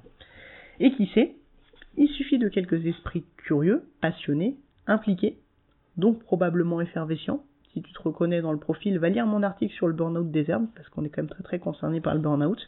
Et 0.80 0.92
qui 0.94 1.06
sait, 1.14 1.36
il 1.98 2.08
suffit 2.10 2.40
de 2.40 2.50
quelques 2.50 2.86
esprits 2.88 3.24
curieux, 3.38 3.84
passionnés, 4.02 4.58
impliqués, 4.88 5.38
donc 5.98 6.24
probablement 6.24 6.82
effervescents. 6.82 7.44
Si 7.74 7.84
tu 7.84 7.94
te 7.94 8.02
reconnais 8.02 8.42
dans 8.42 8.52
le 8.52 8.60
profil, 8.60 8.98
va 8.98 9.10
lire 9.10 9.28
mon 9.28 9.44
article 9.44 9.74
sur 9.76 9.88
le 9.88 9.94
burn-out 9.94 10.32
des 10.32 10.50
herbes, 10.50 10.68
parce 10.76 10.90
qu'on 10.90 11.06
est 11.06 11.10
quand 11.10 11.22
même 11.22 11.30
très 11.30 11.44
très 11.44 11.60
concerné 11.60 12.02
par 12.02 12.16
le 12.16 12.20
burn-out, 12.20 12.60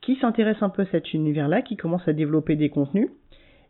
qui 0.00 0.16
s'intéresse 0.16 0.62
un 0.62 0.70
peu 0.70 0.82
à 0.82 0.86
cet 0.86 1.12
univers-là, 1.12 1.60
qui 1.60 1.76
commence 1.76 2.08
à 2.08 2.14
développer 2.14 2.56
des 2.56 2.70
contenus, 2.70 3.10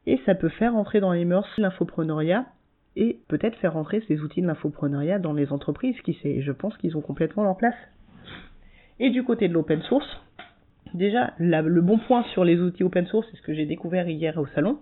et 0.07 0.21
ça 0.25 0.37
peut 0.37 0.49
faire 0.51 0.77
entrer 0.77 1.01
dans 1.01 1.13
les 1.13 1.25
mœurs 1.25 1.49
l'infopreneuriat 1.59 2.47
et 2.97 3.19
peut-être 3.29 3.57
faire 3.57 3.75
rentrer 3.75 4.03
ces 4.09 4.21
outils 4.21 4.43
de 4.43 4.47
l'infopreneuriat 4.47 5.19
dans 5.19 5.33
les 5.33 5.53
entreprises, 5.53 6.01
qui 6.03 6.17
je 6.23 6.53
pense 6.53 6.77
qu'ils 6.77 6.97
ont 6.97 7.01
complètement 7.01 7.45
leur 7.45 7.57
place. 7.57 7.75
Et 8.99 9.11
du 9.11 9.23
côté 9.25 9.49
de 9.49 9.55
l'open 9.55 9.81
source, 9.83 10.21
déjà, 10.95 11.33
le 11.39 11.81
bon 11.81 11.99
point 11.99 12.25
sur 12.33 12.45
les 12.45 12.61
outils 12.61 12.85
open 12.85 13.07
source, 13.07 13.27
c'est 13.31 13.37
ce 13.37 13.43
que 13.43 13.55
j'ai 13.55 13.67
découvert 13.67 14.09
hier 14.09 14.37
au 14.39 14.47
salon, 14.49 14.79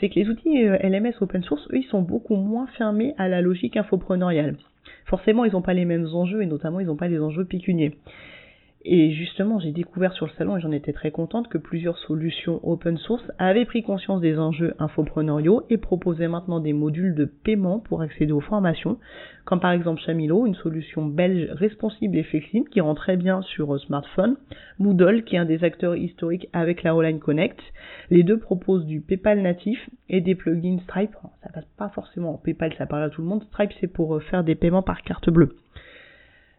c'est 0.00 0.08
que 0.08 0.18
les 0.18 0.28
outils 0.28 0.66
euh, 0.66 0.78
LMS 0.78 1.14
open 1.20 1.42
source, 1.42 1.66
eux, 1.70 1.76
ils 1.76 1.84
sont 1.84 2.02
beaucoup 2.02 2.36
moins 2.36 2.66
fermés 2.78 3.14
à 3.18 3.28
la 3.28 3.40
logique 3.40 3.76
infopreneuriale. 3.76 4.56
Forcément, 5.04 5.44
ils 5.44 5.52
n'ont 5.52 5.62
pas 5.62 5.74
les 5.74 5.84
mêmes 5.84 6.06
enjeux 6.14 6.42
et 6.42 6.46
notamment, 6.46 6.80
ils 6.80 6.86
n'ont 6.86 6.96
pas 6.96 7.08
les 7.08 7.20
enjeux 7.20 7.44
pécuniers. 7.44 7.96
Et 8.84 9.12
justement, 9.12 9.60
j'ai 9.60 9.70
découvert 9.70 10.12
sur 10.12 10.26
le 10.26 10.32
salon, 10.32 10.56
et 10.56 10.60
j'en 10.60 10.72
étais 10.72 10.92
très 10.92 11.12
contente, 11.12 11.48
que 11.48 11.58
plusieurs 11.58 11.98
solutions 11.98 12.58
open 12.64 12.98
source 12.98 13.22
avaient 13.38 13.64
pris 13.64 13.84
conscience 13.84 14.20
des 14.20 14.38
enjeux 14.38 14.74
infopreneuriaux 14.80 15.62
et 15.70 15.76
proposaient 15.76 16.26
maintenant 16.26 16.58
des 16.58 16.72
modules 16.72 17.14
de 17.14 17.24
paiement 17.24 17.78
pour 17.78 18.02
accéder 18.02 18.32
aux 18.32 18.40
formations, 18.40 18.98
comme 19.44 19.60
par 19.60 19.70
exemple 19.70 20.00
Chamilo, 20.02 20.46
une 20.46 20.56
solution 20.56 21.06
belge 21.06 21.48
responsive 21.52 22.14
et 22.16 22.24
flexible 22.24 22.68
qui 22.70 22.80
rend 22.80 22.94
très 22.94 23.16
bien 23.16 23.42
sur 23.42 23.78
smartphone, 23.80 24.36
Moodle, 24.80 25.22
qui 25.22 25.36
est 25.36 25.38
un 25.38 25.44
des 25.44 25.62
acteurs 25.62 25.94
historiques 25.94 26.48
avec 26.52 26.82
la 26.82 26.96
Online 26.96 27.20
Connect. 27.20 27.60
Les 28.10 28.24
deux 28.24 28.38
proposent 28.38 28.86
du 28.86 29.00
PayPal 29.00 29.42
natif 29.42 29.78
et 30.08 30.20
des 30.20 30.34
plugins 30.34 30.80
Stripe. 30.84 31.14
Ça 31.42 31.50
passe 31.52 31.68
pas 31.76 31.88
forcément 31.90 32.34
en 32.34 32.38
PayPal, 32.38 32.72
ça 32.78 32.86
parle 32.86 33.04
à 33.04 33.10
tout 33.10 33.22
le 33.22 33.28
monde. 33.28 33.44
Stripe, 33.44 33.72
c'est 33.80 33.92
pour 33.92 34.16
euh, 34.16 34.20
faire 34.20 34.42
des 34.42 34.56
paiements 34.56 34.82
par 34.82 35.02
carte 35.02 35.30
bleue. 35.30 35.56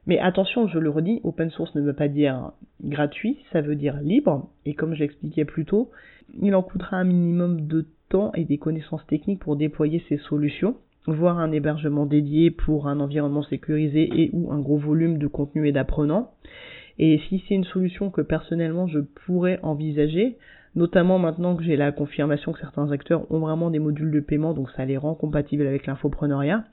Mais 0.06 0.20
attention, 0.20 0.68
je 0.68 0.80
le 0.80 0.90
redis, 0.90 1.22
open 1.24 1.50
source 1.50 1.74
ne 1.76 1.82
veut 1.82 1.94
pas 1.94 2.10
dire 2.10 2.52
gratuit, 2.84 3.40
ça 3.52 3.62
veut 3.62 3.76
dire 3.76 4.00
libre. 4.02 4.50
Et 4.66 4.74
comme 4.74 4.94
je 4.94 5.00
l'expliquais 5.00 5.46
plus 5.46 5.66
tôt, 5.66 5.92
il 6.42 6.56
en 6.56 6.64
coûtera 6.64 6.98
un 6.98 7.06
minimum 7.06 7.68
de 7.68 7.86
temps 8.10 8.32
et 8.34 8.44
des 8.44 8.58
connaissances 8.58 9.06
techniques 9.08 9.40
pour 9.40 9.56
déployer 9.56 10.04
ces 10.10 10.18
solutions, 10.18 10.76
voire 11.08 11.40
un 11.40 11.52
hébergement 11.52 12.06
dédié 12.06 12.52
pour 12.52 12.88
un 12.88 13.00
environnement 13.00 13.44
sécurisé 13.44 14.10
et 14.22 14.30
ou 14.34 14.52
un 14.52 14.60
gros 14.60 14.78
volume 14.78 15.18
de 15.18 15.28
contenu 15.28 15.68
et 15.68 15.72
d'apprenants. 15.72 16.32
Et 17.00 17.20
si 17.30 17.44
c'est 17.48 17.56
une 17.56 17.64
solution 17.64 18.12
que 18.12 18.22
personnellement 18.22 18.88
je 18.88 19.00
pourrais 19.00 19.60
envisager, 19.64 20.38
notamment 20.76 21.18
maintenant 21.18 21.56
que 21.56 21.64
j'ai 21.64 21.76
la 21.76 21.92
confirmation 21.92 22.52
que 22.52 22.60
certains 22.60 22.92
acteurs 22.92 23.32
ont 23.32 23.40
vraiment 23.40 23.72
des 23.72 23.80
modules 23.80 24.12
de 24.12 24.20
paiement, 24.20 24.54
donc 24.54 24.70
ça 24.72 24.86
les 24.86 24.98
rend 24.98 25.16
compatibles 25.16 25.66
avec 25.66 25.88
l'infopreneuriat, 25.88 26.66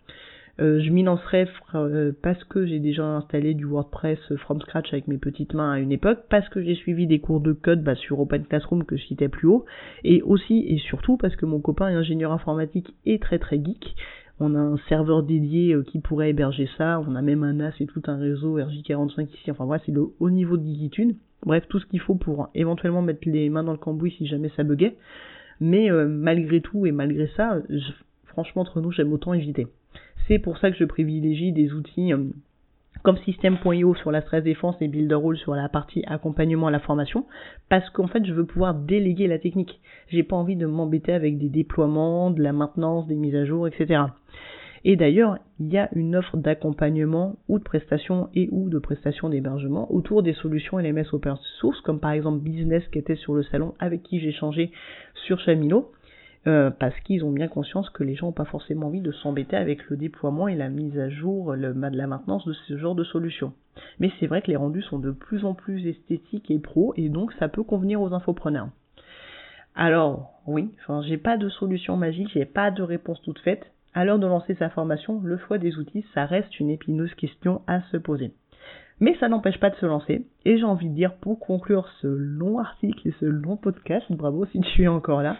euh, 0.60 0.80
je 0.80 0.90
m'y 0.90 1.02
lancerai 1.02 1.46
euh, 1.74 2.12
parce 2.22 2.42
que 2.44 2.66
j'ai 2.66 2.80
déjà 2.80 3.04
installé 3.04 3.54
du 3.54 3.64
WordPress 3.64 4.18
from 4.38 4.60
scratch 4.60 4.92
avec 4.92 5.08
mes 5.08 5.18
petites 5.18 5.54
mains 5.54 5.72
à 5.72 5.78
une 5.78 5.92
époque, 5.92 6.20
parce 6.28 6.48
que 6.48 6.62
j'ai 6.62 6.74
suivi 6.74 7.06
des 7.06 7.20
cours 7.20 7.40
de 7.40 7.52
code 7.52 7.82
bah, 7.82 7.94
sur 7.94 8.20
Open 8.20 8.44
Classroom 8.44 8.84
que 8.84 8.96
je 8.96 9.04
citais 9.04 9.28
plus 9.28 9.48
haut, 9.48 9.64
et 10.04 10.22
aussi 10.22 10.64
et 10.68 10.78
surtout 10.78 11.16
parce 11.16 11.36
que 11.36 11.46
mon 11.46 11.60
copain 11.60 11.88
est 11.88 11.94
ingénieur 11.94 12.32
informatique 12.32 12.94
et 13.06 13.18
très 13.18 13.38
très 13.38 13.56
geek. 13.56 13.94
On 14.38 14.54
a 14.54 14.58
un 14.58 14.78
serveur 14.88 15.22
dédié 15.22 15.74
euh, 15.74 15.82
qui 15.82 16.00
pourrait 16.00 16.30
héberger 16.30 16.68
ça, 16.76 17.02
on 17.06 17.14
a 17.14 17.22
même 17.22 17.42
un 17.42 17.54
NAS 17.54 17.72
et 17.80 17.86
tout 17.86 18.02
un 18.06 18.16
réseau 18.16 18.58
RJ45 18.58 19.28
ici, 19.28 19.50
enfin 19.50 19.64
voilà, 19.64 19.82
c'est 19.86 19.92
le 19.92 20.08
haut 20.18 20.30
niveau 20.30 20.56
de 20.56 20.64
geekitude. 20.64 21.16
Bref, 21.44 21.64
tout 21.68 21.78
ce 21.78 21.86
qu'il 21.86 22.00
faut 22.00 22.16
pour 22.16 22.50
éventuellement 22.54 23.02
mettre 23.02 23.26
les 23.26 23.48
mains 23.48 23.64
dans 23.64 23.72
le 23.72 23.78
cambouis 23.78 24.12
si 24.12 24.26
jamais 24.26 24.50
ça 24.56 24.62
buguait. 24.62 24.96
Mais 25.58 25.90
malgré 25.90 26.60
tout 26.60 26.84
et 26.84 26.92
malgré 26.92 27.28
ça, 27.36 27.62
franchement 28.26 28.62
entre 28.62 28.82
nous, 28.82 28.92
j'aime 28.92 29.12
autant 29.12 29.32
éviter. 29.32 29.66
C'est 30.26 30.38
pour 30.38 30.59
ça 30.59 30.70
que 30.70 30.76
je 30.76 30.85
privilégie 30.85 31.53
des 31.53 31.72
outils 31.72 32.12
euh, 32.12 32.24
comme 33.03 33.16
System.io 33.18 33.94
sur 33.94 34.11
la 34.11 34.20
stress 34.20 34.44
défense 34.44 34.76
et 34.81 34.88
Builderall 34.88 35.37
sur 35.37 35.55
la 35.55 35.68
partie 35.68 36.03
accompagnement 36.07 36.66
à 36.66 36.70
la 36.70 36.81
formation, 36.81 37.26
parce 37.68 37.88
qu'en 37.90 38.07
fait 38.07 38.24
je 38.24 38.33
veux 38.33 38.44
pouvoir 38.46 38.74
déléguer 38.74 39.26
la 39.26 39.38
technique. 39.38 39.81
J'ai 40.09 40.22
pas 40.22 40.37
envie 40.37 40.57
de 40.57 40.66
m'embêter 40.66 41.12
avec 41.12 41.38
des 41.38 41.48
déploiements, 41.48 42.31
de 42.31 42.42
la 42.42 42.53
maintenance, 42.53 43.07
des 43.07 43.16
mises 43.16 43.35
à 43.35 43.44
jour, 43.44 43.66
etc. 43.66 44.03
Et 44.85 44.96
d'ailleurs, 44.96 45.37
il 45.59 45.68
y 45.68 45.76
a 45.76 45.90
une 45.94 46.16
offre 46.16 46.38
d'accompagnement 46.38 47.37
ou 47.48 47.59
de 47.59 47.64
prestation 47.64 48.31
et 48.35 48.48
ou 48.50 48.70
de 48.70 48.79
prestation 48.79 49.29
d'hébergement 49.29 49.92
autour 49.92 50.22
des 50.22 50.33
solutions 50.33 50.79
LMS 50.79 51.12
open 51.12 51.37
source, 51.59 51.81
comme 51.83 52.00
par 52.00 52.12
exemple 52.12 52.40
Business 52.40 52.83
qui 52.88 52.98
était 52.98 53.16
sur 53.16 53.35
le 53.35 53.42
salon 53.42 53.74
avec 53.79 54.03
qui 54.03 54.20
j'ai 54.20 54.33
changé 54.33 54.72
sur 55.26 55.38
Chamino. 55.40 55.90
Euh, 56.46 56.70
parce 56.70 56.98
qu'ils 57.00 57.22
ont 57.22 57.33
bien 57.33 57.48
conscience 57.48 57.90
que 57.90 58.03
les 58.03 58.14
gens 58.14 58.29
n'ont 58.29 58.33
pas 58.33 58.46
forcément 58.46 58.87
envie 58.87 59.03
de 59.03 59.12
s'embêter 59.12 59.57
avec 59.57 59.90
le 59.90 59.98
déploiement 59.98 60.48
et 60.48 60.57
la 60.57 60.70
mise 60.70 60.98
à 60.98 61.11
jour, 61.11 61.55
le, 61.55 61.74
de 61.74 61.96
la 61.96 62.07
maintenance 62.07 62.46
de 62.46 62.55
ce 62.55 62.79
genre 62.79 62.94
de 62.94 63.05
solutions. 63.05 63.53
Mais 63.98 64.11
c'est 64.18 64.26
vrai 64.26 64.40
que 64.40 64.50
les 64.50 64.57
rendus 64.57 64.83
sont 64.83 64.98
de 64.98 65.11
plus 65.11 65.44
en 65.44 65.53
plus 65.53 65.87
esthétiques 65.87 66.50
et 66.50 66.59
pro, 66.59 66.94
et 66.96 67.11
donc 67.11 67.35
ça 67.35 67.48
peut 67.48 67.62
convenir 67.62 68.00
aux 68.00 68.14
infopreneurs. 68.14 68.68
Alors, 69.74 70.33
oui, 70.46 70.70
j'ai 71.03 71.18
pas 71.18 71.37
de 71.37 71.48
solution 71.50 71.96
magique, 71.96 72.31
j'ai 72.33 72.46
pas 72.46 72.70
de 72.70 72.83
réponse 72.83 73.20
toute 73.22 73.38
faite. 73.40 73.70
À 73.92 74.05
l'heure 74.05 74.18
de 74.18 74.26
lancer 74.26 74.55
sa 74.55 74.70
formation, 74.70 75.20
le 75.22 75.37
choix 75.37 75.59
des 75.59 75.76
outils, 75.76 76.07
ça 76.14 76.24
reste 76.24 76.59
une 76.59 76.70
épineuse 76.70 77.12
question 77.14 77.61
à 77.66 77.83
se 77.83 77.96
poser. 77.96 78.33
Mais 79.00 79.16
ça 79.18 79.28
n'empêche 79.28 79.58
pas 79.58 79.70
de 79.70 79.76
se 79.76 79.86
lancer. 79.86 80.26
Et 80.44 80.58
j'ai 80.58 80.64
envie 80.64 80.90
de 80.90 80.94
dire, 80.94 81.14
pour 81.14 81.40
conclure 81.40 81.88
ce 82.00 82.06
long 82.06 82.58
article 82.58 83.08
et 83.08 83.14
ce 83.18 83.24
long 83.24 83.56
podcast, 83.56 84.06
bravo 84.10 84.44
si 84.46 84.60
tu 84.60 84.82
es 84.82 84.88
encore 84.88 85.22
là, 85.22 85.36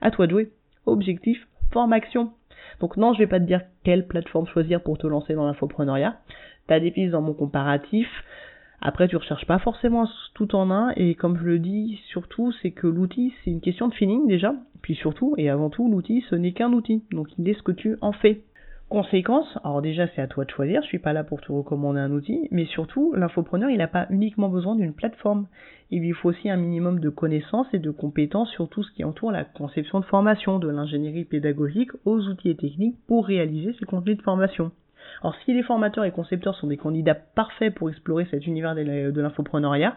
à 0.00 0.10
toi 0.10 0.26
de 0.26 0.32
jouer. 0.32 0.50
Objectif, 0.86 1.46
formation. 1.72 2.32
Donc 2.80 2.96
non, 2.96 3.12
je 3.12 3.18
vais 3.18 3.26
pas 3.26 3.38
te 3.38 3.44
dire 3.44 3.60
quelle 3.84 4.06
plateforme 4.06 4.46
choisir 4.46 4.82
pour 4.82 4.98
te 4.98 5.06
lancer 5.06 5.34
dans 5.34 5.46
l'infoprenariat. 5.46 6.16
T'as 6.66 6.80
des 6.80 6.90
pistes 6.90 7.12
dans 7.12 7.22
mon 7.22 7.34
comparatif. 7.34 8.08
Après, 8.80 9.06
tu 9.06 9.16
recherches 9.16 9.46
pas 9.46 9.58
forcément 9.58 10.08
tout 10.34 10.56
en 10.56 10.70
un, 10.70 10.90
et 10.96 11.14
comme 11.14 11.38
je 11.38 11.44
le 11.44 11.60
dis, 11.60 12.00
surtout, 12.08 12.50
c'est 12.62 12.72
que 12.72 12.88
l'outil, 12.88 13.32
c'est 13.44 13.50
une 13.50 13.60
question 13.60 13.86
de 13.86 13.94
feeling 13.94 14.26
déjà, 14.26 14.54
puis 14.80 14.96
surtout, 14.96 15.34
et 15.38 15.48
avant 15.50 15.70
tout, 15.70 15.88
l'outil, 15.88 16.24
ce 16.28 16.34
n'est 16.34 16.50
qu'un 16.50 16.72
outil, 16.72 17.04
donc 17.12 17.28
il 17.38 17.48
est 17.48 17.54
ce 17.54 17.62
que 17.62 17.70
tu 17.70 17.96
en 18.00 18.10
fais. 18.10 18.42
Conséquence, 18.92 19.58
alors 19.64 19.80
déjà 19.80 20.06
c'est 20.08 20.20
à 20.20 20.26
toi 20.26 20.44
de 20.44 20.50
choisir, 20.50 20.82
je 20.82 20.86
suis 20.88 20.98
pas 20.98 21.14
là 21.14 21.24
pour 21.24 21.40
te 21.40 21.50
recommander 21.50 21.98
un 21.98 22.12
outil, 22.12 22.46
mais 22.50 22.66
surtout 22.66 23.14
l'infopreneur 23.14 23.70
il 23.70 23.78
n'a 23.78 23.88
pas 23.88 24.06
uniquement 24.10 24.50
besoin 24.50 24.76
d'une 24.76 24.92
plateforme, 24.92 25.46
il 25.90 26.02
lui 26.02 26.12
faut 26.12 26.28
aussi 26.28 26.50
un 26.50 26.58
minimum 26.58 27.00
de 27.00 27.08
connaissances 27.08 27.68
et 27.72 27.78
de 27.78 27.90
compétences 27.90 28.50
sur 28.50 28.68
tout 28.68 28.82
ce 28.82 28.92
qui 28.92 29.02
entoure 29.02 29.32
la 29.32 29.44
conception 29.44 29.98
de 29.98 30.04
formation, 30.04 30.58
de 30.58 30.68
l'ingénierie 30.68 31.24
pédagogique 31.24 31.88
aux 32.04 32.20
outils 32.28 32.50
et 32.50 32.54
techniques 32.54 32.98
pour 33.08 33.26
réaliser 33.26 33.74
ces 33.78 33.86
contenus 33.86 34.18
de 34.18 34.22
formation. 34.22 34.72
Alors 35.22 35.36
si 35.46 35.54
les 35.54 35.62
formateurs 35.62 36.04
et 36.04 36.10
concepteurs 36.10 36.56
sont 36.56 36.66
des 36.66 36.76
candidats 36.76 37.14
parfaits 37.14 37.74
pour 37.74 37.88
explorer 37.88 38.26
cet 38.30 38.46
univers 38.46 38.74
de 38.74 39.20
l'infopreneuriat, 39.22 39.96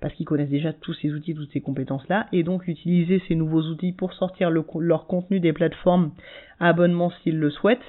parce 0.00 0.14
qu'ils 0.14 0.24
connaissent 0.24 0.48
déjà 0.48 0.72
tous 0.72 0.94
ces 0.94 1.12
outils, 1.12 1.34
toutes 1.34 1.52
ces 1.52 1.60
compétences-là, 1.60 2.26
et 2.32 2.42
donc 2.42 2.68
utiliser 2.68 3.22
ces 3.28 3.34
nouveaux 3.34 3.64
outils 3.64 3.92
pour 3.92 4.14
sortir 4.14 4.50
leur 4.50 5.06
contenu 5.06 5.40
des 5.40 5.52
plateformes 5.52 6.12
abonnement 6.58 7.10
s'ils 7.22 7.38
le 7.38 7.50
souhaitent, 7.50 7.84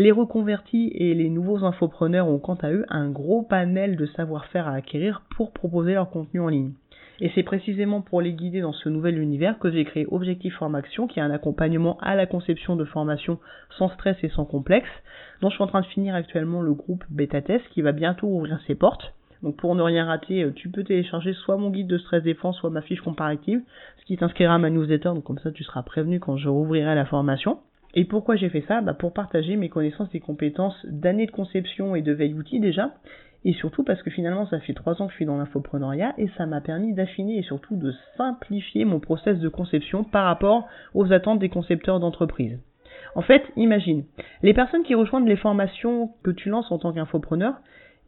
les 0.00 0.12
reconvertis 0.12 0.90
et 0.94 1.12
les 1.12 1.28
nouveaux 1.28 1.62
infopreneurs 1.62 2.26
ont 2.26 2.38
quant 2.38 2.54
à 2.54 2.72
eux 2.72 2.86
un 2.88 3.10
gros 3.10 3.42
panel 3.42 3.96
de 3.96 4.06
savoir-faire 4.06 4.66
à 4.66 4.72
acquérir 4.72 5.20
pour 5.36 5.52
proposer 5.52 5.92
leur 5.92 6.08
contenu 6.08 6.40
en 6.40 6.48
ligne. 6.48 6.72
Et 7.20 7.30
c'est 7.34 7.42
précisément 7.42 8.00
pour 8.00 8.22
les 8.22 8.32
guider 8.32 8.62
dans 8.62 8.72
ce 8.72 8.88
nouvel 8.88 9.18
univers 9.18 9.58
que 9.58 9.70
j'ai 9.70 9.84
créé 9.84 10.06
Objectif 10.10 10.54
Formation, 10.54 11.06
qui 11.06 11.18
est 11.18 11.22
un 11.22 11.30
accompagnement 11.30 11.98
à 12.00 12.14
la 12.14 12.24
conception 12.24 12.76
de 12.76 12.86
formation 12.86 13.38
sans 13.76 13.90
stress 13.90 14.16
et 14.22 14.30
sans 14.30 14.46
complexe, 14.46 14.88
dont 15.42 15.50
je 15.50 15.56
suis 15.56 15.64
en 15.64 15.66
train 15.66 15.82
de 15.82 15.86
finir 15.86 16.14
actuellement 16.14 16.62
le 16.62 16.72
groupe 16.72 17.04
Beta 17.10 17.42
Test 17.42 17.68
qui 17.68 17.82
va 17.82 17.92
bientôt 17.92 18.26
ouvrir 18.26 18.58
ses 18.66 18.76
portes. 18.76 19.12
Donc 19.42 19.56
pour 19.56 19.74
ne 19.74 19.82
rien 19.82 20.06
rater, 20.06 20.44
euh, 20.44 20.52
tu 20.54 20.70
peux 20.70 20.82
télécharger 20.82 21.34
soit 21.34 21.58
mon 21.58 21.68
guide 21.68 21.88
de 21.88 21.98
stress 21.98 22.22
défense, 22.22 22.56
soit 22.56 22.70
ma 22.70 22.80
fiche 22.80 23.02
comparative, 23.02 23.60
ce 23.98 24.06
qui 24.06 24.16
t'inscrira 24.16 24.54
à 24.54 24.58
ma 24.58 24.70
newsletter, 24.70 25.10
donc 25.10 25.24
comme 25.24 25.38
ça 25.40 25.50
tu 25.50 25.62
seras 25.62 25.82
prévenu 25.82 26.20
quand 26.20 26.38
je 26.38 26.48
rouvrirai 26.48 26.94
la 26.94 27.04
formation. 27.04 27.58
Et 27.94 28.04
pourquoi 28.04 28.36
j'ai 28.36 28.48
fait 28.48 28.64
ça 28.68 28.80
bah 28.80 28.94
Pour 28.94 29.12
partager 29.12 29.56
mes 29.56 29.68
connaissances 29.68 30.14
et 30.14 30.20
compétences 30.20 30.86
d'années 30.86 31.26
de 31.26 31.32
conception 31.32 31.96
et 31.96 32.02
de 32.02 32.12
veille 32.12 32.34
outils 32.34 32.60
déjà, 32.60 32.94
et 33.44 33.52
surtout 33.54 33.84
parce 33.84 34.02
que 34.02 34.10
finalement 34.10 34.46
ça 34.46 34.60
fait 34.60 34.74
trois 34.74 35.00
ans 35.00 35.06
que 35.06 35.12
je 35.12 35.16
suis 35.16 35.24
dans 35.24 35.38
l'infoprenariat 35.38 36.14
et 36.18 36.28
ça 36.36 36.46
m'a 36.46 36.60
permis 36.60 36.92
d'affiner 36.92 37.38
et 37.38 37.42
surtout 37.42 37.76
de 37.76 37.92
simplifier 38.16 38.84
mon 38.84 39.00
process 39.00 39.38
de 39.38 39.48
conception 39.48 40.04
par 40.04 40.26
rapport 40.26 40.68
aux 40.94 41.12
attentes 41.12 41.38
des 41.38 41.48
concepteurs 41.48 42.00
d'entreprise. 42.00 42.58
En 43.14 43.22
fait, 43.22 43.42
imagine, 43.56 44.04
les 44.42 44.54
personnes 44.54 44.82
qui 44.82 44.94
rejoignent 44.94 45.26
les 45.26 45.36
formations 45.36 46.10
que 46.22 46.30
tu 46.30 46.48
lances 46.48 46.70
en 46.70 46.78
tant 46.78 46.92
qu'infopreneur, 46.92 47.54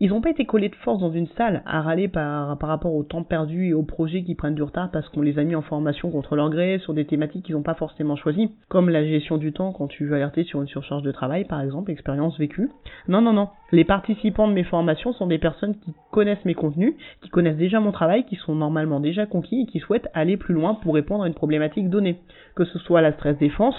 ils 0.03 0.11
n'ont 0.11 0.21
pas 0.21 0.31
été 0.31 0.47
collés 0.47 0.69
de 0.69 0.75
force 0.75 0.99
dans 0.99 1.13
une 1.13 1.29
salle 1.39 1.63
à 1.65 1.81
râler 1.81 2.09
par, 2.09 2.59
rapport 2.61 2.93
au 2.93 3.05
temps 3.05 3.23
perdu 3.23 3.69
et 3.69 3.73
aux 3.73 3.85
projets 3.85 4.25
qui 4.25 4.35
prennent 4.35 4.57
du 4.57 4.63
retard 4.65 4.91
parce 4.91 5.09
qu'on 5.09 5.23
les 5.23 5.39
a 5.39 5.45
mis 5.45 5.55
en 5.55 5.63
formation 5.63 6.11
contre 6.11 6.35
leur 6.35 6.51
gré 6.51 6.81
sur 6.81 6.93
des 6.93 7.05
thématiques 7.05 7.45
qu'ils 7.45 7.55
n'ont 7.55 7.63
pas 7.63 7.75
forcément 7.75 8.17
choisies, 8.17 8.51
comme 8.69 8.91
la 8.91 9.05
gestion 9.05 9.39
du 9.39 9.53
temps 9.53 9.71
quand 9.71 9.87
tu 9.87 10.05
veux 10.05 10.17
alerter 10.17 10.43
sur 10.43 10.61
une 10.61 10.67
surcharge 10.67 11.05
de 11.05 11.13
travail 11.13 11.45
par 11.45 11.61
exemple, 11.61 11.93
expérience 11.93 12.37
vécue. 12.37 12.69
Non, 13.07 13.21
non, 13.21 13.33
non. 13.33 13.51
Les 13.71 13.85
participants 13.85 14.49
de 14.49 14.55
mes 14.55 14.65
formations 14.65 15.13
sont 15.13 15.29
des 15.29 15.39
personnes 15.39 15.77
qui 15.77 15.95
connaissent 16.11 16.45
mes 16.45 16.55
contenus, 16.55 16.95
qui 17.21 17.29
connaissent 17.29 17.57
déjà 17.57 17.79
mon 17.79 17.93
travail, 17.93 18.25
qui 18.25 18.35
sont 18.35 18.57
normalement 18.57 18.99
déjà 18.99 19.27
conquis 19.27 19.63
et 19.63 19.67
qui 19.67 19.79
souhaitent 19.79 20.09
aller 20.15 20.37
plus 20.37 20.53
loin 20.53 20.75
pour 20.75 20.95
répondre 20.95 21.23
à 21.23 21.29
une 21.29 21.35
problématique 21.35 21.89
donnée. 21.89 22.19
Que 22.57 22.65
ce 22.65 22.81
soit 22.81 23.03
la 23.03 23.13
stress 23.13 23.39
défense, 23.39 23.77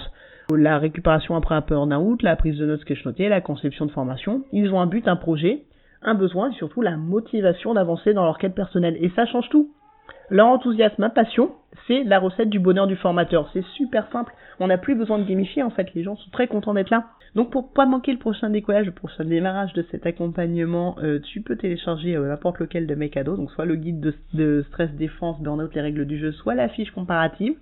la 0.50 0.78
récupération 0.78 1.36
après 1.36 1.54
un 1.54 1.60
burn-out, 1.60 2.22
la 2.22 2.36
prise 2.36 2.56
de 2.56 2.64
notes 2.64 2.80
sketchnotées, 2.80 3.28
la 3.28 3.42
conception 3.42 3.84
de 3.84 3.90
formation. 3.90 4.44
Ils 4.52 4.72
ont 4.72 4.80
un 4.80 4.86
but, 4.86 5.06
un 5.06 5.16
projet, 5.16 5.64
un 6.04 6.14
besoin 6.14 6.50
et 6.50 6.54
surtout 6.54 6.82
la 6.82 6.96
motivation 6.96 7.74
d'avancer 7.74 8.14
dans 8.14 8.24
leur 8.24 8.38
quête 8.38 8.54
personnelle. 8.54 8.96
Et 9.00 9.10
ça 9.10 9.26
change 9.26 9.48
tout. 9.48 9.70
Leur 10.30 10.46
enthousiasme, 10.46 11.00
ma 11.00 11.10
passion, 11.10 11.52
c'est 11.86 12.02
la 12.04 12.18
recette 12.18 12.48
du 12.48 12.58
bonheur 12.58 12.86
du 12.86 12.96
formateur. 12.96 13.50
C'est 13.52 13.64
super 13.76 14.08
simple. 14.10 14.32
On 14.58 14.68
n'a 14.68 14.78
plus 14.78 14.94
besoin 14.94 15.18
de 15.18 15.24
gamifier 15.24 15.62
en 15.62 15.70
fait. 15.70 15.92
Les 15.94 16.02
gens 16.02 16.16
sont 16.16 16.30
très 16.30 16.46
contents 16.46 16.74
d'être 16.74 16.90
là. 16.90 17.06
Donc 17.34 17.50
pour 17.50 17.72
pas 17.72 17.84
manquer 17.84 18.12
le 18.12 18.18
prochain 18.18 18.48
décollage, 18.48 18.86
le 18.86 18.92
prochain 18.92 19.24
démarrage 19.24 19.72
de 19.72 19.84
cet 19.90 20.06
accompagnement, 20.06 20.96
euh, 21.02 21.18
tu 21.18 21.42
peux 21.42 21.56
télécharger 21.56 22.16
euh, 22.16 22.28
n'importe 22.28 22.60
lequel 22.60 22.86
de 22.86 22.94
mes 22.94 23.10
cadeaux. 23.10 23.36
Donc 23.36 23.50
soit 23.50 23.64
le 23.64 23.76
guide 23.76 24.00
de, 24.00 24.14
de 24.32 24.64
stress 24.68 24.90
défense, 24.92 25.40
burn-out, 25.42 25.74
les 25.74 25.80
règles 25.80 26.06
du 26.06 26.18
jeu, 26.18 26.32
soit 26.32 26.54
la 26.54 26.68
fiche 26.68 26.90
comparative 26.92 27.56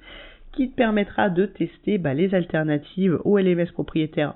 qui 0.52 0.70
te 0.70 0.76
permettra 0.76 1.30
de 1.30 1.46
tester 1.46 1.98
bah, 1.98 2.14
les 2.14 2.34
alternatives 2.34 3.18
au 3.24 3.38
LMS 3.38 3.72
propriétaire 3.72 4.34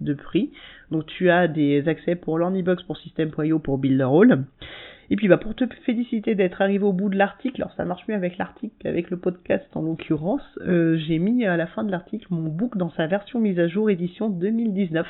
de 0.00 0.14
prix. 0.14 0.50
Donc 0.90 1.06
tu 1.06 1.30
as 1.30 1.48
des 1.48 1.88
accès 1.88 2.14
pour 2.14 2.38
l'Ornibox, 2.38 2.82
pour 2.84 2.96
System.io, 2.96 3.58
pour 3.58 3.78
Builderall. 3.78 4.44
Et 5.10 5.16
puis 5.16 5.28
bah, 5.28 5.36
pour 5.36 5.54
te 5.54 5.64
féliciter 5.84 6.34
d'être 6.34 6.62
arrivé 6.62 6.84
au 6.84 6.92
bout 6.92 7.08
de 7.08 7.16
l'article, 7.16 7.60
alors 7.60 7.74
ça 7.76 7.84
marche 7.84 8.06
mieux 8.08 8.14
avec 8.14 8.38
l'article 8.38 8.74
qu'avec 8.78 9.10
le 9.10 9.18
podcast 9.18 9.66
en 9.74 9.82
l'occurrence, 9.82 10.42
euh, 10.62 10.96
j'ai 11.06 11.18
mis 11.18 11.44
à 11.44 11.56
la 11.56 11.66
fin 11.66 11.84
de 11.84 11.90
l'article 11.90 12.26
mon 12.30 12.48
book 12.48 12.76
dans 12.76 12.90
sa 12.90 13.06
version 13.06 13.38
mise 13.38 13.58
à 13.58 13.68
jour 13.68 13.90
édition 13.90 14.30
2019. 14.30 15.06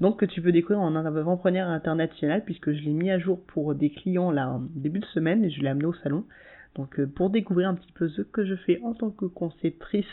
Donc 0.00 0.18
que 0.18 0.26
tu 0.26 0.42
peux 0.42 0.52
découvrir 0.52 0.80
en 0.80 0.94
avant-première 0.96 1.68
international 1.68 2.42
puisque 2.44 2.72
je 2.72 2.82
l'ai 2.82 2.92
mis 2.92 3.10
à 3.10 3.18
jour 3.18 3.40
pour 3.46 3.74
des 3.74 3.90
clients 3.90 4.32
là 4.32 4.60
début 4.74 5.00
de 5.00 5.06
semaine 5.06 5.44
et 5.44 5.50
je 5.50 5.60
l'ai 5.60 5.68
amené 5.68 5.86
au 5.86 5.94
salon. 5.94 6.24
Donc 6.78 7.00
euh, 7.00 7.06
pour 7.06 7.28
découvrir 7.28 7.68
un 7.68 7.74
petit 7.74 7.92
peu 7.92 8.08
ce 8.08 8.22
que 8.22 8.46
je 8.46 8.54
fais 8.54 8.80
en 8.82 8.94
tant 8.94 9.10
que 9.10 9.24
conceptrice 9.24 10.06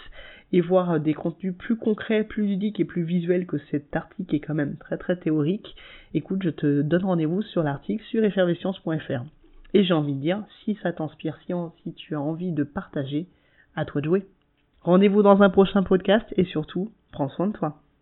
et 0.52 0.62
voir 0.62 0.92
euh, 0.92 1.00
des 1.00 1.14
contenus 1.14 1.56
plus 1.56 1.76
concrets, 1.76 2.24
plus 2.24 2.48
ludiques 2.48 2.80
et 2.80 2.86
plus 2.86 3.04
visuels 3.04 3.46
que 3.46 3.58
cet 3.70 3.96
article 3.96 4.36
est 4.36 4.40
quand 4.40 4.56
même 4.56 4.76
très 4.78 4.98
très 4.98 5.16
théorique, 5.16 5.76
écoute, 6.16 6.42
je 6.44 6.50
te 6.50 6.82
donne 6.82 7.06
rendez-vous 7.06 7.44
sur 7.44 7.62
l'article 7.62 8.04
sur 8.06 8.24
effervescience.fr. 8.24 9.24
Et 9.76 9.84
j'ai 9.84 9.94
envie 9.94 10.16
de 10.16 10.22
dire, 10.22 10.44
si 10.64 10.78
ça 10.82 10.92
t'inspire, 10.92 11.38
si 11.84 11.94
tu 11.94 12.16
as 12.16 12.22
envie 12.22 12.52
de 12.52 12.64
partager, 12.64 13.28
à 13.76 13.86
toi 13.86 14.02
de 14.02 14.06
jouer. 14.06 14.26
Rendez-vous 14.82 15.22
dans 15.22 15.42
un 15.42 15.50
prochain 15.50 15.84
podcast 15.84 16.26
et 16.38 16.46
surtout, 16.46 16.92
prends 17.12 17.30
soin 17.30 17.48
de 17.48 17.54
toi. 17.54 17.85